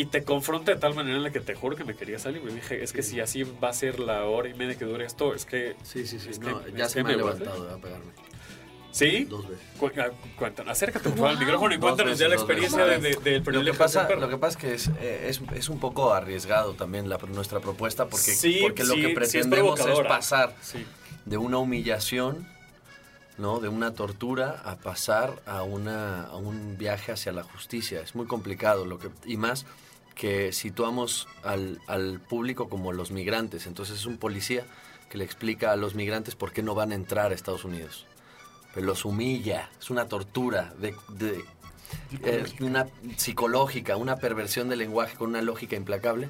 y 0.00 0.06
te 0.06 0.22
confronta 0.24 0.72
de 0.72 0.78
tal 0.80 0.94
manera 0.94 1.16
en 1.16 1.22
la 1.22 1.30
que 1.30 1.40
te 1.40 1.54
juro 1.54 1.76
que 1.76 1.84
me 1.84 1.94
quería 1.96 2.18
salir. 2.18 2.42
Me 2.42 2.52
dije, 2.52 2.82
es 2.82 2.92
que 2.92 3.02
si 3.02 3.20
así 3.20 3.42
va 3.42 3.70
a 3.70 3.72
ser 3.72 3.98
la 4.00 4.24
hora 4.24 4.48
y 4.48 4.54
media 4.54 4.76
que 4.78 4.84
dure 4.84 5.04
esto, 5.04 5.34
es 5.34 5.44
que... 5.44 5.76
Sí, 5.82 6.06
sí, 6.06 6.18
sí. 6.18 6.30
es 6.30 6.38
No, 6.40 6.62
que- 6.64 6.72
ya 6.72 6.84
es 6.86 6.92
se 6.92 6.98
que 6.98 7.04
me 7.04 7.12
ha 7.12 7.16
voy 7.16 7.30
a- 7.30 7.34
levantado 7.34 7.70
a 7.74 7.78
pegarme. 7.78 8.12
¿Sí? 8.90 9.24
Dos 9.24 9.46
veces. 9.48 9.64
Cu- 9.78 9.90
ah, 9.98 10.08
cuéntanos, 10.38 10.72
acércate 10.72 11.08
por 11.10 11.18
favor 11.18 11.30
al 11.30 11.38
micrófono 11.38 11.74
y 11.74 11.78
cuéntanos 11.78 12.18
ya 12.18 12.26
la 12.28 12.34
experiencia 12.36 12.84
de, 12.84 12.98
de- 12.98 13.16
del 13.16 13.38
Lo 13.38 13.42
privilegio 13.44 13.64
que, 13.64 13.70
de 13.72 13.72
pasa, 13.78 14.08
perro. 14.08 14.20
lo 14.22 14.28
que 14.30 14.38
pasa 14.38 14.58
es 14.58 14.64
que 14.64 14.74
es, 14.74 14.88
eh, 15.00 15.26
es, 15.28 15.40
es 15.54 15.68
un 15.68 15.78
poco 15.78 16.14
arriesgado 16.14 16.72
también 16.74 17.08
la, 17.08 17.18
nuestra 17.28 17.60
propuesta 17.60 18.06
porque, 18.08 18.32
Sí, 18.32 18.58
porque 18.62 18.84
lo 18.84 18.94
que 18.94 19.00
sí 19.00 19.06
es 19.08 19.14
pretendemos 19.14 19.78
es, 19.80 20.00
pasar 20.00 20.54
Sí. 20.62 20.84
de 21.26 21.36
una 21.36 21.58
humillación, 21.58 22.48
¿no? 23.38 23.60
de 23.60 23.68
una 23.68 23.92
tortura, 23.94 24.62
a 24.64 24.76
pasar 24.76 25.40
a, 25.46 25.62
una, 25.62 26.24
a 26.24 26.36
un 26.36 26.76
viaje 26.76 27.12
hacia 27.12 27.32
la 27.32 27.42
justicia. 27.44 28.00
Es 28.00 28.14
muy 28.14 28.26
complicado 28.26 28.84
lo 28.84 28.98
que, 28.98 29.10
y 29.24 29.36
más 29.36 29.64
que 30.14 30.52
situamos 30.52 31.28
al, 31.44 31.80
al 31.86 32.20
público 32.20 32.68
como 32.68 32.92
los 32.92 33.10
migrantes. 33.12 33.66
Entonces 33.66 33.96
es 34.00 34.06
un 34.06 34.18
policía 34.18 34.64
que 35.08 35.16
le 35.18 35.24
explica 35.24 35.72
a 35.72 35.76
los 35.76 35.94
migrantes 35.94 36.34
por 36.34 36.52
qué 36.52 36.62
no 36.62 36.74
van 36.74 36.92
a 36.92 36.96
entrar 36.96 37.30
a 37.30 37.34
Estados 37.34 37.64
Unidos. 37.64 38.04
Pero 38.74 38.86
los 38.86 39.04
humilla, 39.04 39.70
es 39.80 39.90
una 39.90 40.06
tortura 40.08 40.74
de, 40.78 40.94
de- 41.08 41.44
eh, 42.22 42.44
una 42.60 42.86
psicológica, 43.16 43.96
una 43.96 44.16
perversión 44.16 44.68
del 44.68 44.80
lenguaje 44.80 45.16
con 45.16 45.30
una 45.30 45.40
lógica 45.40 45.74
implacable 45.76 46.28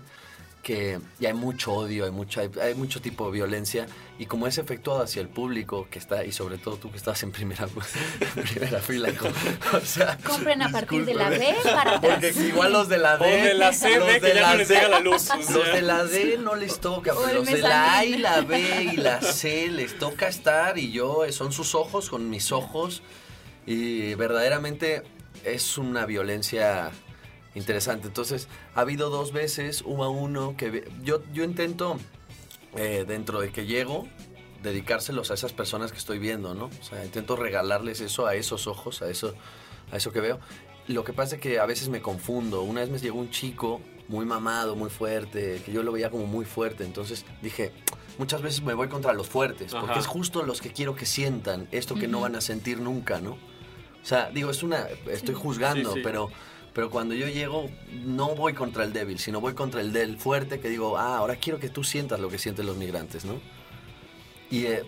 que 0.62 0.98
y 1.20 1.26
hay 1.26 1.32
mucho 1.34 1.72
odio, 1.72 2.04
hay 2.04 2.10
mucho, 2.10 2.40
hay, 2.40 2.50
hay 2.60 2.74
mucho 2.74 3.00
tipo 3.00 3.26
de 3.26 3.32
violencia 3.32 3.86
y 4.18 4.26
como 4.26 4.46
es 4.46 4.58
efectuado 4.58 5.02
hacia 5.02 5.22
el 5.22 5.28
público 5.28 5.86
que 5.90 5.98
está 5.98 6.24
y 6.24 6.32
sobre 6.32 6.58
todo 6.58 6.76
tú 6.76 6.90
que 6.90 6.96
estás 6.98 7.22
en 7.22 7.30
primera, 7.32 7.68
en 8.36 8.42
primera 8.44 8.80
fila, 8.80 9.12
como- 9.14 9.32
o 9.78 9.80
sea, 9.80 10.18
Compren 10.18 10.60
a 10.62 10.68
partir 10.70 11.04
de 11.04 11.14
la 11.14 11.30
B 11.30 11.54
para 11.62 11.96
atrás. 11.96 12.18
porque 12.22 12.46
igual 12.46 12.72
los 12.72 12.88
de 12.88 12.98
la 12.98 13.16
D, 13.16 13.24
O 13.42 13.44
de 13.46 13.54
la 13.54 13.72
C, 13.72 13.98
los 13.98 14.08
D, 14.08 14.20
que 14.20 14.34
ya 14.34 14.50
no 14.50 14.56
les 14.56 14.68
llega 14.68 14.88
la 14.88 15.00
luz, 15.00 15.30
o 15.30 15.36
los 15.36 15.72
de 15.72 15.82
la 15.82 16.04
D 16.04 16.38
no 16.38 16.54
les 16.56 16.80
toca, 16.80 17.14
pero 17.14 17.38
los 17.38 17.46
de 17.46 17.58
la 17.58 17.98
A 17.98 18.04
y 18.04 18.18
la 18.18 18.40
B 18.42 18.90
y 18.92 18.96
la 18.96 19.22
C 19.22 19.68
les 19.68 19.96
toca 19.98 20.28
estar 20.28 20.76
y 20.76 20.90
yo 20.92 21.24
eh, 21.24 21.32
son 21.32 21.52
sus 21.52 21.74
ojos 21.74 22.10
con 22.10 22.28
mis 22.28 22.52
ojos 22.52 23.02
y 23.66 24.14
verdaderamente 24.14 25.02
es 25.44 25.78
una 25.78 26.04
violencia 26.04 26.90
interesante. 27.54 28.08
Entonces, 28.08 28.48
ha 28.74 28.80
habido 28.80 29.10
dos 29.10 29.32
veces, 29.32 29.82
hubo 29.84 30.08
uno 30.10 30.54
que 30.56 30.70
ve- 30.70 30.88
yo, 31.02 31.22
yo 31.32 31.44
intento, 31.44 31.98
eh, 32.76 33.04
dentro 33.06 33.40
de 33.40 33.50
que 33.50 33.66
llego, 33.66 34.06
dedicárselos 34.62 35.30
a 35.30 35.34
esas 35.34 35.52
personas 35.52 35.92
que 35.92 35.98
estoy 35.98 36.18
viendo, 36.18 36.54
¿no? 36.54 36.66
O 36.66 36.84
sea, 36.84 37.04
intento 37.04 37.36
regalarles 37.36 38.00
eso 38.00 38.26
a 38.26 38.34
esos 38.34 38.66
ojos, 38.66 39.02
a 39.02 39.10
eso, 39.10 39.34
a 39.92 39.96
eso 39.96 40.12
que 40.12 40.20
veo. 40.20 40.38
Lo 40.88 41.04
que 41.04 41.12
pasa 41.12 41.36
es 41.36 41.40
que 41.40 41.58
a 41.60 41.66
veces 41.66 41.88
me 41.88 42.00
confundo. 42.00 42.62
Una 42.62 42.80
vez 42.80 42.90
me 42.90 42.98
llegó 42.98 43.18
un 43.18 43.30
chico 43.30 43.80
muy 44.08 44.24
mamado, 44.24 44.74
muy 44.74 44.90
fuerte, 44.90 45.60
que 45.64 45.70
yo 45.72 45.82
lo 45.82 45.92
veía 45.92 46.10
como 46.10 46.26
muy 46.26 46.44
fuerte. 46.44 46.84
Entonces 46.84 47.24
dije, 47.42 47.72
muchas 48.16 48.42
veces 48.42 48.62
me 48.62 48.74
voy 48.74 48.88
contra 48.88 49.12
los 49.12 49.28
fuertes, 49.28 49.72
porque 49.72 49.90
Ajá. 49.92 50.00
es 50.00 50.06
justo 50.06 50.42
los 50.42 50.60
que 50.60 50.72
quiero 50.72 50.94
que 50.96 51.04
sientan 51.06 51.68
esto 51.72 51.94
que 51.94 52.08
no 52.08 52.20
van 52.20 52.34
a 52.36 52.40
sentir 52.40 52.80
nunca, 52.80 53.20
¿no? 53.20 53.32
O 53.32 54.04
sea, 54.08 54.30
digo, 54.30 54.50
es 54.50 54.62
una, 54.62 54.86
estoy 55.10 55.34
juzgando, 55.34 55.90
Sí, 55.90 55.96
sí. 55.96 56.00
pero 56.02 56.30
pero 56.78 56.90
cuando 56.90 57.12
yo 57.16 57.26
llego 57.26 57.68
no 58.04 58.36
voy 58.36 58.52
contra 58.52 58.84
el 58.84 58.92
débil, 58.92 59.18
sino 59.18 59.40
voy 59.40 59.54
contra 59.54 59.80
el 59.80 59.92
del 59.92 60.16
fuerte 60.16 60.60
que 60.60 60.68
digo, 60.68 60.96
ah, 60.96 61.16
ahora 61.16 61.34
quiero 61.34 61.58
que 61.58 61.68
tú 61.68 61.82
sientas 61.82 62.20
lo 62.20 62.28
que 62.28 62.38
sienten 62.38 62.66
los 62.66 62.76
migrantes, 62.76 63.24
¿no? 63.24 63.40
Y, 64.48 64.66
eh, 64.66 64.84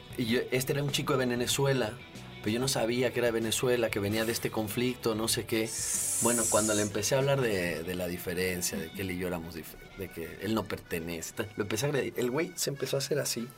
este 0.53 0.73
era 0.73 0.85
un 0.85 0.93
chico 0.93 1.15
de 1.15 1.27
Venezuela, 1.27 1.99
pero 2.45 2.53
yo 2.55 2.61
no 2.61 2.69
sabía 2.69 3.13
que 3.13 3.19
era 3.19 3.33
Venezuela, 3.33 3.91
que 3.91 3.99
venía 3.99 4.25
de 4.25 4.31
este 4.31 4.53
conflicto, 4.53 5.17
no 5.17 5.27
sé 5.27 5.47
qué. 5.47 5.69
Bueno, 6.23 6.45
cuando 6.49 6.75
le 6.75 6.83
empecé 6.83 7.17
a 7.17 7.19
hablar 7.19 7.41
de, 7.41 7.83
de 7.83 7.95
la 7.97 8.07
diferencia, 8.07 8.79
de 8.79 8.89
que 8.93 9.03
él 9.03 9.11
y 9.11 9.19
yo 9.19 9.27
éramos 9.27 9.57
dif- 9.57 9.97
de 9.99 10.09
que 10.11 10.39
él 10.43 10.55
no 10.55 10.67
pertenece, 10.67 11.35
lo 11.57 11.65
empecé 11.65 11.87
a 11.87 11.89
agredir. 11.89 12.15
El 12.17 12.31
güey 12.31 12.53
se 12.55 12.71
empezó 12.71 12.99
a 12.99 13.01
hacer 13.01 13.19
así, 13.19 13.49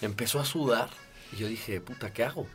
empezó 0.00 0.38
a 0.38 0.44
sudar, 0.44 0.90
y 1.32 1.38
yo 1.38 1.48
dije, 1.48 1.80
puta, 1.80 2.12
¿qué 2.12 2.22
hago? 2.22 2.46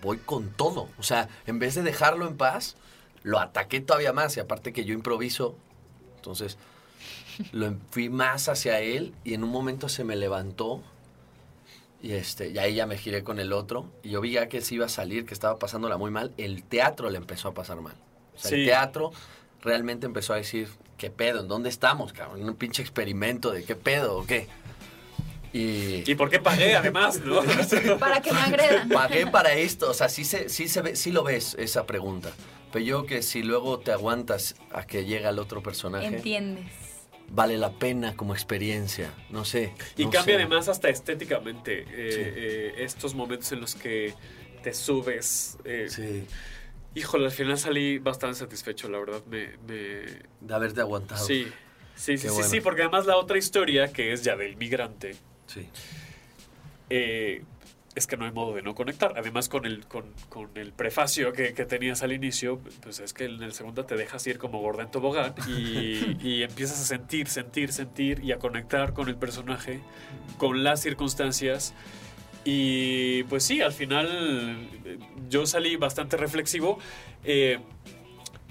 Voy 0.00 0.16
con 0.16 0.48
todo. 0.48 0.88
O 0.98 1.02
sea, 1.02 1.28
en 1.46 1.58
vez 1.58 1.74
de 1.74 1.82
dejarlo 1.82 2.26
en 2.26 2.38
paz, 2.38 2.76
lo 3.22 3.38
ataqué 3.38 3.80
todavía 3.80 4.12
más, 4.12 4.36
y 4.36 4.40
aparte 4.40 4.72
que 4.72 4.84
yo 4.84 4.94
improviso, 4.94 5.56
entonces 6.16 6.58
lo 7.52 7.66
em- 7.66 7.80
fui 7.90 8.08
más 8.08 8.48
hacia 8.48 8.80
él, 8.80 9.14
y 9.24 9.34
en 9.34 9.44
un 9.44 9.50
momento 9.50 9.88
se 9.88 10.04
me 10.04 10.16
levantó 10.16 10.82
y, 12.02 12.12
este, 12.12 12.48
y 12.48 12.58
ahí 12.58 12.74
ya 12.74 12.86
me 12.86 12.96
giré 12.96 13.22
con 13.22 13.38
el 13.38 13.52
otro. 13.52 13.86
Y 14.02 14.10
yo 14.10 14.20
vi 14.20 14.32
ya 14.32 14.48
que 14.48 14.60
se 14.62 14.74
iba 14.74 14.86
a 14.86 14.88
salir, 14.88 15.26
que 15.26 15.34
estaba 15.34 15.58
pasándola 15.58 15.98
muy 15.98 16.10
mal. 16.10 16.32
El 16.38 16.62
teatro 16.62 17.10
le 17.10 17.18
empezó 17.18 17.48
a 17.48 17.54
pasar 17.54 17.80
mal. 17.80 17.94
O 18.34 18.38
sea, 18.38 18.56
el 18.56 18.64
teatro 18.64 19.12
realmente 19.60 20.06
empezó 20.06 20.32
a 20.32 20.36
decir, 20.36 20.68
¿qué 20.96 21.10
pedo? 21.10 21.40
¿En 21.40 21.48
dónde 21.48 21.68
estamos, 21.68 22.12
cabrón? 22.14 22.40
En 22.40 22.48
un 22.48 22.56
pinche 22.56 22.80
experimento 22.80 23.50
de 23.50 23.64
qué 23.64 23.76
pedo 23.76 24.16
o 24.16 24.26
qué. 24.26 24.48
Y... 25.52 26.10
¿Y 26.10 26.14
por 26.14 26.30
qué 26.30 26.38
pagué 26.38 26.74
además, 26.74 27.20
no? 27.20 27.42
Para 27.98 28.22
que 28.22 28.32
me 28.32 28.40
agredan. 28.40 28.88
Pagué 28.88 29.26
para 29.26 29.52
esto. 29.52 29.90
O 29.90 29.94
sea, 29.94 30.08
sí, 30.08 30.24
se, 30.24 30.48
sí, 30.48 30.68
se 30.68 30.80
ve, 30.80 30.96
sí 30.96 31.10
lo 31.10 31.22
ves 31.22 31.54
esa 31.58 31.84
pregunta. 31.84 32.30
Pero 32.72 32.84
yo 32.84 33.06
que 33.06 33.22
si 33.22 33.42
luego 33.42 33.78
te 33.80 33.92
aguantas 33.92 34.54
a 34.72 34.86
que 34.86 35.04
llegue 35.04 35.28
el 35.28 35.38
otro 35.38 35.62
personaje, 35.62 36.06
Entiendes. 36.06 36.64
vale 37.28 37.58
la 37.58 37.70
pena 37.72 38.14
como 38.16 38.32
experiencia. 38.34 39.12
No 39.30 39.44
sé. 39.44 39.72
Y 39.96 40.04
no 40.04 40.10
cambia 40.10 40.36
sé. 40.36 40.42
además 40.42 40.68
hasta 40.68 40.88
estéticamente 40.88 41.80
eh, 41.80 41.86
eh, 41.96 42.74
estos 42.78 43.14
momentos 43.14 43.50
en 43.52 43.60
los 43.60 43.74
que 43.74 44.14
te 44.62 44.72
subes. 44.74 45.58
eh, 45.64 45.86
Sí. 45.88 46.24
Híjole, 46.94 47.26
al 47.26 47.30
final 47.32 47.56
salí 47.56 47.98
bastante 47.98 48.36
satisfecho, 48.38 48.88
la 48.88 48.98
verdad. 48.98 49.22
Me, 49.26 49.56
me- 49.68 50.22
De 50.40 50.54
haberte 50.54 50.80
aguantado. 50.80 51.24
Sí, 51.24 51.44
sí, 51.94 52.16
sí, 52.18 52.22
Qué 52.24 52.28
sí, 52.28 52.28
bueno. 52.34 52.48
sí, 52.48 52.60
porque 52.60 52.82
además 52.82 53.06
la 53.06 53.16
otra 53.16 53.38
historia, 53.38 53.92
que 53.92 54.12
es 54.12 54.24
ya 54.24 54.34
del 54.36 54.56
migrante, 54.56 55.14
Sí. 55.46 55.68
eh, 56.88 57.42
es 57.94 58.06
que 58.06 58.16
no 58.16 58.24
hay 58.24 58.32
modo 58.32 58.54
de 58.54 58.62
no 58.62 58.74
conectar. 58.74 59.14
Además, 59.16 59.48
con 59.48 59.64
el, 59.66 59.86
con, 59.86 60.04
con 60.28 60.50
el 60.54 60.72
prefacio 60.72 61.32
que, 61.32 61.54
que 61.54 61.64
tenías 61.64 62.02
al 62.02 62.12
inicio, 62.12 62.60
pues 62.82 63.00
es 63.00 63.12
que 63.12 63.24
en 63.24 63.42
el 63.42 63.52
segundo 63.52 63.84
te 63.84 63.96
dejas 63.96 64.26
ir 64.26 64.38
como 64.38 64.60
gorda 64.60 64.82
en 64.82 64.90
tobogán 64.90 65.34
y, 65.48 66.16
y 66.22 66.42
empiezas 66.42 66.80
a 66.80 66.84
sentir, 66.84 67.28
sentir, 67.28 67.72
sentir 67.72 68.22
y 68.22 68.32
a 68.32 68.38
conectar 68.38 68.92
con 68.92 69.08
el 69.08 69.16
personaje, 69.16 69.80
con 70.38 70.62
las 70.62 70.80
circunstancias. 70.80 71.74
Y 72.44 73.24
pues 73.24 73.44
sí, 73.44 73.60
al 73.60 73.72
final 73.72 74.68
eh, 74.84 74.98
yo 75.28 75.44
salí 75.46 75.76
bastante 75.76 76.16
reflexivo 76.16 76.78
eh, 77.24 77.58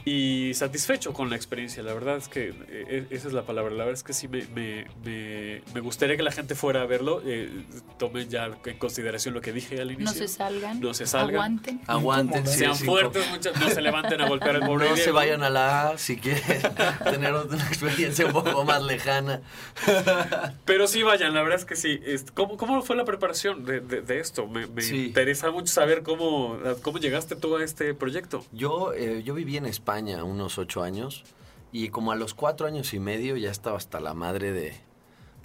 y 0.06 0.54
satisfecho 0.54 1.14
con 1.14 1.30
la 1.30 1.36
experiencia. 1.36 1.84
La 1.84 1.94
verdad 1.94 2.18
es 2.18 2.28
que 2.28 2.54
eh, 2.70 3.06
esa 3.10 3.28
es 3.28 3.34
la 3.34 3.44
palabra. 3.44 3.72
La 3.72 3.84
verdad 3.86 3.94
es 3.94 4.04
que 4.04 4.14
sí 4.14 4.28
me, 4.28 4.46
me, 4.56 4.86
me- 5.04 5.62
me 5.74 5.80
gustaría 5.82 6.16
que 6.18 6.24
la 6.24 6.32
gente 6.32 6.56
fuera 6.56 6.82
a 6.82 6.86
verlo. 6.86 7.22
Eh, 7.26 7.50
tomen 7.98 8.30
ya 8.30 8.50
en 8.66 8.78
consideración 8.78 9.34
lo 9.34 9.42
que 9.42 9.52
dije 9.52 9.80
al 9.82 9.92
inicio. 9.92 10.06
No 10.14 10.14
se 10.14 10.28
salgan. 10.28 10.80
No 10.80 10.94
se 10.94 11.06
salgan. 11.06 11.36
Aguanten. 11.36 11.82
Aguanten. 11.88 12.48
sí, 12.48 12.60
Sean 12.60 12.76
sí, 12.76 12.86
fuertes, 12.86 13.30
muchachos, 13.30 13.60
no 13.60 13.70
se 13.70 13.82
levanten 13.82 14.22
a 14.22 14.28
golpear 14.30 14.56
el 14.56 14.62
pobre 14.62 14.86
No 14.90 14.96
se 14.96 15.02
Diego. 15.04 15.16
vayan 15.18 15.44
a 15.44 15.50
la 15.50 15.90
A 15.90 15.98
si 15.98 16.18
quieren 16.18 16.62
tener 17.04 17.34
una 17.34 17.68
experiencia 17.68 18.26
un 18.26 18.32
poco 18.34 18.64
más 18.66 18.82
lejana. 18.82 19.42
Pero 20.66 20.88
sí 20.88 21.04
vayan, 21.04 21.34
la 21.34 21.42
verdad 21.42 21.60
es 21.60 21.66
que 21.66 21.76
sí. 21.76 22.00
¿Cómo, 22.34 22.58
cómo 22.58 22.82
fue 22.82 22.96
la 22.96 23.06
preparación 23.06 23.66
de, 23.66 23.80
de- 23.82 24.02
de 24.02 24.20
esto? 24.20 24.48
Me, 24.48 24.66
me 24.68 24.82
Sí. 24.82 25.08
interesa 25.08 25.52
mucho 25.52 25.72
saber 25.74 26.04
cómo, 26.04 26.58
cómo 26.82 26.98
llegaste 27.00 27.36
tú 27.36 27.58
a 27.58 27.64
este 27.64 27.94
proyecto. 27.94 28.46
Yo, 28.52 28.94
eh, 28.94 29.24
yo 29.24 29.34
viví 29.34 29.58
en 29.58 29.66
España 29.66 29.89
unos 30.24 30.58
ocho 30.58 30.84
años 30.84 31.24
y 31.72 31.90
como 31.90 32.12
a 32.12 32.16
los 32.16 32.34
cuatro 32.34 32.68
años 32.68 32.94
y 32.94 33.00
medio 33.00 33.36
ya 33.38 33.50
estaba 33.52 33.78
hasta 33.78 34.00
la 34.00 34.14
madre 34.14 34.52
de, 34.52 34.74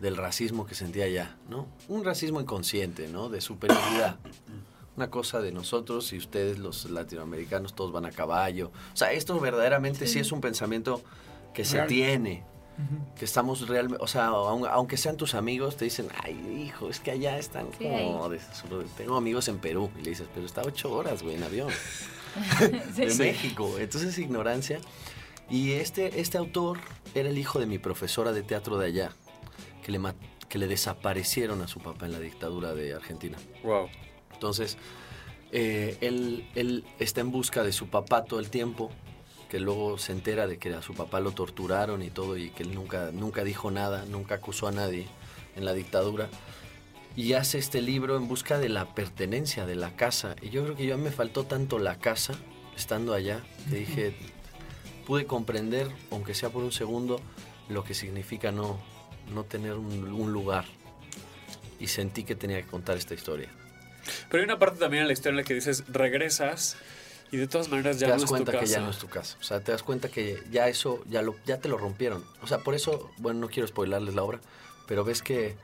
del 0.00 0.16
racismo 0.16 0.66
que 0.66 0.74
sentía 0.74 1.04
allá, 1.06 1.36
¿no? 1.48 1.66
Un 1.88 2.04
racismo 2.04 2.40
inconsciente, 2.40 3.08
¿no? 3.08 3.28
De 3.28 3.40
superioridad. 3.40 4.18
Una 4.96 5.10
cosa 5.10 5.40
de 5.40 5.50
nosotros 5.50 6.12
y 6.12 6.18
ustedes 6.18 6.58
los 6.58 6.88
latinoamericanos 6.88 7.74
todos 7.74 7.90
van 7.90 8.06
a 8.06 8.12
caballo. 8.12 8.70
O 8.92 8.96
sea, 8.96 9.10
esto 9.12 9.40
verdaderamente 9.40 10.06
sí, 10.06 10.20
es 10.20 10.30
un 10.30 10.40
pensamiento 10.40 11.02
que 11.52 11.64
se 11.64 11.76
Real. 11.78 11.88
tiene. 11.88 12.44
Que 13.18 13.24
estamos 13.24 13.66
realmente, 13.68 14.02
o 14.02 14.06
sea, 14.08 14.28
aun- 14.30 14.68
aunque 14.70 14.96
sean 14.96 15.16
tus 15.16 15.34
amigos, 15.34 15.76
te 15.76 15.84
dicen, 15.84 16.08
ay, 16.24 16.64
hijo, 16.66 16.88
es 16.90 16.98
que 17.00 17.10
allá 17.12 17.38
están 17.38 17.68
Sí, 17.78 17.84
como... 17.88 18.28
de- 18.28 18.40
tengo 18.96 19.16
amigos 19.16 19.46
en 19.48 19.58
Perú. 19.58 19.90
Y 19.98 20.02
le 20.02 20.10
dices, 20.10 20.26
pero 20.34 20.44
está 20.46 20.62
ocho 20.62 20.92
horas, 20.92 21.22
güey, 21.22 21.36
en 21.36 21.42
avión 21.44 21.68
Sí. 22.94 23.06
de 23.06 23.14
México. 23.14 23.78
Entonces, 23.78 24.18
ignorancia. 24.18 24.80
Y 25.50 25.72
este, 25.72 26.20
este 26.20 26.38
autor 26.38 26.78
era 27.14 27.28
el 27.28 27.38
hijo 27.38 27.58
de 27.58 27.66
mi 27.66 27.78
profesora 27.78 28.32
de 28.32 28.42
teatro 28.42 28.78
de 28.78 28.86
allá, 28.86 29.12
que 29.82 29.92
le, 29.92 30.00
que 30.48 30.58
le 30.58 30.66
desaparecieron 30.66 31.60
a 31.62 31.68
su 31.68 31.80
papá 31.80 32.06
en 32.06 32.12
la 32.12 32.20
dictadura 32.20 32.74
de 32.74 32.94
Argentina. 32.94 33.36
Wow. 33.62 33.88
Entonces, 34.32 34.78
eh, 35.52 35.98
él, 36.00 36.48
él 36.54 36.84
está 36.98 37.20
en 37.20 37.30
busca 37.30 37.62
de 37.62 37.72
su 37.72 37.88
papá 37.88 38.24
todo 38.24 38.40
el 38.40 38.50
tiempo, 38.50 38.90
que 39.48 39.60
luego 39.60 39.98
se 39.98 40.12
entera 40.12 40.46
de 40.46 40.58
que 40.58 40.74
a 40.74 40.82
su 40.82 40.94
papá 40.94 41.20
lo 41.20 41.32
torturaron 41.32 42.02
y 42.02 42.10
todo, 42.10 42.36
y 42.36 42.50
que 42.50 42.62
él 42.62 42.74
nunca, 42.74 43.10
nunca 43.12 43.44
dijo 43.44 43.70
nada, 43.70 44.04
nunca 44.06 44.36
acusó 44.36 44.66
a 44.66 44.72
nadie 44.72 45.06
en 45.56 45.64
la 45.64 45.74
dictadura. 45.74 46.28
Y 47.16 47.34
hace 47.34 47.58
este 47.58 47.80
libro 47.80 48.16
en 48.16 48.26
busca 48.26 48.58
de 48.58 48.68
la 48.68 48.94
pertenencia, 48.94 49.66
de 49.66 49.76
la 49.76 49.94
casa. 49.96 50.34
Y 50.42 50.50
yo 50.50 50.64
creo 50.64 50.76
que 50.76 50.86
yo 50.86 50.98
me 50.98 51.10
faltó 51.10 51.44
tanto 51.44 51.78
la 51.78 51.98
casa, 51.98 52.34
estando 52.76 53.14
allá, 53.14 53.40
que 53.70 53.76
dije, 53.76 54.16
pude 55.06 55.26
comprender, 55.26 55.88
aunque 56.10 56.34
sea 56.34 56.50
por 56.50 56.64
un 56.64 56.72
segundo, 56.72 57.20
lo 57.68 57.84
que 57.84 57.94
significa 57.94 58.50
no, 58.50 58.80
no 59.32 59.44
tener 59.44 59.74
un, 59.74 60.12
un 60.12 60.32
lugar. 60.32 60.64
Y 61.78 61.86
sentí 61.86 62.24
que 62.24 62.34
tenía 62.34 62.60
que 62.62 62.68
contar 62.68 62.96
esta 62.96 63.14
historia. 63.14 63.48
Pero 64.28 64.42
hay 64.42 64.44
una 64.44 64.58
parte 64.58 64.80
también 64.80 65.02
en 65.02 65.06
la 65.06 65.12
historia 65.12 65.30
en 65.30 65.36
la 65.36 65.44
que 65.44 65.54
dices, 65.54 65.84
regresas 65.88 66.76
y 67.30 67.36
de 67.36 67.48
todas 67.48 67.68
maneras 67.68 67.98
ya 67.98 68.06
te 68.06 68.12
das 68.12 68.20
no 68.20 68.24
es 68.26 68.30
cuenta 68.30 68.52
tu 68.52 68.58
que 68.58 68.64
casa. 68.64 68.78
ya 68.78 68.84
no 68.84 68.90
es 68.90 68.98
tu 68.98 69.08
casa. 69.08 69.36
O 69.40 69.42
sea, 69.42 69.60
te 69.60 69.72
das 69.72 69.82
cuenta 69.82 70.08
que 70.08 70.42
ya 70.50 70.68
eso, 70.68 71.02
ya, 71.08 71.22
lo, 71.22 71.34
ya 71.44 71.58
te 71.58 71.68
lo 71.68 71.76
rompieron. 71.78 72.24
O 72.42 72.46
sea, 72.46 72.58
por 72.58 72.74
eso, 72.74 73.10
bueno, 73.18 73.40
no 73.40 73.48
quiero 73.48 73.66
spoilarles 73.66 74.14
la 74.14 74.22
obra, 74.22 74.40
pero 74.86 75.04
ves 75.04 75.22
que, 75.22 75.56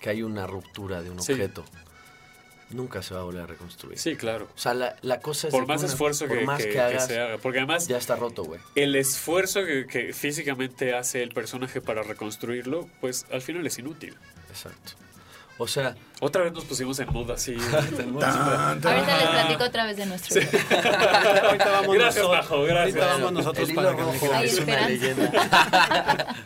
que 0.00 0.10
hay 0.10 0.22
una 0.22 0.46
ruptura 0.46 1.02
de 1.02 1.10
un 1.10 1.20
Sí. 1.22 1.32
objeto. 1.32 1.64
Nunca 2.70 3.02
se 3.02 3.14
va 3.14 3.20
a 3.20 3.22
volver 3.24 3.42
a 3.42 3.46
reconstruir. 3.46 3.98
Sí, 3.98 4.14
claro. 4.14 4.46
O 4.54 4.58
sea, 4.58 4.74
la, 4.74 4.94
la 5.00 5.20
cosa 5.20 5.48
es... 5.48 5.52
Por 5.52 5.66
más 5.66 5.80
una- 5.82 5.90
esfuerzo 5.90 6.26
por 6.26 6.38
que, 6.38 6.44
más 6.44 6.58
que- 6.58 6.64
que 6.64 6.72
que 6.74 6.80
hagas, 6.80 7.06
se 7.06 7.18
haga. 7.18 7.38
Porque 7.38 7.58
además 7.60 7.88
ya 7.88 7.96
está 7.96 8.14
roto, 8.16 8.44
güey. 8.44 8.60
el 8.74 8.94
esfuerzo 8.94 9.64
que, 9.64 9.86
que 9.86 10.12
físicamente 10.12 10.94
hace 10.94 11.22
el 11.22 11.30
personaje 11.30 11.80
para 11.80 12.02
reconstruirlo, 12.02 12.86
pues 13.00 13.24
al 13.32 13.40
final 13.40 13.66
es 13.66 13.78
inútil. 13.78 14.14
Exacto. 14.50 14.92
O 15.60 15.66
sea, 15.66 15.96
Otra 16.20 16.42
vez 16.44 16.52
nos 16.52 16.64
pusimos 16.66 16.98
en 17.00 17.10
mood 17.12 17.30
así. 17.32 17.54
Ahorita 17.72 19.18
les 19.18 19.28
platico 19.28 19.64
otra 19.64 19.86
vez 19.86 19.96
de 19.96 20.06
nuestro 20.06 20.40
hilo. 20.40 20.50
Ahorita 20.50 21.70
vamos 21.70 21.94
Gracias, 21.96 22.24
nosotros. 22.24 22.30
Majo, 22.50 22.62
gracias. 22.64 22.96
Ahorita 22.96 23.06
vamos 23.06 23.32
nosotros 23.32 23.68
el 23.70 23.74
para 23.74 23.92
rojo 23.92 24.34
es 24.42 24.58
una 24.60 24.88
leyenda. 24.88 26.36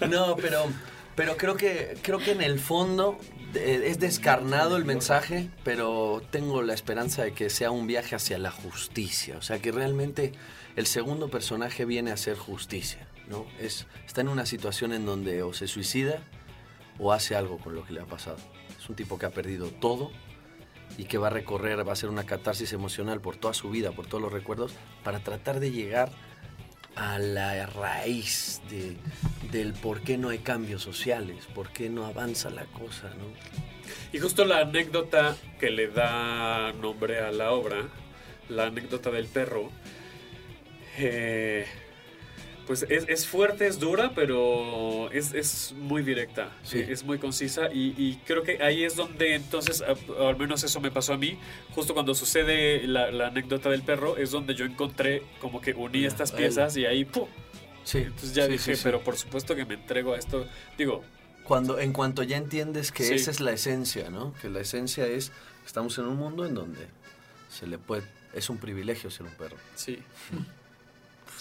no, 0.08 0.36
pero, 0.36 0.66
pero 1.14 1.36
creo 1.36 1.56
que 1.56 1.96
creo 2.02 2.18
que 2.18 2.32
en 2.32 2.42
el 2.42 2.58
fondo 2.58 3.18
eh, 3.54 3.84
es 3.86 3.98
descarnado 3.98 4.76
el 4.76 4.84
mensaje, 4.84 5.50
pero 5.64 6.22
tengo 6.30 6.62
la 6.62 6.74
esperanza 6.74 7.22
de 7.24 7.32
que 7.32 7.50
sea 7.50 7.70
un 7.70 7.86
viaje 7.86 8.14
hacia 8.14 8.38
la 8.38 8.50
justicia. 8.50 9.36
O 9.36 9.42
sea, 9.42 9.60
que 9.60 9.72
realmente 9.72 10.32
el 10.76 10.86
segundo 10.86 11.28
personaje 11.28 11.84
viene 11.84 12.10
a 12.10 12.14
hacer 12.14 12.36
justicia. 12.36 13.06
¿no? 13.28 13.46
Es, 13.60 13.86
está 14.06 14.22
en 14.22 14.28
una 14.28 14.46
situación 14.46 14.92
en 14.92 15.04
donde 15.04 15.42
o 15.42 15.52
se 15.52 15.66
suicida 15.66 16.22
o 16.98 17.12
hace 17.12 17.36
algo 17.36 17.58
con 17.58 17.74
lo 17.74 17.84
que 17.84 17.92
le 17.92 18.00
ha 18.00 18.06
pasado. 18.06 18.38
Es 18.78 18.88
un 18.88 18.96
tipo 18.96 19.18
que 19.18 19.26
ha 19.26 19.30
perdido 19.30 19.68
todo 19.68 20.10
y 20.96 21.04
que 21.04 21.18
va 21.18 21.28
a 21.28 21.30
recorrer, 21.30 21.86
va 21.86 21.90
a 21.90 21.92
hacer 21.92 22.08
una 22.08 22.24
catarsis 22.24 22.72
emocional 22.72 23.20
por 23.20 23.36
toda 23.36 23.54
su 23.54 23.70
vida, 23.70 23.92
por 23.92 24.06
todos 24.06 24.22
los 24.22 24.32
recuerdos, 24.32 24.72
para 25.04 25.20
tratar 25.20 25.60
de 25.60 25.70
llegar 25.70 26.10
a 26.96 27.18
la 27.18 27.66
raíz 27.66 28.60
de, 28.70 28.96
del 29.50 29.72
por 29.72 30.02
qué 30.02 30.18
no 30.18 30.28
hay 30.28 30.38
cambios 30.38 30.82
sociales, 30.82 31.46
por 31.54 31.70
qué 31.70 31.88
no 31.88 32.06
avanza 32.06 32.50
la 32.50 32.64
cosa, 32.66 33.08
¿no? 33.10 33.26
Y 34.12 34.18
justo 34.18 34.44
la 34.44 34.60
anécdota 34.60 35.36
que 35.58 35.70
le 35.70 35.88
da 35.88 36.72
nombre 36.72 37.20
a 37.20 37.32
la 37.32 37.52
obra, 37.52 37.88
la 38.48 38.66
anécdota 38.66 39.10
del 39.10 39.26
perro, 39.26 39.70
eh, 40.98 41.66
pues 42.66 42.84
es, 42.88 43.04
es 43.08 43.26
fuerte, 43.26 43.66
es 43.66 43.78
dura, 43.80 44.12
pero 44.14 45.10
es, 45.10 45.32
es 45.34 45.74
muy 45.76 46.02
directa, 46.02 46.50
Sí. 46.62 46.78
es 46.78 47.02
muy 47.04 47.18
concisa 47.18 47.72
y, 47.72 47.94
y 47.96 48.20
creo 48.26 48.42
que 48.42 48.62
ahí 48.62 48.84
es 48.84 48.94
donde 48.96 49.34
entonces, 49.34 49.82
al 49.82 50.36
menos 50.38 50.62
eso 50.64 50.80
me 50.80 50.90
pasó 50.90 51.12
a 51.14 51.16
mí, 51.16 51.38
justo 51.74 51.92
cuando 51.94 52.14
sucede 52.14 52.86
la, 52.86 53.10
la 53.10 53.28
anécdota 53.28 53.68
del 53.70 53.82
perro, 53.82 54.16
es 54.16 54.30
donde 54.30 54.54
yo 54.54 54.64
encontré 54.64 55.22
como 55.40 55.60
que 55.60 55.72
uní 55.74 56.04
estas 56.04 56.32
piezas 56.32 56.76
y 56.76 56.86
ahí 56.86 57.04
¡pum! 57.04 57.28
Sí, 57.84 57.98
Entonces 57.98 58.32
ya 58.34 58.46
sí, 58.46 58.52
dije, 58.52 58.76
sí, 58.76 58.80
pero 58.84 59.00
por 59.02 59.16
supuesto 59.16 59.56
que 59.56 59.64
me 59.64 59.74
entrego 59.74 60.14
a 60.14 60.16
esto. 60.18 60.46
Digo, 60.78 61.02
Cuando, 61.42 61.80
en 61.80 61.92
cuanto 61.92 62.22
ya 62.22 62.36
entiendes 62.36 62.92
que 62.92 63.12
esa 63.12 63.32
es 63.32 63.40
la 63.40 63.50
esencia, 63.52 64.08
¿no? 64.08 64.32
Que 64.40 64.48
la 64.48 64.60
esencia 64.60 65.04
es, 65.06 65.32
estamos 65.66 65.98
en 65.98 66.04
un 66.06 66.16
mundo 66.16 66.46
en 66.46 66.54
donde 66.54 66.86
se 67.50 67.66
le 67.66 67.78
puede, 67.78 68.04
es 68.34 68.48
un 68.50 68.58
privilegio 68.58 69.10
ser 69.10 69.26
un 69.26 69.32
perro. 69.34 69.56
sí. 69.74 69.98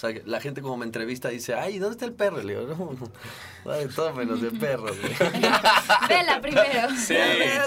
O 0.01 0.07
sea, 0.07 0.13
que 0.15 0.23
la 0.25 0.41
gente 0.41 0.63
como 0.63 0.77
me 0.77 0.85
entrevista 0.85 1.29
dice, 1.29 1.53
ay, 1.53 1.77
¿dónde 1.77 1.93
está 1.93 2.05
el 2.05 2.13
perro? 2.13 2.41
Le 2.41 2.57
digo, 2.59 2.75
no, 2.75 3.71
ay, 3.71 3.87
todo 3.95 4.11
menos 4.15 4.41
de 4.41 4.49
perros. 4.49 4.97
güey". 4.99 5.13
Vela 6.09 6.41
primero. 6.41 6.89
Sí, 6.97 7.15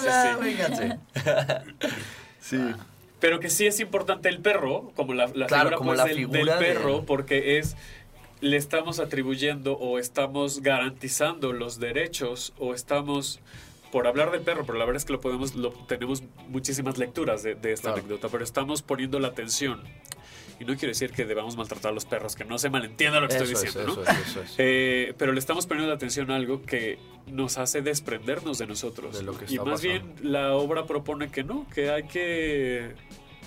sí, 0.01 0.57
sí. 0.77 1.21
sí. 2.41 2.59
Pero 3.21 3.39
que 3.41 3.49
sí 3.51 3.67
es 3.67 3.79
importante 3.79 4.29
el 4.29 4.41
perro, 4.41 4.91
como 4.97 5.15
la, 5.15 5.29
la 5.29 5.47
Claro, 5.47 5.71
figura, 5.71 5.77
como 5.77 5.91
pues, 5.91 5.99
la 5.99 6.05
del, 6.07 6.17
figura 6.17 6.57
del 6.57 6.75
perro, 6.75 6.97
de- 7.01 7.07
porque 7.07 7.59
es 7.59 7.77
le 8.41 8.57
estamos 8.59 8.99
atribuyendo 8.99 9.75
o 9.79 9.99
estamos 10.01 10.61
garantizando 10.61 11.53
los 11.53 11.79
derechos 11.79 12.53
o 12.59 12.75
estamos 12.75 13.39
por 13.93 14.07
hablar 14.09 14.33
del 14.33 14.41
perro, 14.43 14.67
pero 14.67 14.77
la 14.77 14.85
verdad 14.85 14.97
es 14.99 15.05
que 15.07 15.13
lo 15.13 15.21
podemos, 15.21 15.55
lo, 15.55 15.71
tenemos 15.71 16.23
muchísimas 16.49 16.99
lecturas 16.99 17.43
de, 17.45 17.55
de 17.55 17.73
esta 17.73 17.91
Claro. 17.93 17.99
anécdota, 18.01 18.29
pero 18.29 18.43
estamos 18.45 18.83
poniendo 18.83 19.21
la 19.21 19.29
atención. 19.29 19.81
Y 20.61 20.65
no 20.65 20.75
quiero 20.75 20.89
decir 20.89 21.11
que 21.11 21.25
debamos 21.25 21.57
maltratar 21.57 21.91
a 21.91 21.95
los 21.95 22.05
perros, 22.05 22.37
que 22.37 22.45
no 22.45 22.59
se 22.59 22.71
malentienda 22.71 23.21
lo 23.21 23.29
que 23.29 23.35
Eso 23.35 23.45
estoy 23.45 23.69
es, 23.69 23.75
diciendo, 23.75 23.93
eso 23.93 24.03
¿no? 24.05 24.19
es, 24.21 24.29
eso 24.29 24.43
es. 24.43 24.55
Eh, 24.59 25.15
pero 25.19 25.33
le 25.33 25.39
estamos 25.41 25.67
poniendo 25.67 25.93
atención 25.93 26.31
a 26.31 26.37
algo 26.37 26.63
que 26.63 26.99
nos 27.27 27.59
hace 27.59 27.83
desprendernos 27.83 28.59
de 28.59 28.67
nosotros. 28.67 29.17
De 29.17 29.25
lo 29.25 29.37
que 29.37 29.47
y 29.53 29.59
más 29.59 29.81
pasando. 29.81 29.81
bien 29.81 30.15
la 30.33 30.55
obra 30.55 30.87
propone 30.87 31.31
que 31.31 31.43
no, 31.43 31.67
que 31.75 31.91
hay 31.91 32.05
que 32.05 32.95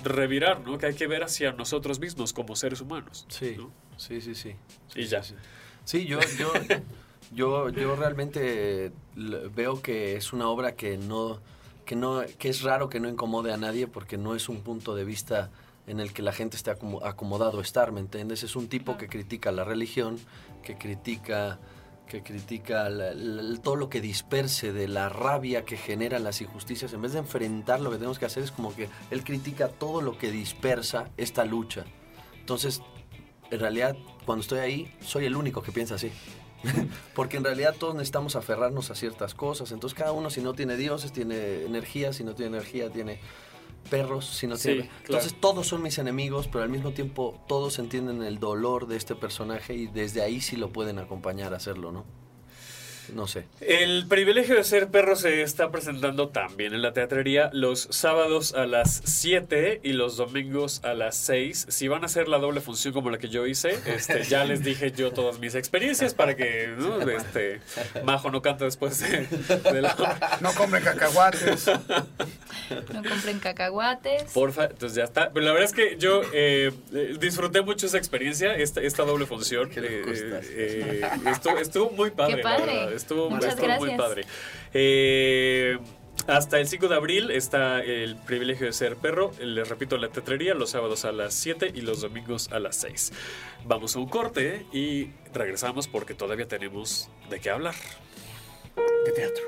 revirar, 0.03 0.62
¿no? 0.62 0.78
Que 0.78 0.88
hay 0.88 0.95
que 0.95 1.08
ver 1.08 1.24
hacia 1.24 1.53
nosotros 1.53 1.99
mismos 1.99 2.34
como 2.34 2.55
seres 2.55 2.82
humanos. 2.82 3.26
Sí, 3.30 3.55
¿no? 3.58 3.72
sí, 3.97 4.22
sí, 4.22 4.36
sí. 4.36 4.55
Y 4.95 5.05
ya. 5.05 5.22
Sí, 5.86 6.05
yo, 6.05 6.20
yo, 6.38 6.51
yo, 7.32 7.70
yo 7.70 7.95
realmente 7.95 8.91
veo 9.16 9.82
que 9.82 10.18
es 10.18 10.34
una 10.34 10.49
obra 10.49 10.76
que 10.76 10.97
no, 10.97 11.39
que 11.86 11.95
no, 11.95 12.22
que 12.38 12.49
es 12.49 12.62
raro 12.62 12.89
que 12.89 12.99
no 12.99 13.08
incomode 13.08 13.53
a 13.53 13.58
nadie 13.58 13.88
porque 13.88 14.18
no 14.18 14.36
es 14.36 14.49
un 14.49 14.62
punto 14.62 14.95
de 14.95 15.05
vista 15.05 15.49
en 15.88 16.00
el 16.00 16.14
que 16.14 16.22
la 16.22 16.34
gente 16.34 16.56
esté 16.58 16.72
acomo- 16.72 17.04
acomodado 17.04 17.60
a 17.60 17.62
estar, 17.62 17.92
¿me 17.92 18.00
entiendes? 18.02 18.44
Es 18.44 18.56
un 18.56 18.68
tipo 18.68 18.98
que 18.98 19.08
critica 19.08 19.52
la 19.52 19.64
religión, 19.64 20.20
que 20.64 20.78
critica 20.78 21.60
que 22.08 22.24
critica 22.24 22.88
la- 22.88 23.14
la- 23.14 23.62
todo 23.62 23.76
lo 23.76 23.90
que 23.90 24.00
disperse 24.00 24.72
de 24.72 24.88
la 24.88 25.10
rabia 25.10 25.66
que 25.66 25.76
generan 25.76 26.24
las 26.24 26.40
injusticias, 26.40 26.94
en 26.94 27.02
vez 27.02 27.12
de 27.12 27.20
enfrentar 27.20 27.82
lo 27.82 27.90
que 27.90 27.98
tenemos 27.98 28.18
que 28.18 28.24
hacer 28.26 28.44
es 28.44 28.52
como 28.52 28.74
que 28.74 28.88
él 29.12 29.26
critica 29.26 29.68
todo 29.68 30.00
lo 30.02 30.18
que 30.18 30.32
dispersa 30.32 31.10
esta 31.18 31.44
lucha. 31.44 31.84
Entonces, 32.40 32.82
en 33.52 33.60
realidad, 33.60 33.98
cuando 34.26 34.42
estoy 34.42 34.60
ahí, 34.60 34.96
soy 35.02 35.26
el 35.26 35.36
único 35.36 35.62
que 35.62 35.74
piensa 35.74 35.96
así. 35.96 36.10
Porque 37.14 37.36
en 37.38 37.44
realidad 37.44 37.76
todos 37.78 37.94
necesitamos 37.94 38.38
aferrarnos 38.38 38.90
a 38.90 38.96
ciertas 38.96 39.34
cosas. 39.36 39.74
Entonces 39.74 39.98
cada 39.98 40.14
uno 40.14 40.30
si 40.30 40.40
no 40.42 40.54
tiene 40.54 40.78
dioses, 40.78 41.12
tiene 41.12 41.64
energía, 41.66 42.14
si 42.14 42.24
no 42.24 42.36
tiene 42.36 42.56
energía, 42.56 42.90
tiene 42.90 43.20
perros, 43.88 44.26
si 44.26 44.48
no 44.48 44.58
Sí, 44.58 44.76
claro. 44.76 44.90
Entonces 45.06 45.36
todos 45.40 45.68
son 45.68 45.82
mis 45.82 45.98
enemigos, 45.98 46.48
pero 46.48 46.64
al 46.64 46.70
mismo 46.70 46.92
tiempo 46.92 47.40
todos 47.48 47.80
entienden 47.80 48.24
el 48.24 48.40
dolor 48.40 48.88
de 48.88 48.98
este 48.98 49.16
personaje 49.16 49.74
y 49.74 49.88
desde 49.88 50.22
ahí 50.22 50.42
sí 50.42 50.56
lo 50.56 50.72
pueden 50.72 51.00
acompañar 51.00 51.54
a 51.54 51.58
hacerlo, 51.58 51.92
¿no? 51.92 52.06
No 53.14 53.28
sé. 53.28 53.45
El 53.62 54.08
privilegio 54.08 54.55
de 54.55 54.64
ser 54.64 54.89
perro 54.89 55.16
se 55.16 55.41
está 55.41 55.72
presentando 55.72 56.30
también 56.30 56.74
en 56.74 56.82
la 56.82 56.93
teatrería 56.93 57.49
los 57.53 57.88
sábados 57.91 58.53
a 58.53 58.66
las 58.66 59.01
7 59.05 59.82
y 59.84 59.93
los 59.93 60.18
domingos 60.18 60.84
a 60.84 60.93
las 60.93 61.16
6. 61.18 61.68
Si 61.70 61.88
van 61.88 62.03
a 62.03 62.05
hacer 62.08 62.28
la 62.28 62.38
doble 62.38 62.62
función 62.62 62.93
como 62.93 63.10
la 63.10 63.18
que 63.18 63.30
yo 63.30 63.45
hice, 63.45 63.78
este, 63.86 64.24
ya 64.24 64.45
les 64.45 64.64
dije 64.64 64.91
yo 64.91 65.12
todas 65.12 65.39
mis 65.39 65.55
experiencias 65.55 66.14
para 66.14 66.36
que 66.36 66.68
¿no? 66.78 66.99
este, 67.10 67.62
Majo 68.03 68.32
no 68.32 68.41
cante 68.41 68.66
después 68.66 68.99
de, 68.99 69.28
de 69.72 69.82
la 69.82 70.38
No 70.41 70.53
compren 70.53 70.84
cacahuates. 70.84 71.68
No 72.93 73.03
compren 73.03 73.39
cacahuates. 73.39 74.24
Porfa, 74.34 74.66
entonces 74.66 74.95
ya 74.95 75.03
está. 75.03 75.32
Pero 75.32 75.45
la 75.45 75.53
verdad 75.53 75.70
es 75.70 75.74
que 75.74 75.97
yo 75.97 76.22
eh, 76.34 76.72
eh, 76.93 77.16
disfruté 77.20 77.62
mucho 77.62 77.86
esa 77.86 77.97
experiencia, 77.97 78.55
esta, 78.55 78.82
esta 78.82 79.03
doble 79.03 79.26
función. 79.26 79.70
Eh, 79.76 80.03
eh, 80.49 81.01
estuvo, 81.32 81.58
estuvo 81.58 81.89
muy 81.91 82.12
padre. 82.12 82.38
Qué 82.38 82.43
la 82.43 82.58
padre. 82.58 82.95
Estuvo, 82.98 83.36
estuvo 83.38 83.76
muy 83.78 83.95
padre. 83.95 84.26
Eh, 84.74 85.78
hasta 86.28 86.60
el 86.60 86.68
5 86.68 86.88
de 86.89 86.95
abril 86.95 87.32
está 87.32 87.82
el 87.82 88.18
privilegio 88.18 88.66
de 88.66 88.74
ser 88.74 88.98
perro. 88.98 89.32
Les 89.39 89.70
repito, 89.70 89.98
la 89.98 90.10
teatrería 90.10 90.54
los 90.54 90.72
sábados 90.72 91.06
a 91.06 91.12
las 91.12 91.34
7 91.36 91.72
y 91.74 91.82
los 91.82 92.02
domingos 92.02 92.50
a 92.52 92.60
las 92.60 92.76
6. 92.78 93.14
Vamos 93.66 93.95
a 93.95 94.00
un 94.00 94.10
corte 94.10 94.66
y 94.74 95.12
regresamos 95.34 95.88
porque 95.88 96.14
todavía 96.14 96.48
tenemos 96.48 97.10
de 97.30 97.39
qué 97.39 97.50
hablar. 97.50 97.76
De 99.06 99.12
teatro. 99.12 99.43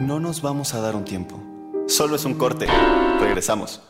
No 0.00 0.18
nos 0.18 0.42
vamos 0.42 0.74
a 0.74 0.80
dar 0.80 0.96
un 0.96 1.04
tiempo. 1.04 1.40
Solo 1.86 2.16
es 2.16 2.24
un 2.24 2.34
corte. 2.34 2.66
Regresamos. 3.20 3.80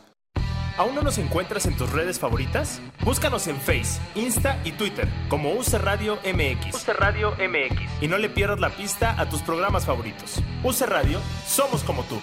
¿Aún 0.77 0.93
no 0.93 1.01
nos 1.01 1.17
encuentras 1.17 1.65
en 1.67 1.77
tus 1.77 1.89
redes 1.91 2.19
favoritas? 2.19 2.81
Búscanos 3.03 3.47
en 3.47 3.55
Face, 3.61 4.01
Insta 4.13 4.59
y 4.65 4.73
Twitter 4.73 5.07
como 5.29 5.53
UC 5.53 5.73
Radio 5.75 6.17
MX. 6.25 6.75
UC 6.75 6.89
Radio 6.97 7.31
MX. 7.31 8.03
Y 8.03 8.07
no 8.09 8.17
le 8.17 8.29
pierdas 8.29 8.59
la 8.59 8.69
pista 8.69 9.15
a 9.17 9.29
tus 9.29 9.41
programas 9.41 9.85
favoritos. 9.85 10.41
UC 10.63 10.81
Radio, 10.81 11.21
somos 11.47 11.81
como 11.83 12.03
tú. 12.03 12.19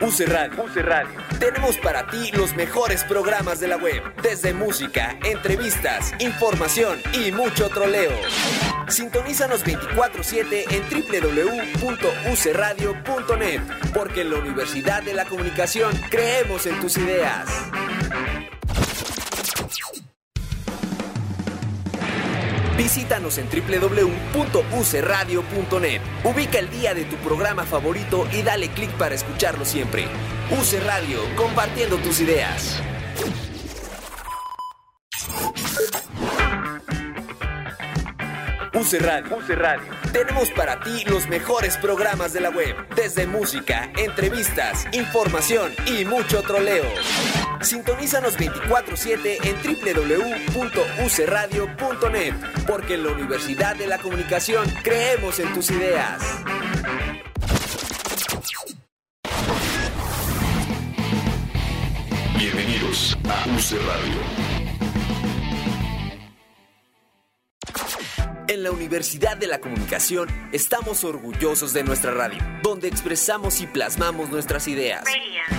UC 0.00 0.28
Radio. 0.28 0.64
Radio. 0.84 1.20
Tenemos 1.40 1.78
para 1.78 2.06
ti 2.08 2.30
los 2.32 2.54
mejores 2.54 3.04
programas 3.04 3.58
de 3.58 3.68
la 3.68 3.76
web, 3.78 4.02
desde 4.22 4.52
música, 4.52 5.18
entrevistas, 5.24 6.12
información 6.20 6.98
y 7.14 7.32
mucho 7.32 7.68
troleo. 7.68 8.12
Sintonízanos 8.88 9.64
24/7 9.64 10.64
en 10.70 10.82
www.ucradio.net, 11.82 13.60
porque 13.92 14.22
en 14.22 14.30
la 14.30 14.38
Universidad 14.38 15.02
de 15.02 15.12
la 15.14 15.24
Comunicación 15.26 15.94
creemos 16.10 16.66
en 16.66 16.80
tus 16.80 16.96
ideas. 16.96 17.48
Visítanos 22.76 23.38
en 23.38 23.48
www.ucradio.net. 23.50 26.00
Ubica 26.24 26.58
el 26.58 26.68
día 26.70 26.94
de 26.94 27.04
tu 27.04 27.16
programa 27.16 27.64
favorito 27.64 28.26
y 28.32 28.40
dale 28.42 28.70
clic 28.70 28.90
para 28.92 29.14
escucharlo 29.14 29.66
siempre. 29.66 30.06
UC 30.50 30.80
Radio, 30.86 31.20
compartiendo 31.36 31.98
tus 31.98 32.20
ideas. 32.20 32.80
UC 38.78 39.00
Radio. 39.00 39.36
UC 39.36 39.48
Radio. 39.56 39.90
Tenemos 40.12 40.50
para 40.50 40.78
ti 40.78 41.02
los 41.06 41.28
mejores 41.28 41.76
programas 41.78 42.32
de 42.32 42.40
la 42.40 42.50
web, 42.50 42.76
desde 42.94 43.26
música, 43.26 43.90
entrevistas, 43.96 44.86
información 44.92 45.72
y 45.86 46.04
mucho 46.04 46.42
troleo. 46.42 46.84
Sintonízanos 47.60 48.38
24/7 48.38 49.38
en 49.42 49.56
www.ucradio.net, 50.54 52.34
porque 52.68 52.94
en 52.94 53.02
la 53.02 53.10
Universidad 53.10 53.74
de 53.74 53.88
la 53.88 53.98
Comunicación 53.98 54.64
creemos 54.84 55.40
en 55.40 55.52
tus 55.54 55.72
ideas. 55.72 56.22
Bienvenidos 62.36 63.18
a 63.28 63.44
UC 63.48 63.72
Radio. 63.72 64.57
En 68.48 68.62
la 68.62 68.70
Universidad 68.70 69.36
de 69.36 69.46
la 69.46 69.60
Comunicación 69.60 70.26
estamos 70.52 71.04
orgullosos 71.04 71.74
de 71.74 71.84
nuestra 71.84 72.12
radio, 72.12 72.38
donde 72.62 72.88
expresamos 72.88 73.60
y 73.60 73.66
plasmamos 73.66 74.30
nuestras 74.30 74.66
ideas. 74.68 75.04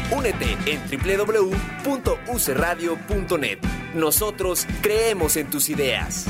Únete 0.09 0.57
en 0.65 0.81
www.ucradio.net. 0.89 3.59
Nosotros 3.93 4.65
creemos 4.81 5.37
en 5.37 5.51
tus 5.51 5.69
ideas. 5.69 6.25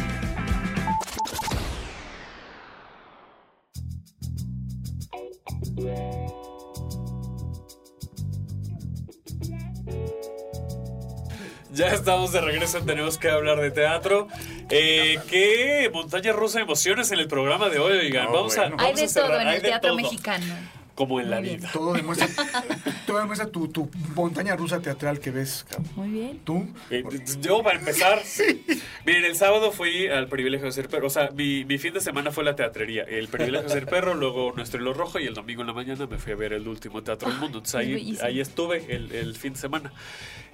Ya 11.72 11.94
estamos 11.94 12.34
de 12.34 12.42
regreso, 12.42 12.82
tenemos 12.82 13.18
que 13.18 13.30
hablar 13.30 13.62
de 13.62 13.72
teatro. 13.72 14.28
Eh, 14.70 15.18
¿Qué 15.30 15.90
montaña 15.94 16.32
rusa 16.32 16.60
de 16.60 16.64
emociones 16.64 17.12
en 17.12 17.20
el 17.20 17.28
programa 17.28 17.70
de 17.70 17.80
hoy, 17.80 17.98
oigan? 17.98 18.26
No, 18.26 18.34
vamos 18.34 18.58
a. 18.58 18.64
Hay 18.64 18.70
vamos 18.70 19.00
a 19.00 19.06
de 19.06 19.08
todo 19.14 19.40
en 19.40 19.48
Hay 19.48 19.56
el 19.56 19.62
de 19.62 19.68
teatro 19.70 19.90
todo, 19.90 19.98
mexicano. 20.02 20.56
Como 20.96 21.22
en 21.22 21.30
la 21.30 21.40
vida. 21.40 21.70
Todo 21.72 21.94
demuestra, 21.94 22.28
todo 23.08 23.20
demuestra 23.20 23.48
tu, 23.48 23.70
tu 23.70 23.90
montaña 24.16 24.58
rusa 24.58 24.82
teatral 24.82 25.20
que 25.22 25.32
ves. 25.32 25.66
cabrón. 25.70 25.90
Muy 25.96 26.10
bien. 26.10 26.40
Tú. 26.44 26.68
Eh, 26.90 27.04
Yo, 27.40 27.64
para 27.64 27.80
empezar, 27.80 28.22
miren, 29.06 29.24
el 29.24 29.36
sábado 29.38 29.72
fui 29.72 30.08
al 30.08 30.28
privilegio 30.28 30.66
de 30.66 30.74
ser 30.74 30.90
perro. 30.90 31.08
O 31.08 31.10
sea, 31.10 31.30
mi, 31.34 31.64
mi 31.64 31.78
fin 31.78 31.94
de 31.94 32.02
semana 32.02 32.32
fue 32.32 32.44
la 32.44 32.56
teatrería. 32.58 33.04
El 33.04 33.30
privilegio 33.30 33.70
de 33.70 33.74
ser 33.74 33.86
perro, 33.86 34.14
luego 34.14 34.52
nuestro 34.56 34.82
hilo 34.82 34.94
rojo 34.94 35.20
y 35.20 35.26
el 35.26 35.34
domingo 35.34 35.62
en 35.62 35.68
la 35.68 35.74
mañana 35.74 36.06
me 36.06 36.18
fui 36.18 36.34
a 36.34 36.36
ver 36.36 36.52
el 36.52 36.68
último 36.68 37.02
teatro 37.02 37.30
del 37.30 37.40
mundo. 37.40 37.60
Entonces 37.60 37.82
es 37.82 37.88
ahí, 37.88 38.18
ahí 38.22 38.40
estuve 38.42 38.86
el, 38.94 39.12
el 39.14 39.36
fin 39.36 39.54
de 39.54 39.60
semana. 39.60 39.94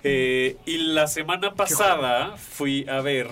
Eh, 0.03 0.57
y 0.67 0.77
la 0.77 1.07
semana 1.07 1.55
pasada 1.55 2.37
fui 2.37 2.87
a 2.87 3.01
ver. 3.01 3.27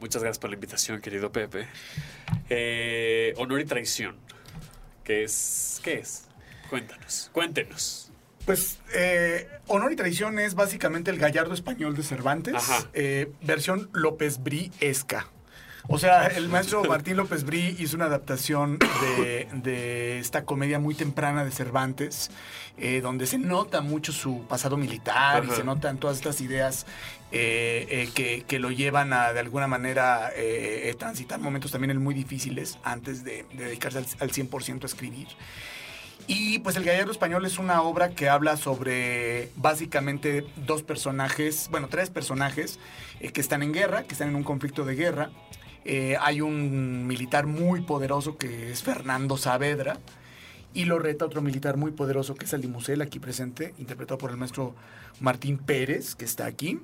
Muchas 0.00 0.22
gracias 0.22 0.38
por 0.38 0.50
la 0.50 0.54
invitación, 0.54 1.00
querido 1.00 1.32
Pepe. 1.32 1.66
Eh, 2.48 3.34
Honor 3.36 3.60
y 3.60 3.64
traición. 3.64 4.16
¿Qué 5.04 5.24
es? 5.24 5.80
¿Qué 5.82 5.94
es? 5.94 6.24
Cuéntanos, 6.68 7.30
cuéntenos. 7.32 8.10
Pues 8.44 8.78
eh, 8.94 9.48
Honor 9.66 9.92
y 9.92 9.96
Traición 9.96 10.38
es 10.38 10.54
básicamente 10.54 11.10
el 11.10 11.18
gallardo 11.18 11.52
español 11.52 11.96
de 11.96 12.04
Cervantes, 12.04 12.54
eh, 12.94 13.32
versión 13.42 13.90
López 13.92 14.38
Brí-esca. 14.38 15.26
O 15.88 15.98
sea, 15.98 16.26
el 16.26 16.48
maestro 16.48 16.82
Martín 16.84 17.16
López 17.16 17.44
Brí 17.44 17.76
hizo 17.78 17.94
una 17.94 18.06
adaptación 18.06 18.78
de, 18.78 19.48
de 19.52 20.18
esta 20.18 20.44
comedia 20.44 20.80
muy 20.80 20.96
temprana 20.96 21.44
de 21.44 21.52
Cervantes, 21.52 22.30
eh, 22.76 23.00
donde 23.00 23.26
se 23.26 23.38
nota 23.38 23.80
mucho 23.80 24.12
su 24.12 24.46
pasado 24.48 24.76
militar 24.76 25.44
y 25.44 25.50
se 25.52 25.62
notan 25.62 25.98
todas 25.98 26.16
estas 26.16 26.40
ideas 26.40 26.86
eh, 27.38 28.08
eh, 28.16 28.42
que, 28.46 28.58
lo 28.58 28.70
llevan 28.70 29.12
a, 29.12 29.32
de 29.32 29.40
alguna 29.40 29.66
manera, 29.66 30.30
eh, 30.34 30.88
eh, 30.88 30.94
transitar 30.94 31.38
momentos 31.38 31.70
también 31.70 31.96
muy 32.02 32.14
difíciles 32.14 32.78
antes 32.82 33.24
de, 33.24 33.44
de 33.52 33.66
dedicarse 33.66 33.98
al, 33.98 34.06
al 34.20 34.30
100% 34.30 34.82
a 34.82 34.86
escribir. 34.86 35.28
Y 36.26 36.58
pues 36.60 36.76
El 36.76 36.84
Gallardo 36.84 37.12
Español 37.12 37.44
es 37.44 37.58
una 37.58 37.82
obra 37.82 38.10
que 38.10 38.28
habla 38.28 38.56
sobre 38.56 39.50
básicamente 39.56 40.44
dos 40.56 40.82
personajes, 40.82 41.68
bueno, 41.70 41.88
tres 41.88 42.10
personajes 42.10 42.80
que 43.32 43.40
están 43.40 43.62
en 43.62 43.72
guerra, 43.72 44.02
que 44.04 44.12
están 44.12 44.30
en 44.30 44.36
un 44.36 44.42
conflicto 44.42 44.84
de 44.84 44.96
guerra. 44.96 45.30
Hay 46.20 46.40
un 46.40 47.06
militar 47.06 47.46
muy 47.46 47.82
poderoso 47.82 48.36
que 48.36 48.72
es 48.72 48.82
Fernando 48.82 49.36
Saavedra 49.36 50.00
y 50.76 50.84
lo 50.84 50.98
reta 50.98 51.24
otro 51.24 51.40
militar 51.40 51.78
muy 51.78 51.90
poderoso 51.90 52.34
que 52.34 52.44
es 52.44 52.52
el 52.52 52.60
Limusel 52.60 53.00
aquí 53.00 53.18
presente, 53.18 53.72
interpretado 53.78 54.18
por 54.18 54.30
el 54.30 54.36
maestro 54.36 54.74
Martín 55.20 55.56
Pérez, 55.56 56.14
que 56.14 56.26
está 56.26 56.44
aquí. 56.44 56.80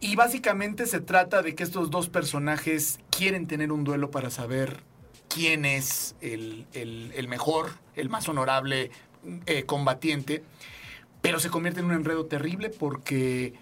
Y 0.00 0.14
básicamente 0.14 0.86
se 0.86 1.00
trata 1.00 1.42
de 1.42 1.56
que 1.56 1.64
estos 1.64 1.90
dos 1.90 2.08
personajes 2.08 3.00
quieren 3.10 3.48
tener 3.48 3.72
un 3.72 3.82
duelo 3.82 4.12
para 4.12 4.30
saber 4.30 4.84
quién 5.28 5.64
es 5.64 6.14
el, 6.20 6.66
el- 6.72 7.26
mejor, 7.28 7.70
el 7.96 8.08
más 8.08 8.28
honorable 8.28 8.92
eh, 9.46 9.64
combatiente, 9.64 10.44
pero 11.20 11.40
se 11.40 11.50
convierte 11.50 11.80
en 11.80 11.86
un 11.86 11.94
enredo 11.94 12.26
terrible 12.26 12.70
porque 12.70 13.52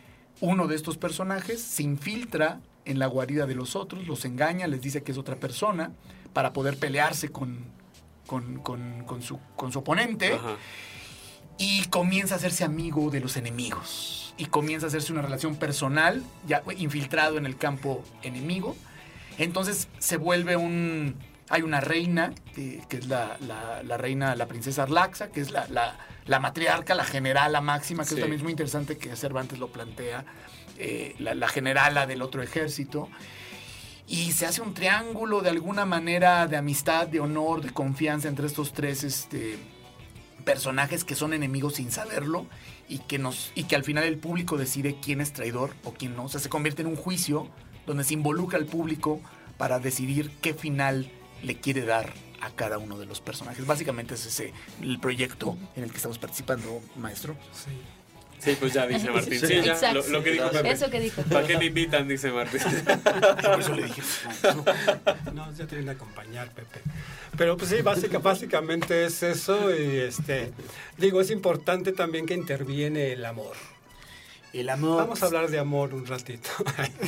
uno 0.42 0.66
de 0.66 0.76
estos 0.76 0.98
personajes 0.98 1.62
se 1.62 1.82
infiltra 1.82 2.61
en 2.84 2.98
la 2.98 3.07
guarida 3.07 3.46
de 3.46 3.54
los 3.54 3.74
otros, 3.74 4.07
los 4.07 4.26
engaña, 4.26 4.66
les 4.66 4.82
dice 4.82 5.02
que 5.02 5.12
es 5.12 5.18
otra 5.18 5.36
persona 5.36 5.92
para 6.34 6.52
poder 6.52 6.76
pelearse 6.76 7.30
con, 7.30 7.64
con, 8.27 8.59
con- 8.61 9.05
con 9.05 9.22
su, 9.22 9.39
con 9.57 9.72
su 9.72 9.79
oponente 9.81 10.35
Ajá. 10.35 10.57
y 11.59 11.85
comienza 11.87 12.35
a 12.35 12.39
hacerse 12.39 12.64
amigo 12.64 13.11
de 13.11 13.20
los 13.20 13.37
enemigos 13.37 14.35
y 14.37 14.47
comienza 14.47 14.87
a 14.87 14.89
hacerse 14.89 15.12
una 15.12 15.22
relación 15.22 15.57
personal 15.57 16.22
ya 16.47 16.62
infiltrado 16.77 17.39
en 17.39 17.47
el 17.47 17.57
campo 17.57 18.05
enemigo 18.22 18.77
entonces 19.39 19.89
se 19.99 20.16
vuelve 20.16 20.57
un 20.57 21.16
hay 21.49 21.62
una 21.62 21.81
reina 21.81 22.33
que, 22.55 22.83
que 22.89 22.97
es 22.99 23.07
la, 23.07 23.37
la- 23.47 23.83
la 23.85 23.97
reina 23.97 24.35
la 24.35 24.47
princesa 24.47 24.83
Arlaxa 24.83 25.29
que 25.31 25.41
es 25.41 25.51
la, 25.51 25.66
la- 25.68 25.97
la 26.27 26.41
matriarca 26.41 26.95
la 26.95 27.05
generala 27.05 27.61
máxima 27.61 28.03
que 28.03 28.11
Sí. 28.11 28.16
también 28.16 28.35
es 28.39 28.43
muy 28.43 28.51
interesante 28.53 28.99
que 28.99 29.14
Cervantes 29.16 29.59
lo 29.59 29.68
plantea 29.68 30.24
eh, 30.79 31.14
la 31.18 31.49
generala 31.49 32.07
del 32.07 32.20
otro 32.20 32.43
ejército 32.43 33.09
y 34.16 34.32
se 34.32 34.46
hace 34.46 34.62
un 34.62 34.72
triángulo 34.72 35.42
de 35.42 35.50
alguna 35.50 35.84
manera 35.84 36.46
de 36.46 36.56
amistad, 36.56 37.06
de 37.06 37.20
honor, 37.20 37.60
de 37.60 37.70
confianza 37.70 38.28
entre 38.28 38.46
estos 38.46 38.72
tres 38.72 39.04
este, 39.04 39.58
personajes 40.42 41.04
que 41.04 41.14
son 41.14 41.34
enemigos 41.34 41.74
sin 41.74 41.90
saberlo 41.90 42.46
y 42.88 43.00
que, 43.00 43.18
nos, 43.18 43.52
y 43.54 43.64
que 43.64 43.76
al 43.76 43.84
final 43.84 44.04
el 44.04 44.16
público 44.16 44.56
decide 44.56 44.96
quién 45.02 45.20
es 45.20 45.34
traidor 45.34 45.74
o 45.84 45.92
quién 45.92 46.16
no. 46.16 46.24
O 46.24 46.28
sea, 46.30 46.40
se 46.40 46.48
convierte 46.48 46.80
en 46.80 46.88
un 46.88 46.96
juicio 46.96 47.48
donde 47.84 48.04
se 48.04 48.14
involucra 48.14 48.58
al 48.58 48.64
público 48.64 49.20
para 49.58 49.80
decidir 49.80 50.30
qué 50.40 50.54
final 50.54 51.10
le 51.42 51.60
quiere 51.60 51.84
dar 51.84 52.14
a 52.40 52.50
cada 52.50 52.78
uno 52.78 52.98
de 52.98 53.04
los 53.04 53.20
personajes. 53.20 53.66
Básicamente 53.66 54.14
es 54.14 54.24
ese 54.24 54.54
el 54.80 54.98
proyecto 54.98 55.58
en 55.76 55.84
el 55.84 55.90
que 55.90 55.96
estamos 55.96 56.18
participando, 56.18 56.80
maestro. 56.96 57.36
Sí, 57.52 57.70
pues 58.61 58.72
ya 58.72 58.87
dice 58.87 59.11
Martín. 59.12 59.41
Sí, 59.41 59.61
ya, 59.62 59.93
lo, 59.93 60.07
lo 60.09 60.22
que 60.22 60.32
dijo 60.32 60.51
Pepe. 60.51 60.70
Eso 60.70 60.91
que 60.91 61.01
dijo. 61.01 61.22
¿Para 61.22 61.47
qué 61.47 61.59
me 61.59 61.66
invitan? 61.66 62.07
Dice 62.09 62.30
Martín. 62.30 62.61
Por 63.43 63.61
eso 63.61 63.74
le 63.74 63.84
dije. 63.84 64.03
No, 65.32 65.53
ya 65.55 65.66
tienen 65.66 65.87
que 65.87 65.93
acompañar, 65.93 66.51
Pepe. 66.51 66.80
Pero 67.37 67.57
pues 67.57 67.70
sí, 67.70 67.82
básica, 67.82 68.18
básicamente 68.18 69.05
es 69.05 69.22
eso 69.22 69.74
y 69.74 69.99
este, 69.99 70.53
digo, 70.97 71.20
es 71.20 71.30
importante 71.30 71.93
también 71.93 72.24
que 72.26 72.34
interviene 72.34 73.12
el 73.12 73.24
amor. 73.24 73.55
El 74.61 74.70
amor. 74.70 74.96
Vamos 74.98 75.22
a 75.22 75.26
hablar 75.26 75.50
de 75.50 75.59
amor 75.59 75.92
un 75.92 76.07
ratito. 76.07 76.48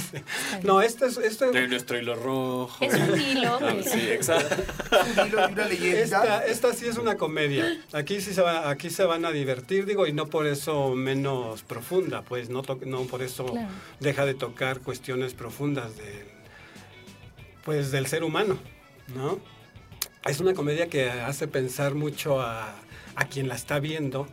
no, 0.65 0.83
esto 0.83 1.07
es, 1.07 1.17
esto 1.17 1.51
De 1.51 1.67
nuestro 1.69 1.99
hilo 1.99 2.15
rojo. 2.15 2.77
Es 2.85 2.95
un 2.95 3.21
hilo. 3.21 3.59
Ah, 3.63 3.75
sí, 3.83 4.01
exacto. 4.11 4.57
Esta, 5.71 6.45
esta 6.47 6.75
sí 6.75 6.87
es 6.87 6.99
una 6.99 7.17
comedia. 7.17 7.81
Aquí 7.93 8.21
sí 8.21 8.35
se 8.35 8.43
va, 8.43 8.69
aquí 8.71 8.91
se 8.91 9.05
van 9.05 9.25
a 9.25 9.31
divertir, 9.31 9.87
digo, 9.87 10.07
y 10.07 10.13
no 10.13 10.27
por 10.27 10.47
eso 10.47 10.95
menos 10.95 11.63
profunda, 11.63 12.23
pues 12.23 12.51
no, 12.51 12.63
to- 12.63 12.79
no 12.85 13.03
por 13.05 13.23
eso 13.23 13.47
Claro. 13.47 13.69
deja 14.01 14.27
de 14.27 14.35
tocar 14.35 14.81
cuestiones 14.81 15.35
profundas 15.35 15.97
del, 15.97 16.25
pues 17.65 17.91
del 17.91 18.07
ser 18.07 18.25
humano, 18.25 18.59
¿no? 19.15 19.39
Es 20.27 20.41
una 20.41 20.55
comedia 20.55 20.89
que 20.89 21.11
hace 21.11 21.49
pensar 21.49 21.95
mucho 21.95 22.41
a, 22.41 22.75
a 23.15 23.25
quien 23.27 23.49
la 23.49 23.55
está 23.55 23.79
viendo 23.81 24.27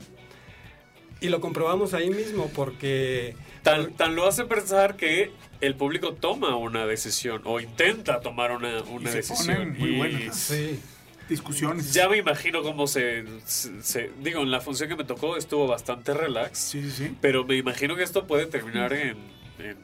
y 1.21 1.29
lo 1.29 1.39
comprobamos 1.41 1.93
ahí 1.93 2.09
mismo 2.09 2.49
porque 2.53 3.35
Tan, 3.63 3.93
tan 3.93 4.15
lo 4.15 4.27
hace 4.27 4.45
pensar 4.45 4.95
que 4.95 5.31
el 5.59 5.73
público 5.75 6.13
toma 6.13 6.55
una 6.55 6.85
decisión 6.85 7.41
o 7.45 7.59
intenta 7.59 8.19
tomar 8.21 8.51
una, 8.51 8.83
una 8.83 9.09
Y 9.09 9.11
se 9.11 9.17
decisión. 9.17 9.55
ponen 9.57 9.79
muy 9.79 9.89
y 9.89 9.97
buenas. 9.97 10.37
sí, 10.39 10.79
Discusiones. 11.27 11.91
ya 11.91 12.07
me 12.07 12.17
imagino 12.17 12.61
cómo 12.61 12.85
se, 12.85 13.23
se- 13.45 13.81
se- 13.81 14.11
Digo, 14.21 14.41
en 14.41 14.51
la 14.51 14.61
función 14.61 14.87
que 14.89 14.95
me 14.95 15.03
tocó 15.03 15.35
estuvo 15.35 15.65
bastante 15.65 16.13
relax. 16.13 16.59
Sí, 16.59 16.83
sí, 16.83 16.91
sí. 16.91 17.15
Pero 17.21 17.43
me 17.43 17.55
imagino 17.55 17.95
que 17.95 18.03
esto 18.03 18.27
puede 18.27 18.45
terminar 18.45 18.93
en, 18.93 19.17
en 19.57 19.77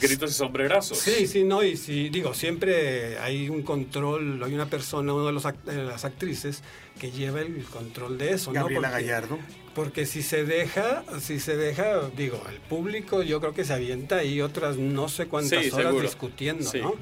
gritos 0.00 0.32
y 0.32 0.34
sombrerazos. 0.34 0.98
Sí, 0.98 1.28
sí, 1.28 1.44
no, 1.44 1.62
y 1.62 1.76
sí, 1.76 2.08
digo, 2.08 2.34
siempre 2.34 3.16
hay 3.18 3.48
un 3.48 3.62
control, 3.62 4.42
hay 4.42 4.52
una 4.54 4.66
persona, 4.66 5.14
una 5.14 5.26
de, 5.26 5.32
los 5.32 5.44
act- 5.44 5.62
de 5.62 5.84
las 5.84 6.04
actrices 6.04 6.64
que 6.98 7.12
lleva 7.12 7.40
el 7.42 7.62
control 7.66 8.18
de 8.18 8.32
eso, 8.32 8.50
Gabriela 8.50 8.88
¿no? 8.88 8.94
Porque- 8.94 9.06
Gallardo. 9.06 9.38
Porque 9.74 10.04
si 10.04 10.22
se 10.22 10.44
deja, 10.44 11.02
si 11.20 11.40
se 11.40 11.56
deja, 11.56 12.10
digo, 12.16 12.42
el 12.50 12.60
público 12.60 13.22
yo 13.22 13.40
creo 13.40 13.54
que 13.54 13.64
se 13.64 13.72
avienta 13.72 14.16
ahí 14.16 14.40
otras 14.42 14.76
no 14.76 15.08
sé 15.08 15.26
cuántas 15.26 15.64
Sí, 15.64 15.70
horas 15.70 15.86
seguro. 15.86 16.02
discutiendo, 16.02 16.64
Sí. 16.70 16.78
¿no? 16.80 16.94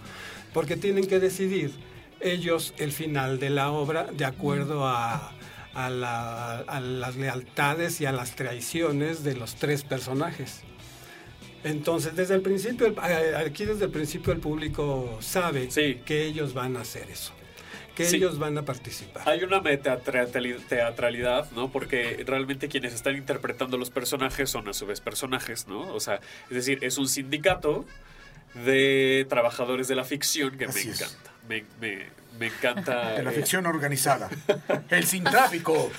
porque 0.53 0.77
tienen 0.77 1.07
que 1.07 1.21
decidir 1.21 1.73
ellos 2.21 2.75
el 2.79 2.91
final 2.93 3.39
de 3.39 3.51
la 3.51 3.71
obra 3.71 4.09
de 4.12 4.25
acuerdo 4.25 4.87
a, 4.87 5.33
a 5.75 5.91
la- 5.91 6.59
a 6.59 6.81
las 6.81 7.14
lealtades 7.16 8.01
y 8.01 8.07
a 8.07 8.12
las 8.12 8.35
traiciones 8.37 9.23
de 9.25 9.35
los 9.37 9.55
tres 9.55 9.85
personajes. 9.85 10.62
Entonces, 11.62 12.16
desde 12.16 12.35
el 12.35 12.41
principio, 12.41 12.95
a- 13.01 13.39
aquí 13.41 13.64
desde 13.64 13.85
el 13.85 13.91
principio 13.91 14.33
el 14.33 14.41
público 14.41 15.18
sabe 15.21 15.68
que 16.05 16.25
ellos 16.25 16.53
van 16.55 16.77
a 16.77 16.81
hacer 16.81 17.09
eso, 17.11 17.33
que 18.05 18.11
Sí. 18.11 18.17
ellos 18.17 18.39
van 18.39 18.57
a 18.59 18.65
participar. 18.65 19.29
Hay 19.29 19.43
una 19.45 19.61
teatralidad, 20.69 21.51
¿no? 21.53 21.71
Porque 21.71 22.23
realmente 22.27 22.69
quienes 22.69 22.95
están 22.95 23.17
interpretando 23.17 23.77
los 23.79 23.91
personajes 23.91 24.51
son 24.51 24.69
a 24.69 24.73
su 24.73 24.87
vez 24.87 25.01
personajes, 25.01 25.67
¿no? 25.69 25.81
O 25.95 26.01
sea, 26.01 26.21
es 26.49 26.55
decir, 26.57 26.79
es 26.83 26.99
un 26.99 27.09
sindicato 27.09 27.85
de 28.55 29.27
trabajadores 29.29 29.89
de 29.89 29.95
la 29.95 30.05
ficción 30.05 30.57
que 30.59 30.65
Así 30.67 30.89
me 30.89 30.95
encanta. 30.95 31.31
Me, 31.49 31.65
me- 31.81 32.20
me 32.39 32.47
encanta. 32.47 33.12
De 33.14 33.22
la 33.22 33.31
eh, 33.33 33.35
ficción 33.35 33.66
organizada. 33.66 34.28
El 34.91 35.05
sin 35.05 35.24
tráfico. 35.24 35.91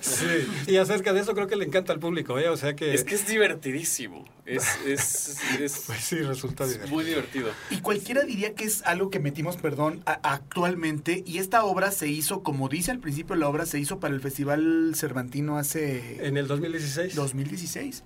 Sí, 0.00 0.26
y 0.66 0.76
acerca 0.76 1.12
de 1.12 1.20
eso 1.20 1.34
creo 1.34 1.46
que 1.46 1.56
le 1.56 1.64
encanta 1.64 1.92
al 1.92 1.98
público, 1.98 2.38
¿eh? 2.38 2.48
O 2.48 2.56
sea 2.56 2.74
que... 2.74 2.94
Es 2.94 3.04
que 3.04 3.14
es 3.14 3.26
divertidísimo. 3.26 4.24
Es, 4.46 4.64
es, 4.86 5.38
es- 5.60 5.82
Pues 5.86 6.00
sí, 6.00 6.16
resulta 6.22 6.64
es 6.64 6.88
muy 6.90 7.04
divertido. 7.04 7.50
Y 7.70 7.80
cualquiera 7.80 8.22
diría 8.22 8.54
que 8.54 8.64
es 8.64 8.82
algo 8.84 9.10
que 9.10 9.20
metimos, 9.20 9.56
perdón, 9.56 10.02
a- 10.06 10.20
actualmente. 10.32 11.22
Y 11.26 11.38
esta 11.38 11.64
obra 11.64 11.90
se 11.92 12.08
hizo, 12.08 12.42
como 12.42 12.68
dice 12.68 12.90
al 12.90 12.98
principio, 12.98 13.36
la 13.36 13.48
obra 13.48 13.66
se 13.66 13.78
hizo 13.78 14.00
para 14.00 14.14
el 14.14 14.20
Festival 14.20 14.92
Cervantino 14.96 15.58
hace... 15.58 16.26
En 16.26 16.36
el 16.36 16.46
2016. 16.48 17.14
2016. 17.14 18.02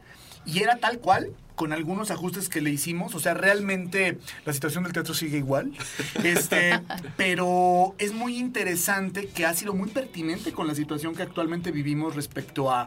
Y 0.46 0.60
era 0.60 0.76
tal 0.76 0.98
cual, 1.00 1.32
con 1.56 1.72
algunos 1.72 2.10
ajustes 2.10 2.48
que 2.48 2.60
le 2.60 2.70
hicimos. 2.70 3.14
O 3.14 3.20
sea, 3.20 3.34
realmente 3.34 4.18
la 4.44 4.52
situación 4.52 4.84
del 4.84 4.92
teatro 4.92 5.14
sigue 5.14 5.38
igual. 5.38 5.72
Este, 6.22 6.80
pero 7.16 7.94
es 7.98 8.12
muy 8.12 8.38
interesante 8.38 9.28
que 9.28 9.46
ha 9.46 9.54
sido 9.54 9.74
muy 9.74 9.88
pertinente 9.90 10.52
con 10.52 10.66
la 10.66 10.74
situación 10.74 11.14
que 11.14 11.22
actualmente 11.22 11.70
vivimos 11.70 12.16
respecto 12.16 12.70
a, 12.72 12.82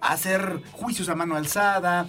a 0.00 0.12
hacer 0.12 0.60
juicios 0.72 1.08
a 1.08 1.14
mano 1.14 1.34
alzada, 1.36 2.06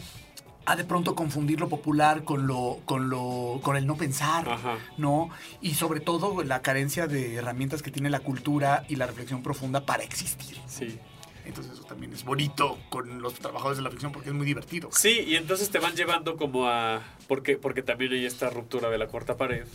a 0.65 0.75
de 0.75 0.83
pronto 0.83 1.15
confundir 1.15 1.59
lo 1.59 1.69
popular 1.69 2.23
con 2.23 2.47
lo, 2.47 2.79
con 2.85 3.09
lo, 3.09 3.59
con 3.63 3.77
el 3.77 3.85
no 3.85 3.95
pensar, 3.95 4.57
¿no? 4.97 5.29
Y 5.61 5.75
sobre 5.75 5.99
todo 5.99 6.43
la 6.43 6.61
carencia 6.61 7.07
de 7.07 7.35
herramientas 7.35 7.81
que 7.81 7.91
tiene 7.91 8.09
la 8.09 8.19
cultura 8.19 8.83
y 8.89 8.95
la 8.95 9.05
reflexión 9.05 9.43
profunda 9.43 9.85
para 9.85 10.03
existir. 10.03 10.57
Sí. 10.67 10.99
Entonces 11.45 11.73
eso 11.73 11.83
también 11.83 12.11
es 12.13 12.23
bonito 12.23 12.77
con 12.89 13.21
los 13.21 13.35
trabajadores 13.35 13.77
de 13.77 13.83
la 13.83 13.91
ficción 13.91 14.11
porque 14.11 14.29
es 14.29 14.35
muy 14.35 14.45
divertido. 14.45 14.89
Sí, 14.91 15.23
y 15.27 15.35
entonces 15.35 15.69
te 15.69 15.79
van 15.79 15.95
llevando 15.95 16.35
como 16.37 16.67
a... 16.67 17.03
Porque, 17.27 17.57
porque 17.57 17.81
también 17.83 18.11
hay 18.13 18.25
esta 18.25 18.49
ruptura 18.49 18.89
de 18.89 18.97
la 18.97 19.07
cuarta 19.07 19.37
pared. 19.37 19.65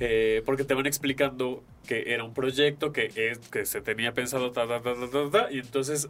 eh, 0.00 0.42
porque 0.44 0.64
te 0.64 0.74
van 0.74 0.86
explicando 0.86 1.62
que 1.86 2.12
era 2.14 2.24
un 2.24 2.34
proyecto 2.34 2.92
que, 2.92 3.12
es, 3.14 3.38
que 3.50 3.66
se 3.66 3.80
tenía 3.80 4.12
pensado, 4.12 4.50
ta, 4.52 4.66
ta, 4.66 4.80
ta, 4.82 5.52
y 5.52 5.58
entonces 5.58 6.08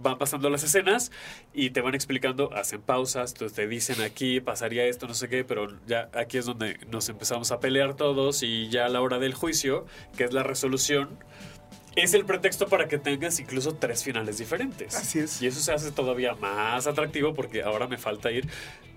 van 0.00 0.18
pasando 0.18 0.50
las 0.50 0.62
escenas 0.62 1.10
y 1.52 1.70
te 1.70 1.80
van 1.80 1.94
explicando, 1.94 2.52
hacen 2.54 2.80
pausas, 2.82 3.32
entonces 3.32 3.56
te 3.56 3.66
dicen 3.66 4.00
aquí 4.02 4.40
pasaría 4.40 4.84
esto, 4.86 5.06
no 5.08 5.14
sé 5.14 5.28
qué, 5.28 5.44
pero 5.44 5.68
ya 5.86 6.08
aquí 6.12 6.38
es 6.38 6.46
donde 6.46 6.78
nos 6.90 7.08
empezamos 7.08 7.50
a 7.50 7.60
pelear 7.60 7.94
todos 7.94 8.42
y 8.42 8.68
ya 8.68 8.86
a 8.86 8.88
la 8.88 9.00
hora 9.00 9.18
del 9.18 9.34
juicio, 9.34 9.86
que 10.16 10.24
es 10.24 10.32
la 10.32 10.42
resolución, 10.42 11.08
es 11.96 12.14
el 12.14 12.24
pretexto 12.24 12.66
para 12.68 12.86
que 12.88 12.98
tengas 12.98 13.38
incluso 13.40 13.74
tres 13.74 14.04
finales 14.04 14.38
diferentes. 14.38 14.94
Así 14.94 15.18
es. 15.20 15.42
Y 15.42 15.46
eso 15.46 15.60
se 15.60 15.72
hace 15.72 15.90
todavía 15.90 16.34
más 16.36 16.86
atractivo 16.86 17.34
porque 17.34 17.62
ahora 17.62 17.86
me 17.88 17.98
falta 17.98 18.30
ir 18.30 18.48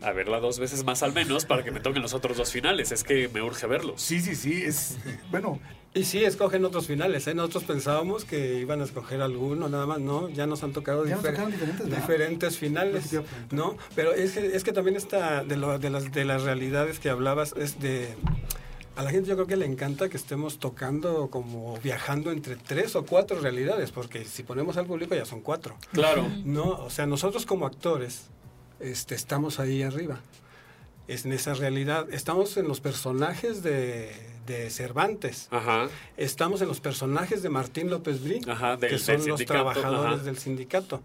a 0.02 0.12
verla 0.12 0.40
dos 0.40 0.60
veces 0.60 0.84
más 0.84 1.04
al 1.04 1.14
menos 1.14 1.46
para 1.46 1.64
que 1.64 1.72
me 1.72 1.80
toquen 1.80 2.02
los 2.02 2.14
otros 2.14 2.38
dos 2.38 2.52
finales. 2.52 2.92
Es 2.92 3.04
que 3.04 3.30
me 3.30 3.42
urge 3.42 3.68
verlos. 3.68 4.02
Sí, 4.02 4.20
sí, 4.22 4.36
sí. 4.36 4.64
Es 4.64 4.98
bueno. 5.30 5.60
Y 5.94 6.06
sí, 6.06 6.24
escogen 6.24 6.64
otros 6.64 6.88
finales. 6.88 7.28
¿eh? 7.28 7.34
Nosotros 7.34 7.66
pensábamos 7.66 8.24
que 8.24 8.60
iban 8.60 8.80
a 8.80 8.86
escoger 8.86 9.22
alguno, 9.22 9.68
nada 9.68 9.86
más, 9.86 10.00
¿no? 10.00 10.30
Ya 10.30 10.48
nos 10.48 10.64
han 10.64 10.72
tocado 10.72 11.06
Ya 11.06 11.18
difer- 11.18 11.48
diferentes, 11.48 11.90
diferentes 11.90 12.58
finales, 12.58 13.04
¿no? 13.52 13.76
Pero 13.94 14.14
es 14.14 14.32
que, 14.32 14.56
es 14.56 14.64
que 14.64 14.72
también 14.72 14.96
está 14.96 15.44
de, 15.44 15.58
lo- 15.58 15.78
de, 15.80 15.90
las, 15.90 16.10
de 16.14 16.24
las 16.24 16.44
realidades 16.44 17.00
que 17.00 17.10
hablabas, 17.10 17.54
es 17.58 17.78
de... 17.82 18.16
A 18.96 19.04
la 19.04 19.10
gente 19.10 19.30
yo 19.30 19.36
creo 19.36 19.48
que 19.48 19.56
le 19.56 19.66
encanta 19.66 20.10
que 20.10 20.18
estemos 20.18 20.60
tocando 20.60 21.30
como 21.30 21.78
viajando 21.78 22.32
entre 22.32 22.56
tres 22.58 22.96
o 22.96 23.06
cuatro 23.06 23.40
realidades, 23.40 23.92
porque 23.92 24.26
si 24.26 24.44
ponemos 24.44 24.76
al 24.78 24.86
público 24.86 25.16
ya 25.16 25.26
son 25.26 25.42
cuatro. 25.42 25.78
Claro. 25.94 26.28
No, 26.44 26.66
o 26.72 26.90
sea, 26.90 27.06
nosotros 27.06 27.46
como 27.46 27.66
actores 27.66 28.24
este, 28.80 29.16
estamos 29.16 29.60
ahí 29.60 29.82
arriba. 29.84 30.20
Es 31.08 31.26
en 31.26 31.32
esa 31.34 31.54
realidad. 31.54 32.08
Estamos 32.12 32.58
en 32.58 32.68
los 32.68 32.80
personajes 32.82 33.64
de, 33.64 34.14
de 34.46 34.70
Cervantes. 34.70 35.48
Ajá. 35.52 35.88
Estamos 36.18 36.62
en 36.62 36.68
los 36.68 36.80
personajes 36.80 37.42
de 37.44 37.50
Martín 37.50 37.90
López 37.90 38.22
Brí, 38.24 38.42
Ajá, 38.48 38.78
del- 38.78 38.92
que 38.92 38.98
son 39.00 39.16
los 39.16 39.24
sindicato, 39.26 39.54
trabajadores 39.54 40.16
ajá. 40.18 40.24
del 40.24 40.38
sindicato. 40.38 41.02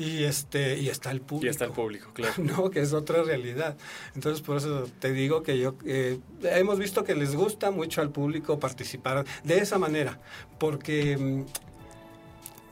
Y 0.00 0.24
este 0.24 0.78
y 0.78 0.88
está 0.88 1.10
el 1.10 1.20
público. 1.20 1.44
Y 1.44 1.50
está 1.50 1.66
el 1.66 1.72
público, 1.72 2.10
claro. 2.14 2.32
No, 2.38 2.70
que 2.70 2.80
es 2.80 2.94
otra 2.94 3.22
realidad. 3.22 3.76
Entonces, 4.14 4.40
por 4.40 4.56
eso 4.56 4.88
te 4.98 5.12
digo 5.12 5.42
que 5.42 5.58
yo 5.58 5.74
eh, 5.84 6.18
hemos 6.42 6.78
visto 6.78 7.04
que 7.04 7.14
les 7.14 7.36
gusta 7.36 7.70
mucho 7.70 8.00
al 8.00 8.08
público 8.08 8.58
participar 8.58 9.26
de 9.44 9.58
esa 9.58 9.78
manera, 9.78 10.18
porque 10.58 11.18
mm, 11.18 11.44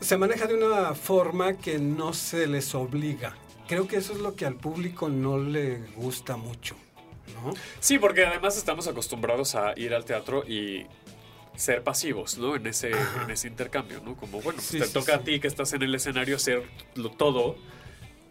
se 0.01 0.17
maneja 0.17 0.47
de 0.47 0.55
una 0.55 0.95
forma 0.95 1.53
que 1.59 1.79
no 1.79 2.15
se 2.15 2.47
les 2.47 2.75
obliga. 2.75 3.37
Creo 3.67 3.87
que 3.87 3.97
eso 3.97 4.15
es 4.15 4.21
lo 4.21 4.35
que 4.35 4.47
al 4.47 4.55
público 4.55 5.11
no 5.11 5.37
le 5.37 5.81
gusta 5.97 6.39
mucho, 6.39 6.77
¿no? 7.45 7.53
Sí, 7.79 7.99
porque 7.99 8.25
además 8.25 8.57
estamos 8.57 8.89
acostumbrados 8.89 9.55
a 9.55 9.79
ir 9.79 9.93
al 9.93 10.07
teatro 10.07 10.45
y 10.49 10.87
ser 11.59 11.83
pasivos, 11.83 12.39
¿no? 12.39 12.55
En 12.57 12.67
ese, 12.67 12.91
en 12.93 13.31
ese 13.31 13.49
intercambio, 13.49 14.01
¿no? 14.05 14.15
Como, 14.17 14.41
bueno, 14.41 14.59
pues 14.59 14.67
Sí, 14.69 14.79
te 14.79 14.87
sí, 14.87 14.93
toca 14.93 15.17
a 15.17 15.21
ti 15.21 15.41
que 15.41 15.49
estás 15.49 15.73
en 15.73 15.83
el 15.83 15.95
escenario 15.95 16.37
hacerlo 16.37 17.11
todo 17.17 17.57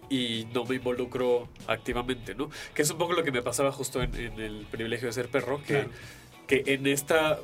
y 0.09 0.47
no 0.53 0.63
me 0.63 0.75
involucro 0.75 1.49
activamente, 1.67 2.33
¿no? 2.35 2.49
Que 2.73 2.83
es 2.83 2.89
un 2.89 2.97
poco 2.97 3.11
lo 3.13 3.23
que 3.23 3.31
me 3.33 3.41
pasaba 3.41 3.71
justo 3.73 4.01
en, 4.01 4.15
en 4.15 4.39
el 4.39 4.65
privilegio 4.71 5.07
de 5.07 5.13
ser 5.13 5.27
perro, 5.27 5.59
que, 5.61 5.73
Claro. 5.73 5.89
que 6.47 6.63
en 6.67 6.87
esta... 6.87 7.39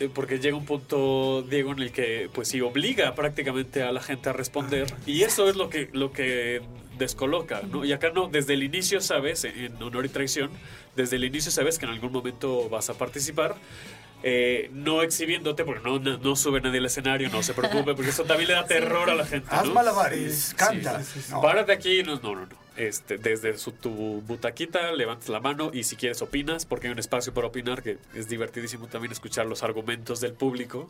eh, 0.00 0.10
Porque 0.12 0.38
llega 0.38 0.54
un 0.56 0.66
punto, 0.66 1.40
Diego, 1.48 1.72
en 1.72 1.78
el 1.78 1.92
que, 1.92 2.28
pues 2.34 2.48
sí, 2.48 2.60
obliga 2.60 3.14
prácticamente 3.14 3.82
a 3.82 3.90
la 3.92 4.02
gente 4.02 4.28
a 4.28 4.34
responder. 4.34 4.92
Y 5.06 5.22
eso 5.22 5.48
es 5.48 5.56
lo 5.56 5.70
que, 5.70 5.88
lo 5.94 6.12
que 6.12 6.60
descoloca, 6.98 7.62
¿no? 7.62 7.86
Y 7.86 7.92
acá 7.94 8.10
no, 8.10 8.28
desde 8.28 8.52
el 8.52 8.62
inicio 8.62 9.00
sabes, 9.00 9.44
en 9.44 9.82
honor 9.82 10.04
y 10.04 10.10
traición, 10.10 10.50
desde 10.94 11.16
el 11.16 11.24
inicio 11.24 11.50
sabes 11.50 11.78
que 11.78 11.86
en 11.86 11.92
algún 11.92 12.12
momento 12.12 12.68
vas 12.68 12.90
a 12.90 12.94
participar. 12.98 13.56
Eh, 14.22 14.70
no 14.72 15.02
exhibiéndote, 15.02 15.64
porque 15.64 15.82
no, 15.82 15.98
no, 15.98 16.18
no 16.18 16.36
sube 16.36 16.60
nadie 16.60 16.78
al 16.78 16.86
escenario, 16.86 17.28
no 17.30 17.42
se 17.42 17.54
preocupe, 17.54 17.94
porque 17.94 18.10
eso 18.10 18.24
también 18.24 18.48
le 18.48 18.54
da 18.54 18.64
terror 18.66 19.10
a 19.10 19.14
la 19.14 19.26
gente. 19.26 19.48
Haz 19.50 19.66
¿no? 19.66 19.74
malabares, 19.74 20.54
canta. 20.56 21.02
No. 21.30 21.40
Párate 21.40 21.72
aquí, 21.72 22.02
no, 22.02 22.16
no, 22.16 22.34
no. 22.34 22.46
no. 22.46 22.62
Este, 22.76 23.18
desde 23.18 23.58
su, 23.58 23.72
tu 23.72 23.90
butaquita, 23.90 24.92
levantas 24.92 25.28
la 25.28 25.40
mano 25.40 25.70
y 25.74 25.84
si 25.84 25.96
quieres 25.96 26.22
opinas, 26.22 26.64
porque 26.64 26.86
hay 26.86 26.92
un 26.92 26.98
espacio 26.98 27.34
para 27.34 27.46
opinar, 27.48 27.82
que 27.82 27.98
es 28.14 28.28
divertidísimo 28.28 28.86
también 28.86 29.12
escuchar 29.12 29.44
los 29.46 29.62
argumentos 29.62 30.20
del 30.20 30.32
público. 30.32 30.88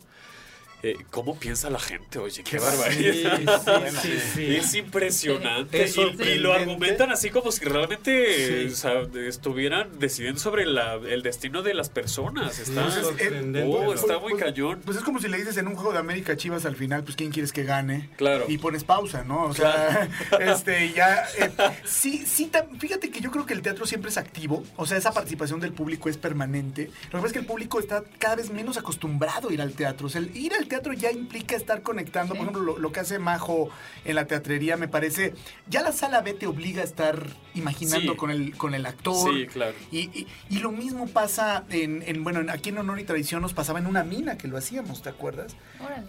Eh, 0.84 0.96
¿Cómo 1.10 1.36
piensa 1.38 1.70
la 1.70 1.78
gente? 1.78 2.18
Oye, 2.18 2.42
qué 2.42 2.58
barbaridad. 2.58 3.38
sí, 4.02 4.08
sí, 4.08 4.18
sí. 4.34 4.56
Es 4.56 4.74
impresionante. 4.74 5.82
Es 5.84 5.96
Y- 5.96 6.00
y, 6.22 6.38
lo 6.38 6.52
argumentan 6.52 7.12
así 7.12 7.30
como 7.30 7.52
si 7.52 7.64
realmente 7.64 8.66
Sí. 8.66 8.72
o 8.72 8.76
sea, 8.76 9.02
estuvieran 9.28 9.98
decidiendo 10.00 10.40
sobre 10.40 10.66
la- 10.66 10.94
el 10.94 11.22
destino 11.22 11.62
de 11.62 11.74
las 11.74 11.88
personas. 11.88 12.58
Está, 12.58 12.88
es 12.88 12.94
sorprendente, 12.94 13.62
Oh, 13.64 13.84
¿no? 13.84 13.92
está 13.94 14.18
muy 14.18 14.34
cañón. 14.36 14.80
Pues 14.84 14.96
es 14.96 15.04
como 15.04 15.20
si 15.20 15.28
le 15.28 15.36
dices 15.38 15.56
en 15.56 15.68
un 15.68 15.74
juego 15.76 15.92
de 15.92 15.98
América 15.98 16.36
Chivas 16.36 16.64
al 16.66 16.74
final, 16.74 17.04
pues 17.04 17.14
quién 17.16 17.30
quieres 17.30 17.52
que 17.52 17.62
gane. 17.62 18.10
Claro. 18.16 18.46
Y 18.48 18.58
pones 18.58 18.82
pausa, 18.84 19.22
¿no? 19.24 19.44
O 19.44 19.54
sea, 19.54 20.08
este, 20.40 20.92
ya. 20.92 21.24
eh, 21.38 21.50
sí, 21.84 22.24
sí, 22.26 22.50
fíjate 22.80 23.10
que 23.10 23.20
yo 23.20 23.30
creo 23.30 23.46
que 23.46 23.54
el 23.54 23.62
teatro 23.62 23.86
siempre 23.86 24.10
es 24.10 24.16
activo. 24.18 24.64
O 24.76 24.86
sea, 24.86 24.98
esa 24.98 25.12
participación 25.12 25.60
del 25.60 25.72
público 25.72 26.08
es 26.08 26.16
permanente. 26.16 26.90
Lo 27.04 27.10
que 27.10 27.16
pasa 27.18 27.26
es 27.28 27.32
que 27.34 27.38
el 27.38 27.46
público 27.46 27.78
está 27.78 28.02
cada 28.18 28.36
vez 28.36 28.50
menos 28.50 28.76
acostumbrado 28.78 29.48
a 29.50 29.52
ir 29.52 29.62
al 29.62 29.72
teatro. 29.74 30.06
O 30.08 30.10
sea, 30.10 30.20
el 30.20 30.36
ir 30.36 30.52
al 30.54 30.66
teatro 30.72 30.92
ya 30.94 31.10
implica 31.12 31.54
estar 31.54 31.82
conectando. 31.82 32.34
Por 32.34 32.42
ejemplo, 32.44 32.62
lo, 32.62 32.78
lo 32.78 32.92
que 32.92 33.00
hace 33.00 33.18
Majo 33.18 33.68
en 34.06 34.14
la 34.14 34.26
teatrería 34.26 34.76
me 34.78 34.88
parece. 34.88 35.34
Ya 35.68 35.82
la 35.82 35.92
sala 35.92 36.22
B 36.22 36.32
te 36.32 36.46
obliga 36.46 36.80
a 36.80 36.84
estar 36.84 37.26
imaginando 37.54 38.12
Sí. 38.12 38.16
con, 38.16 38.30
el, 38.30 38.56
con 38.56 38.74
el 38.74 38.86
actor. 38.86 39.32
Sí, 39.34 39.46
claro. 39.46 39.74
Y, 39.90 39.98
y- 40.18 40.26
y 40.48 40.58
lo 40.60 40.72
mismo 40.72 41.06
pasa 41.08 41.64
en, 41.68 42.02
en, 42.06 42.24
bueno, 42.24 42.40
en- 42.40 42.48
aquí 42.50 42.70
en 42.70 42.78
Honor 42.78 42.98
y 43.00 43.04
Tradición 43.04 43.42
nos 43.42 43.52
pasaba 43.52 43.78
en 43.80 43.86
una 43.86 44.02
mina 44.02 44.38
que 44.38 44.48
lo 44.48 44.56
hacíamos, 44.56 45.02
¿te 45.02 45.10
acuerdas? 45.10 45.54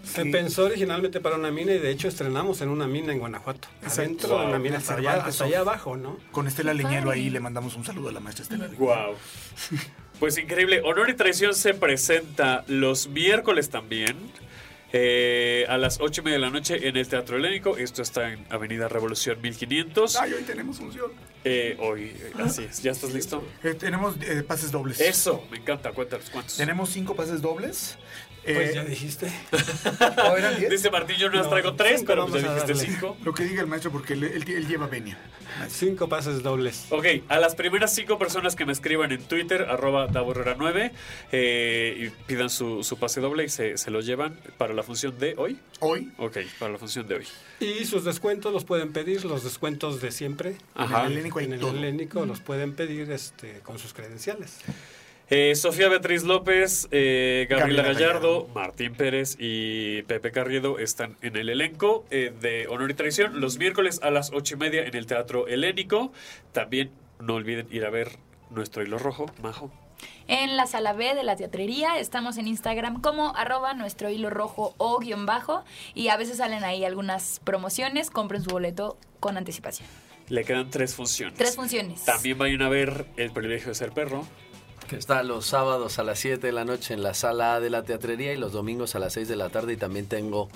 Se 0.02 0.22
Sí. 0.22 0.30
pensó 0.30 0.64
originalmente 0.64 1.20
para 1.20 1.36
una 1.36 1.50
mina 1.50 1.72
y 1.72 1.78
de 1.78 1.90
hecho 1.90 2.08
estrenamos 2.08 2.60
en 2.62 2.70
una 2.70 2.86
mina 2.86 3.12
en 3.12 3.18
Guanajuato. 3.18 3.68
Adentro 3.84 4.30
de 4.30 4.34
Wow. 4.36 4.48
una 4.48 4.58
mina, 4.58 4.78
hasta 4.78 4.94
allá, 4.94 5.10
Cervantes. 5.10 5.34
hasta 5.34 5.44
allá 5.44 5.60
abajo, 5.60 5.96
¿no? 5.96 6.16
Con 6.32 6.46
Estela 6.46 6.72
Leñero 6.72 7.10
ahí 7.10 7.28
le 7.28 7.40
mandamos 7.40 7.76
un 7.76 7.84
saludo 7.84 8.08
a 8.08 8.12
la 8.12 8.20
maestra 8.20 8.44
Estela 8.44 8.64
Leñero. 8.68 8.84
Wow. 8.86 9.14
Pues 10.20 10.38
increíble. 10.38 10.80
Honor 10.84 11.10
y 11.10 11.14
Traición 11.14 11.54
se 11.54 11.74
presenta 11.74 12.64
los 12.68 13.08
miércoles 13.08 13.68
también. 13.68 14.16
Eh, 14.96 15.66
a 15.68 15.76
las 15.76 15.98
8 16.00 16.20
y 16.20 16.24
media 16.24 16.38
de 16.38 16.44
la 16.44 16.50
noche 16.50 16.86
en 16.86 16.96
el 16.96 17.08
Teatro 17.08 17.36
Helénico. 17.36 17.76
Esto 17.76 18.00
está 18.00 18.32
en 18.32 18.46
Avenida 18.48 18.86
Revolución 18.86 19.42
1500. 19.42 20.14
Ay, 20.16 20.34
hoy 20.34 20.42
tenemos 20.44 20.78
función. 20.78 21.10
Eh, 21.42 21.76
hoy, 21.80 22.14
eh, 22.16 22.32
así 22.38 22.62
es. 22.62 22.80
¿Ya 22.80 22.92
estás 22.92 23.12
listo? 23.12 23.44
Eh, 23.64 23.74
tenemos 23.74 24.14
pases 24.46 24.70
dobles. 24.70 25.00
Eso, 25.00 25.44
me 25.50 25.58
encanta. 25.58 25.90
Cuéntanos 25.90 26.30
cuántos. 26.30 26.56
Tenemos 26.56 26.90
cinco 26.90 27.16
pases 27.16 27.42
dobles. 27.42 27.98
Pues 28.44 28.70
Eh, 28.70 28.72
ya 28.74 28.84
dijiste. 28.84 29.26
¿o 30.30 30.36
eran 30.36 30.56
diez? 30.58 30.70
Dice 30.70 30.90
Martín, 30.90 31.16
yo 31.16 31.30
no, 31.30 31.42
No, 31.42 31.48
traigo 31.48 31.74
tres, 31.74 32.00
cinco, 32.00 32.06
pero 32.12 32.26
pues 32.26 32.42
ya 32.42 32.48
vamos 32.48 32.62
a 32.62 32.66
dijiste 32.66 32.92
cinco. 32.92 33.16
Lo 33.24 33.32
que 33.34 33.44
diga 33.44 33.60
el 33.62 33.66
maestro, 33.66 33.90
porque 33.90 34.12
él, 34.12 34.24
él- 34.24 34.44
él 34.48 34.68
lleva 34.68 34.86
venia. 34.86 35.18
Cinco 35.68 36.08
pases 36.08 36.42
dobles. 36.42 36.86
Ok, 36.90 37.06
a 37.28 37.38
las 37.38 37.54
primeras 37.54 37.94
cinco 37.94 38.18
personas 38.18 38.56
que 38.56 38.66
me 38.66 38.72
escriban 38.72 39.12
en 39.12 39.22
Twitter, 39.22 39.62
arroba 39.62 40.08
daborrera9, 40.08 40.90
eh, 41.32 41.96
y 42.06 42.10
pidan 42.26 42.50
su, 42.50 42.82
su 42.82 42.98
pase 42.98 43.20
doble 43.20 43.44
y 43.44 43.48
se, 43.48 43.78
se 43.78 43.90
lo 43.90 44.00
llevan 44.00 44.38
para 44.58 44.74
la 44.74 44.82
función 44.82 45.16
de 45.18 45.34
hoy. 45.36 45.58
Hoy. 45.80 46.10
Ok, 46.18 46.38
para 46.58 46.72
la 46.72 46.78
función 46.78 47.06
de 47.06 47.14
hoy. 47.16 47.26
Y 47.60 47.84
sus 47.84 48.04
descuentos 48.04 48.52
los 48.52 48.64
pueden 48.64 48.92
pedir, 48.92 49.24
los 49.24 49.44
descuentos 49.44 50.00
de 50.00 50.10
siempre. 50.10 50.56
Ajá. 50.74 51.00
En 51.02 51.06
el 51.06 51.12
helénico 51.12 51.38
hay 51.38 51.44
En 51.46 51.52
el 51.54 51.64
helénico 51.64 52.26
los 52.26 52.40
pueden 52.40 52.74
pedir 52.74 53.10
este, 53.12 53.60
con 53.60 53.78
sus 53.78 53.94
credenciales. 53.94 54.58
Eh, 55.30 55.54
Sofía 55.54 55.88
Beatriz 55.88 56.22
López, 56.22 56.86
eh, 56.90 57.46
Gabriela 57.48 57.82
Gallardo, 57.82 58.46
Martín 58.54 58.94
Pérez 58.94 59.36
y 59.38 60.02
Pepe 60.02 60.30
Carriedo 60.32 60.78
están 60.78 61.16
en 61.22 61.36
el 61.36 61.48
elenco 61.48 62.04
eh, 62.10 62.30
de 62.42 62.68
Honor 62.68 62.90
y 62.90 62.94
Traición 62.94 63.40
los 63.40 63.56
miércoles 63.56 64.00
a 64.02 64.10
las 64.10 64.32
ocho 64.34 64.56
y 64.56 64.58
media 64.58 64.84
en 64.84 64.94
el 64.94 65.06
Teatro 65.06 65.48
Helénico. 65.48 66.12
También 66.52 66.90
no 67.20 67.34
olviden 67.34 67.68
ir 67.70 67.86
a 67.86 67.90
ver 67.90 68.18
nuestro 68.50 68.82
hilo 68.82 68.98
rojo, 68.98 69.24
Majo. 69.42 69.72
En 70.28 70.58
la 70.58 70.66
sala 70.66 70.92
B 70.92 71.14
de 71.14 71.24
la 71.24 71.36
teatrería 71.36 71.98
estamos 71.98 72.36
en 72.36 72.46
Instagram 72.46 73.00
como 73.00 73.34
arroba 73.34 73.72
nuestro 73.72 74.10
hilo 74.10 74.28
rojo 74.28 74.74
o 74.76 74.98
guion 74.98 75.24
bajo 75.24 75.64
y 75.94 76.08
a 76.08 76.18
veces 76.18 76.36
salen 76.36 76.64
ahí 76.64 76.84
algunas 76.84 77.40
promociones, 77.44 78.10
compren 78.10 78.42
su 78.42 78.50
boleto 78.50 78.98
con 79.20 79.38
anticipación. 79.38 79.88
Le 80.28 80.44
quedan 80.44 80.68
tres 80.68 80.94
funciones. 80.94 81.38
Tres 81.38 81.56
funciones. 81.56 82.04
También 82.04 82.36
vayan 82.36 82.60
a 82.62 82.68
ver 82.68 83.06
El 83.16 83.30
privilegio 83.30 83.68
de 83.68 83.74
ser 83.74 83.92
perro. 83.92 84.26
Que 84.88 84.96
está 84.96 85.22
los 85.22 85.46
sábados 85.46 85.98
a 85.98 86.04
las 86.04 86.18
7 86.18 86.46
de 86.46 86.52
la 86.52 86.64
noche 86.64 86.94
en 86.94 87.02
la 87.02 87.14
sala 87.14 87.54
A 87.54 87.60
de 87.60 87.70
la 87.70 87.84
teatrería 87.84 88.32
y 88.32 88.36
los 88.36 88.52
domingos 88.52 88.94
a 88.94 88.98
las 88.98 89.14
6 89.14 89.28
de 89.28 89.36
la 89.36 89.48
tarde. 89.48 89.72
Y 89.72 89.76
también 89.76 90.06
tengo 90.06 90.48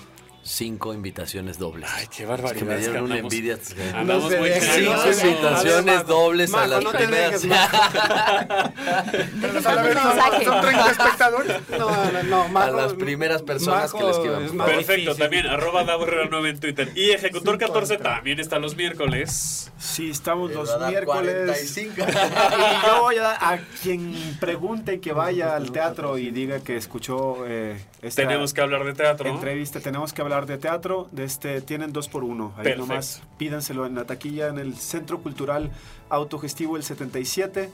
cinco 0.49 0.93
invitaciones 0.93 1.59
dobles. 1.59 1.89
Ay, 1.93 2.07
qué 2.15 2.23
Es 2.23 2.29
barbaridad. 2.29 2.59
que 2.59 2.65
me 2.65 2.73
es 2.75 2.79
que 2.79 2.85
dieron 2.89 3.03
una 3.05 3.15
andamos- 3.15 3.33
envidia. 3.33 3.57
Andamos 3.93 4.31
No 4.31 4.37
muy. 4.39 4.49
Cinco 4.49 4.95
no 4.95 5.11
invitaciones 5.11 6.07
dobles 6.07 6.53
a 6.53 6.67
las 6.67 6.83
no 6.83 6.91
te 6.91 6.97
primeras. 6.97 7.41
dejes, 7.43 7.57
A 9.65 9.75
un 9.75 9.83
ver, 9.83 9.95
mensaje. 9.95 10.45
son 10.45 10.61
30 10.61 10.91
espectadores. 10.91 11.61
No, 11.77 12.11
no, 12.11 12.23
no. 12.23 12.41
a 12.43 12.47
Majo- 12.47 12.77
las 12.77 12.93
primeras 12.93 13.41
personas 13.43 13.91
que 13.91 13.99
le 13.99 14.05
Majo 14.05 14.15
escriban. 14.17 14.43
es. 14.43 14.51
Perfecto, 14.51 14.91
difícil. 14.93 15.17
también 15.17 15.47
arroba 15.47 15.85
daborrera9 15.85 16.49
en 16.49 16.59
Twitter. 16.59 16.91
Y 16.95 17.11
Ejecutor 17.11 17.55
Cinco 17.55 17.67
14 17.73 17.93
entra. 17.95 18.15
también 18.15 18.39
está 18.39 18.59
los 18.59 18.75
miércoles. 18.75 19.71
Sí, 19.77 20.09
estamos 20.09 20.51
los 20.51 20.69
a 20.71 20.89
miércoles. 20.89 21.35
45. 21.45 21.93
y 22.01 22.87
yo 22.87 23.01
voy 23.01 23.17
a 23.17 23.21
dar 23.21 23.37
a 23.41 23.59
quien 23.81 24.37
pregunte 24.39 24.99
que 24.99 25.13
vaya 25.13 25.55
al 25.55 25.71
teatro 25.71 26.17
y 26.17 26.31
diga 26.31 26.59
que 26.59 26.75
escuchó 26.75 27.45
eh, 27.47 27.79
esta 28.01 28.23
Tenemos 28.23 28.53
que 28.53 28.61
hablar 28.61 28.83
de 28.83 28.93
teatro. 28.93 29.29
entrevista. 29.29 29.79
Tenemos 29.79 30.11
que 30.13 30.21
hablar 30.21 30.38
de 30.45 30.57
teatro. 30.57 31.07
De 31.11 31.23
este, 31.23 31.61
tienen 31.61 31.93
dos 31.93 32.07
por 32.07 32.23
uno. 32.23 32.53
Ahí 32.57 32.63
Perfecto. 32.63 32.87
nomás 32.87 33.23
pídanselo 33.37 33.85
en 33.85 33.95
la 33.95 34.05
taquilla 34.05 34.47
en 34.47 34.59
el 34.59 34.75
Centro 34.75 35.21
Cultural 35.21 35.71
Autogestivo 36.09 36.77
El 36.77 36.83
77 36.83 37.69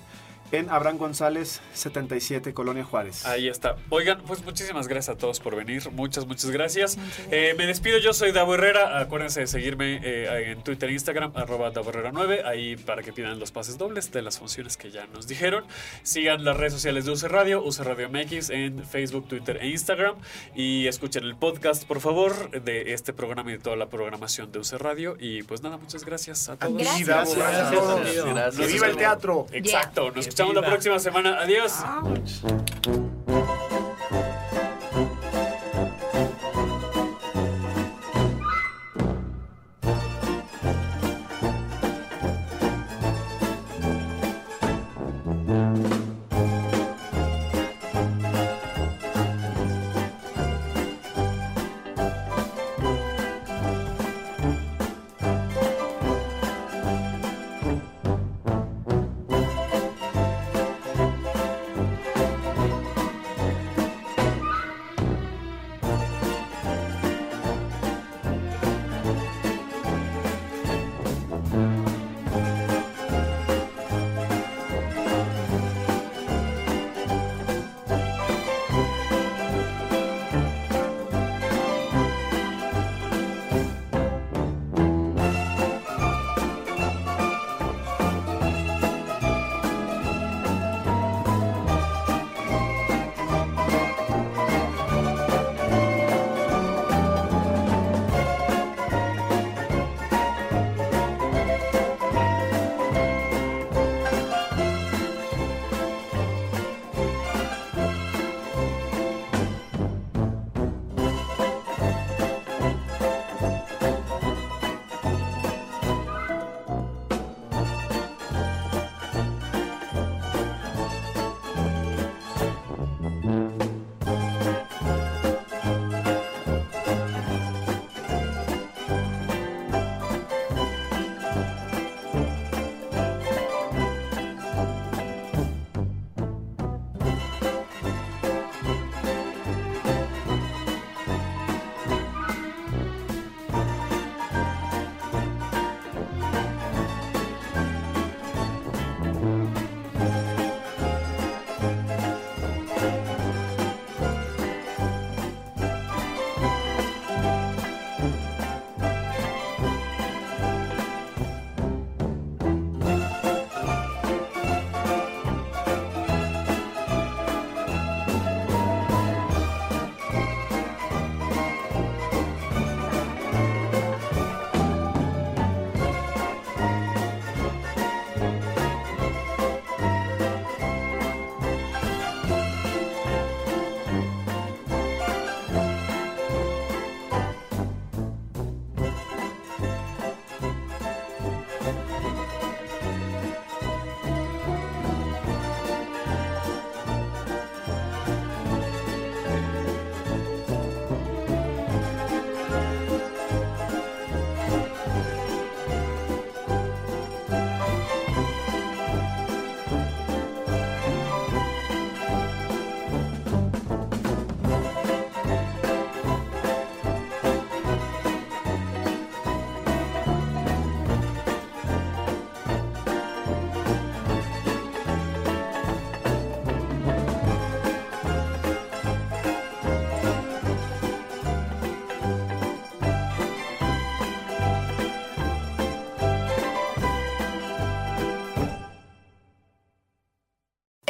en 0.52 0.70
Abraham 0.70 0.98
González 0.98 1.62
77, 1.74 2.54
Colonia 2.54 2.84
Juárez. 2.84 3.26
Ahí 3.26 3.48
está. 3.48 3.76
Oigan, 3.90 4.22
pues 4.26 4.44
muchísimas 4.44 4.88
gracias 4.88 5.16
a 5.16 5.18
todos 5.18 5.40
por 5.40 5.56
venir. 5.56 5.90
Muchas, 5.92 6.26
muchas 6.26 6.52
gracias. 6.52 6.98
Eh, 7.32 7.56
me 7.58 7.66
despido, 7.66 7.98
yo 7.98 8.14
soy 8.14 8.32
Davo 8.32 8.56
Herrera. 8.56 9.00
Acuérdense 9.00 9.42
de 9.42 9.48
seguirme 9.48 10.00
eh, 10.04 10.52
en 10.52 10.64
Twitter 10.64 10.90
e 10.90 10.94
Instagram, 10.94 11.32
arroba 11.36 11.72
Davo 11.72 11.90
Herrera 11.90 12.12
9, 12.14 12.44
ahí 12.46 12.76
para 12.76 13.02
que 13.04 13.12
pidan 13.12 13.40
los 13.40 13.52
pases 13.52 13.78
dobles 13.78 14.12
de 14.12 14.22
las 14.22 14.40
funciones 14.40 14.78
que 14.78 14.92
ya 14.92 15.08
nos 15.08 15.28
dijeron. 15.28 15.66
Sigan 16.04 16.44
las 16.46 16.58
redes 16.58 16.74
sociales 16.74 17.06
de 17.06 17.12
UC 17.12 17.24
Radio, 17.24 17.64
UC 17.64 17.80
Radio 17.80 18.10
MX 18.10 18.50
en 18.52 18.86
Facebook, 18.86 19.28
Twitter 19.28 19.58
e 19.62 19.68
Instagram. 19.68 20.16
Y 20.56 20.88
escuchen 20.88 21.24
el 21.24 21.36
podcast, 21.36 21.86
por 21.86 22.00
favor, 22.00 22.52
de 22.62 22.94
este 22.94 23.14
programa 23.14 23.50
y 23.52 23.54
de 23.54 23.60
toda 23.60 23.76
la 23.76 23.88
programación 23.88 24.52
de 24.52 24.60
UC 24.60 24.74
Radio. 24.74 25.18
Y 25.20 25.44
pues 25.44 25.62
nada, 25.64 25.78
muchas 25.78 26.06
gracias 26.06 26.50
a 26.50 26.58
todos. 26.58 26.78
Gracias. 26.78 27.08
Gracias, 27.08 27.38
gracias 27.38 27.68
a 27.68 27.72
todos. 27.72 28.00
Gracias. 28.02 28.26
Nos 28.26 28.68
¡Que 28.68 28.74
viva 28.74 28.88
el 28.88 28.98
teatro! 28.98 29.48
Exacto. 29.52 30.12
Nos 30.12 30.28
escuchamos 30.36 30.56
la 30.56 30.68
próxima 30.68 31.00
semana. 31.00 31.40
Adiós. 31.40 31.82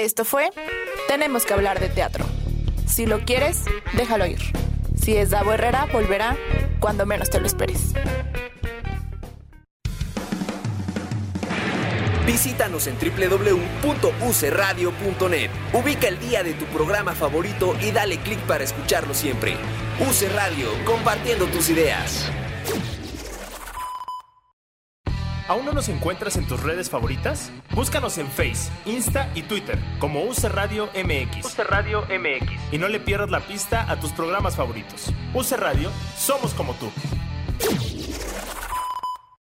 Esto 0.06 0.24
fue 0.24 0.50
Tenemos 1.08 1.46
que 1.48 1.56
hablar 1.56 1.80
de 1.80 1.90
teatro. 1.90 2.24
Si 2.86 3.08
lo 3.08 3.22
quieres, 3.22 3.64
déjalo 3.94 4.28
ir. 4.28 4.38
Si 5.02 5.18
es 5.18 5.32
Davo 5.32 5.52
Herrera, 5.52 5.88
volverá 5.92 6.38
cuando 6.80 7.08
menos 7.08 7.32
te 7.32 7.40
lo 7.40 7.48
esperes. 7.48 7.94
Visítanos 12.28 12.86
en 12.86 13.00
www.ucradio.net. 13.00 15.50
Ubica 15.74 16.08
el 16.08 16.20
día 16.20 16.44
de 16.44 16.54
tu 16.54 16.66
programa 16.66 17.14
favorito 17.14 17.76
y 17.82 17.90
dale 17.90 18.20
clic 18.20 18.38
para 18.42 18.64
escucharlo 18.64 19.16
siempre. 19.16 19.58
UC 20.02 20.32
Radio, 20.36 20.68
compartiendo 20.86 21.48
tus 21.48 21.72
ideas. 21.72 22.30
¿Aún 25.48 25.65
no 25.65 25.65
nos 25.76 25.90
encuentras 25.90 26.38
en 26.38 26.48
tus 26.48 26.64
redes 26.64 26.90
favoritas? 26.90 27.52
Búscanos 27.76 28.18
en 28.18 28.28
Face, 28.28 28.72
Insta 28.86 29.30
y 29.36 29.44
Twitter 29.44 29.78
como 30.00 30.24
UC 30.24 30.46
Radio 30.46 30.90
MX. 30.96 31.46
UC 31.46 31.60
Radio 31.70 32.02
MX. 32.04 32.74
Y 32.74 32.78
no 32.78 32.88
le 32.88 33.02
pierdas 33.02 33.30
la 33.30 33.42
pista 33.42 33.86
a 33.92 34.00
tus 34.00 34.12
programas 34.14 34.56
favoritos. 34.56 35.14
UC 35.34 35.52
Radio, 35.58 35.92
somos 36.18 36.54
como 36.54 36.74
tú. 36.76 36.90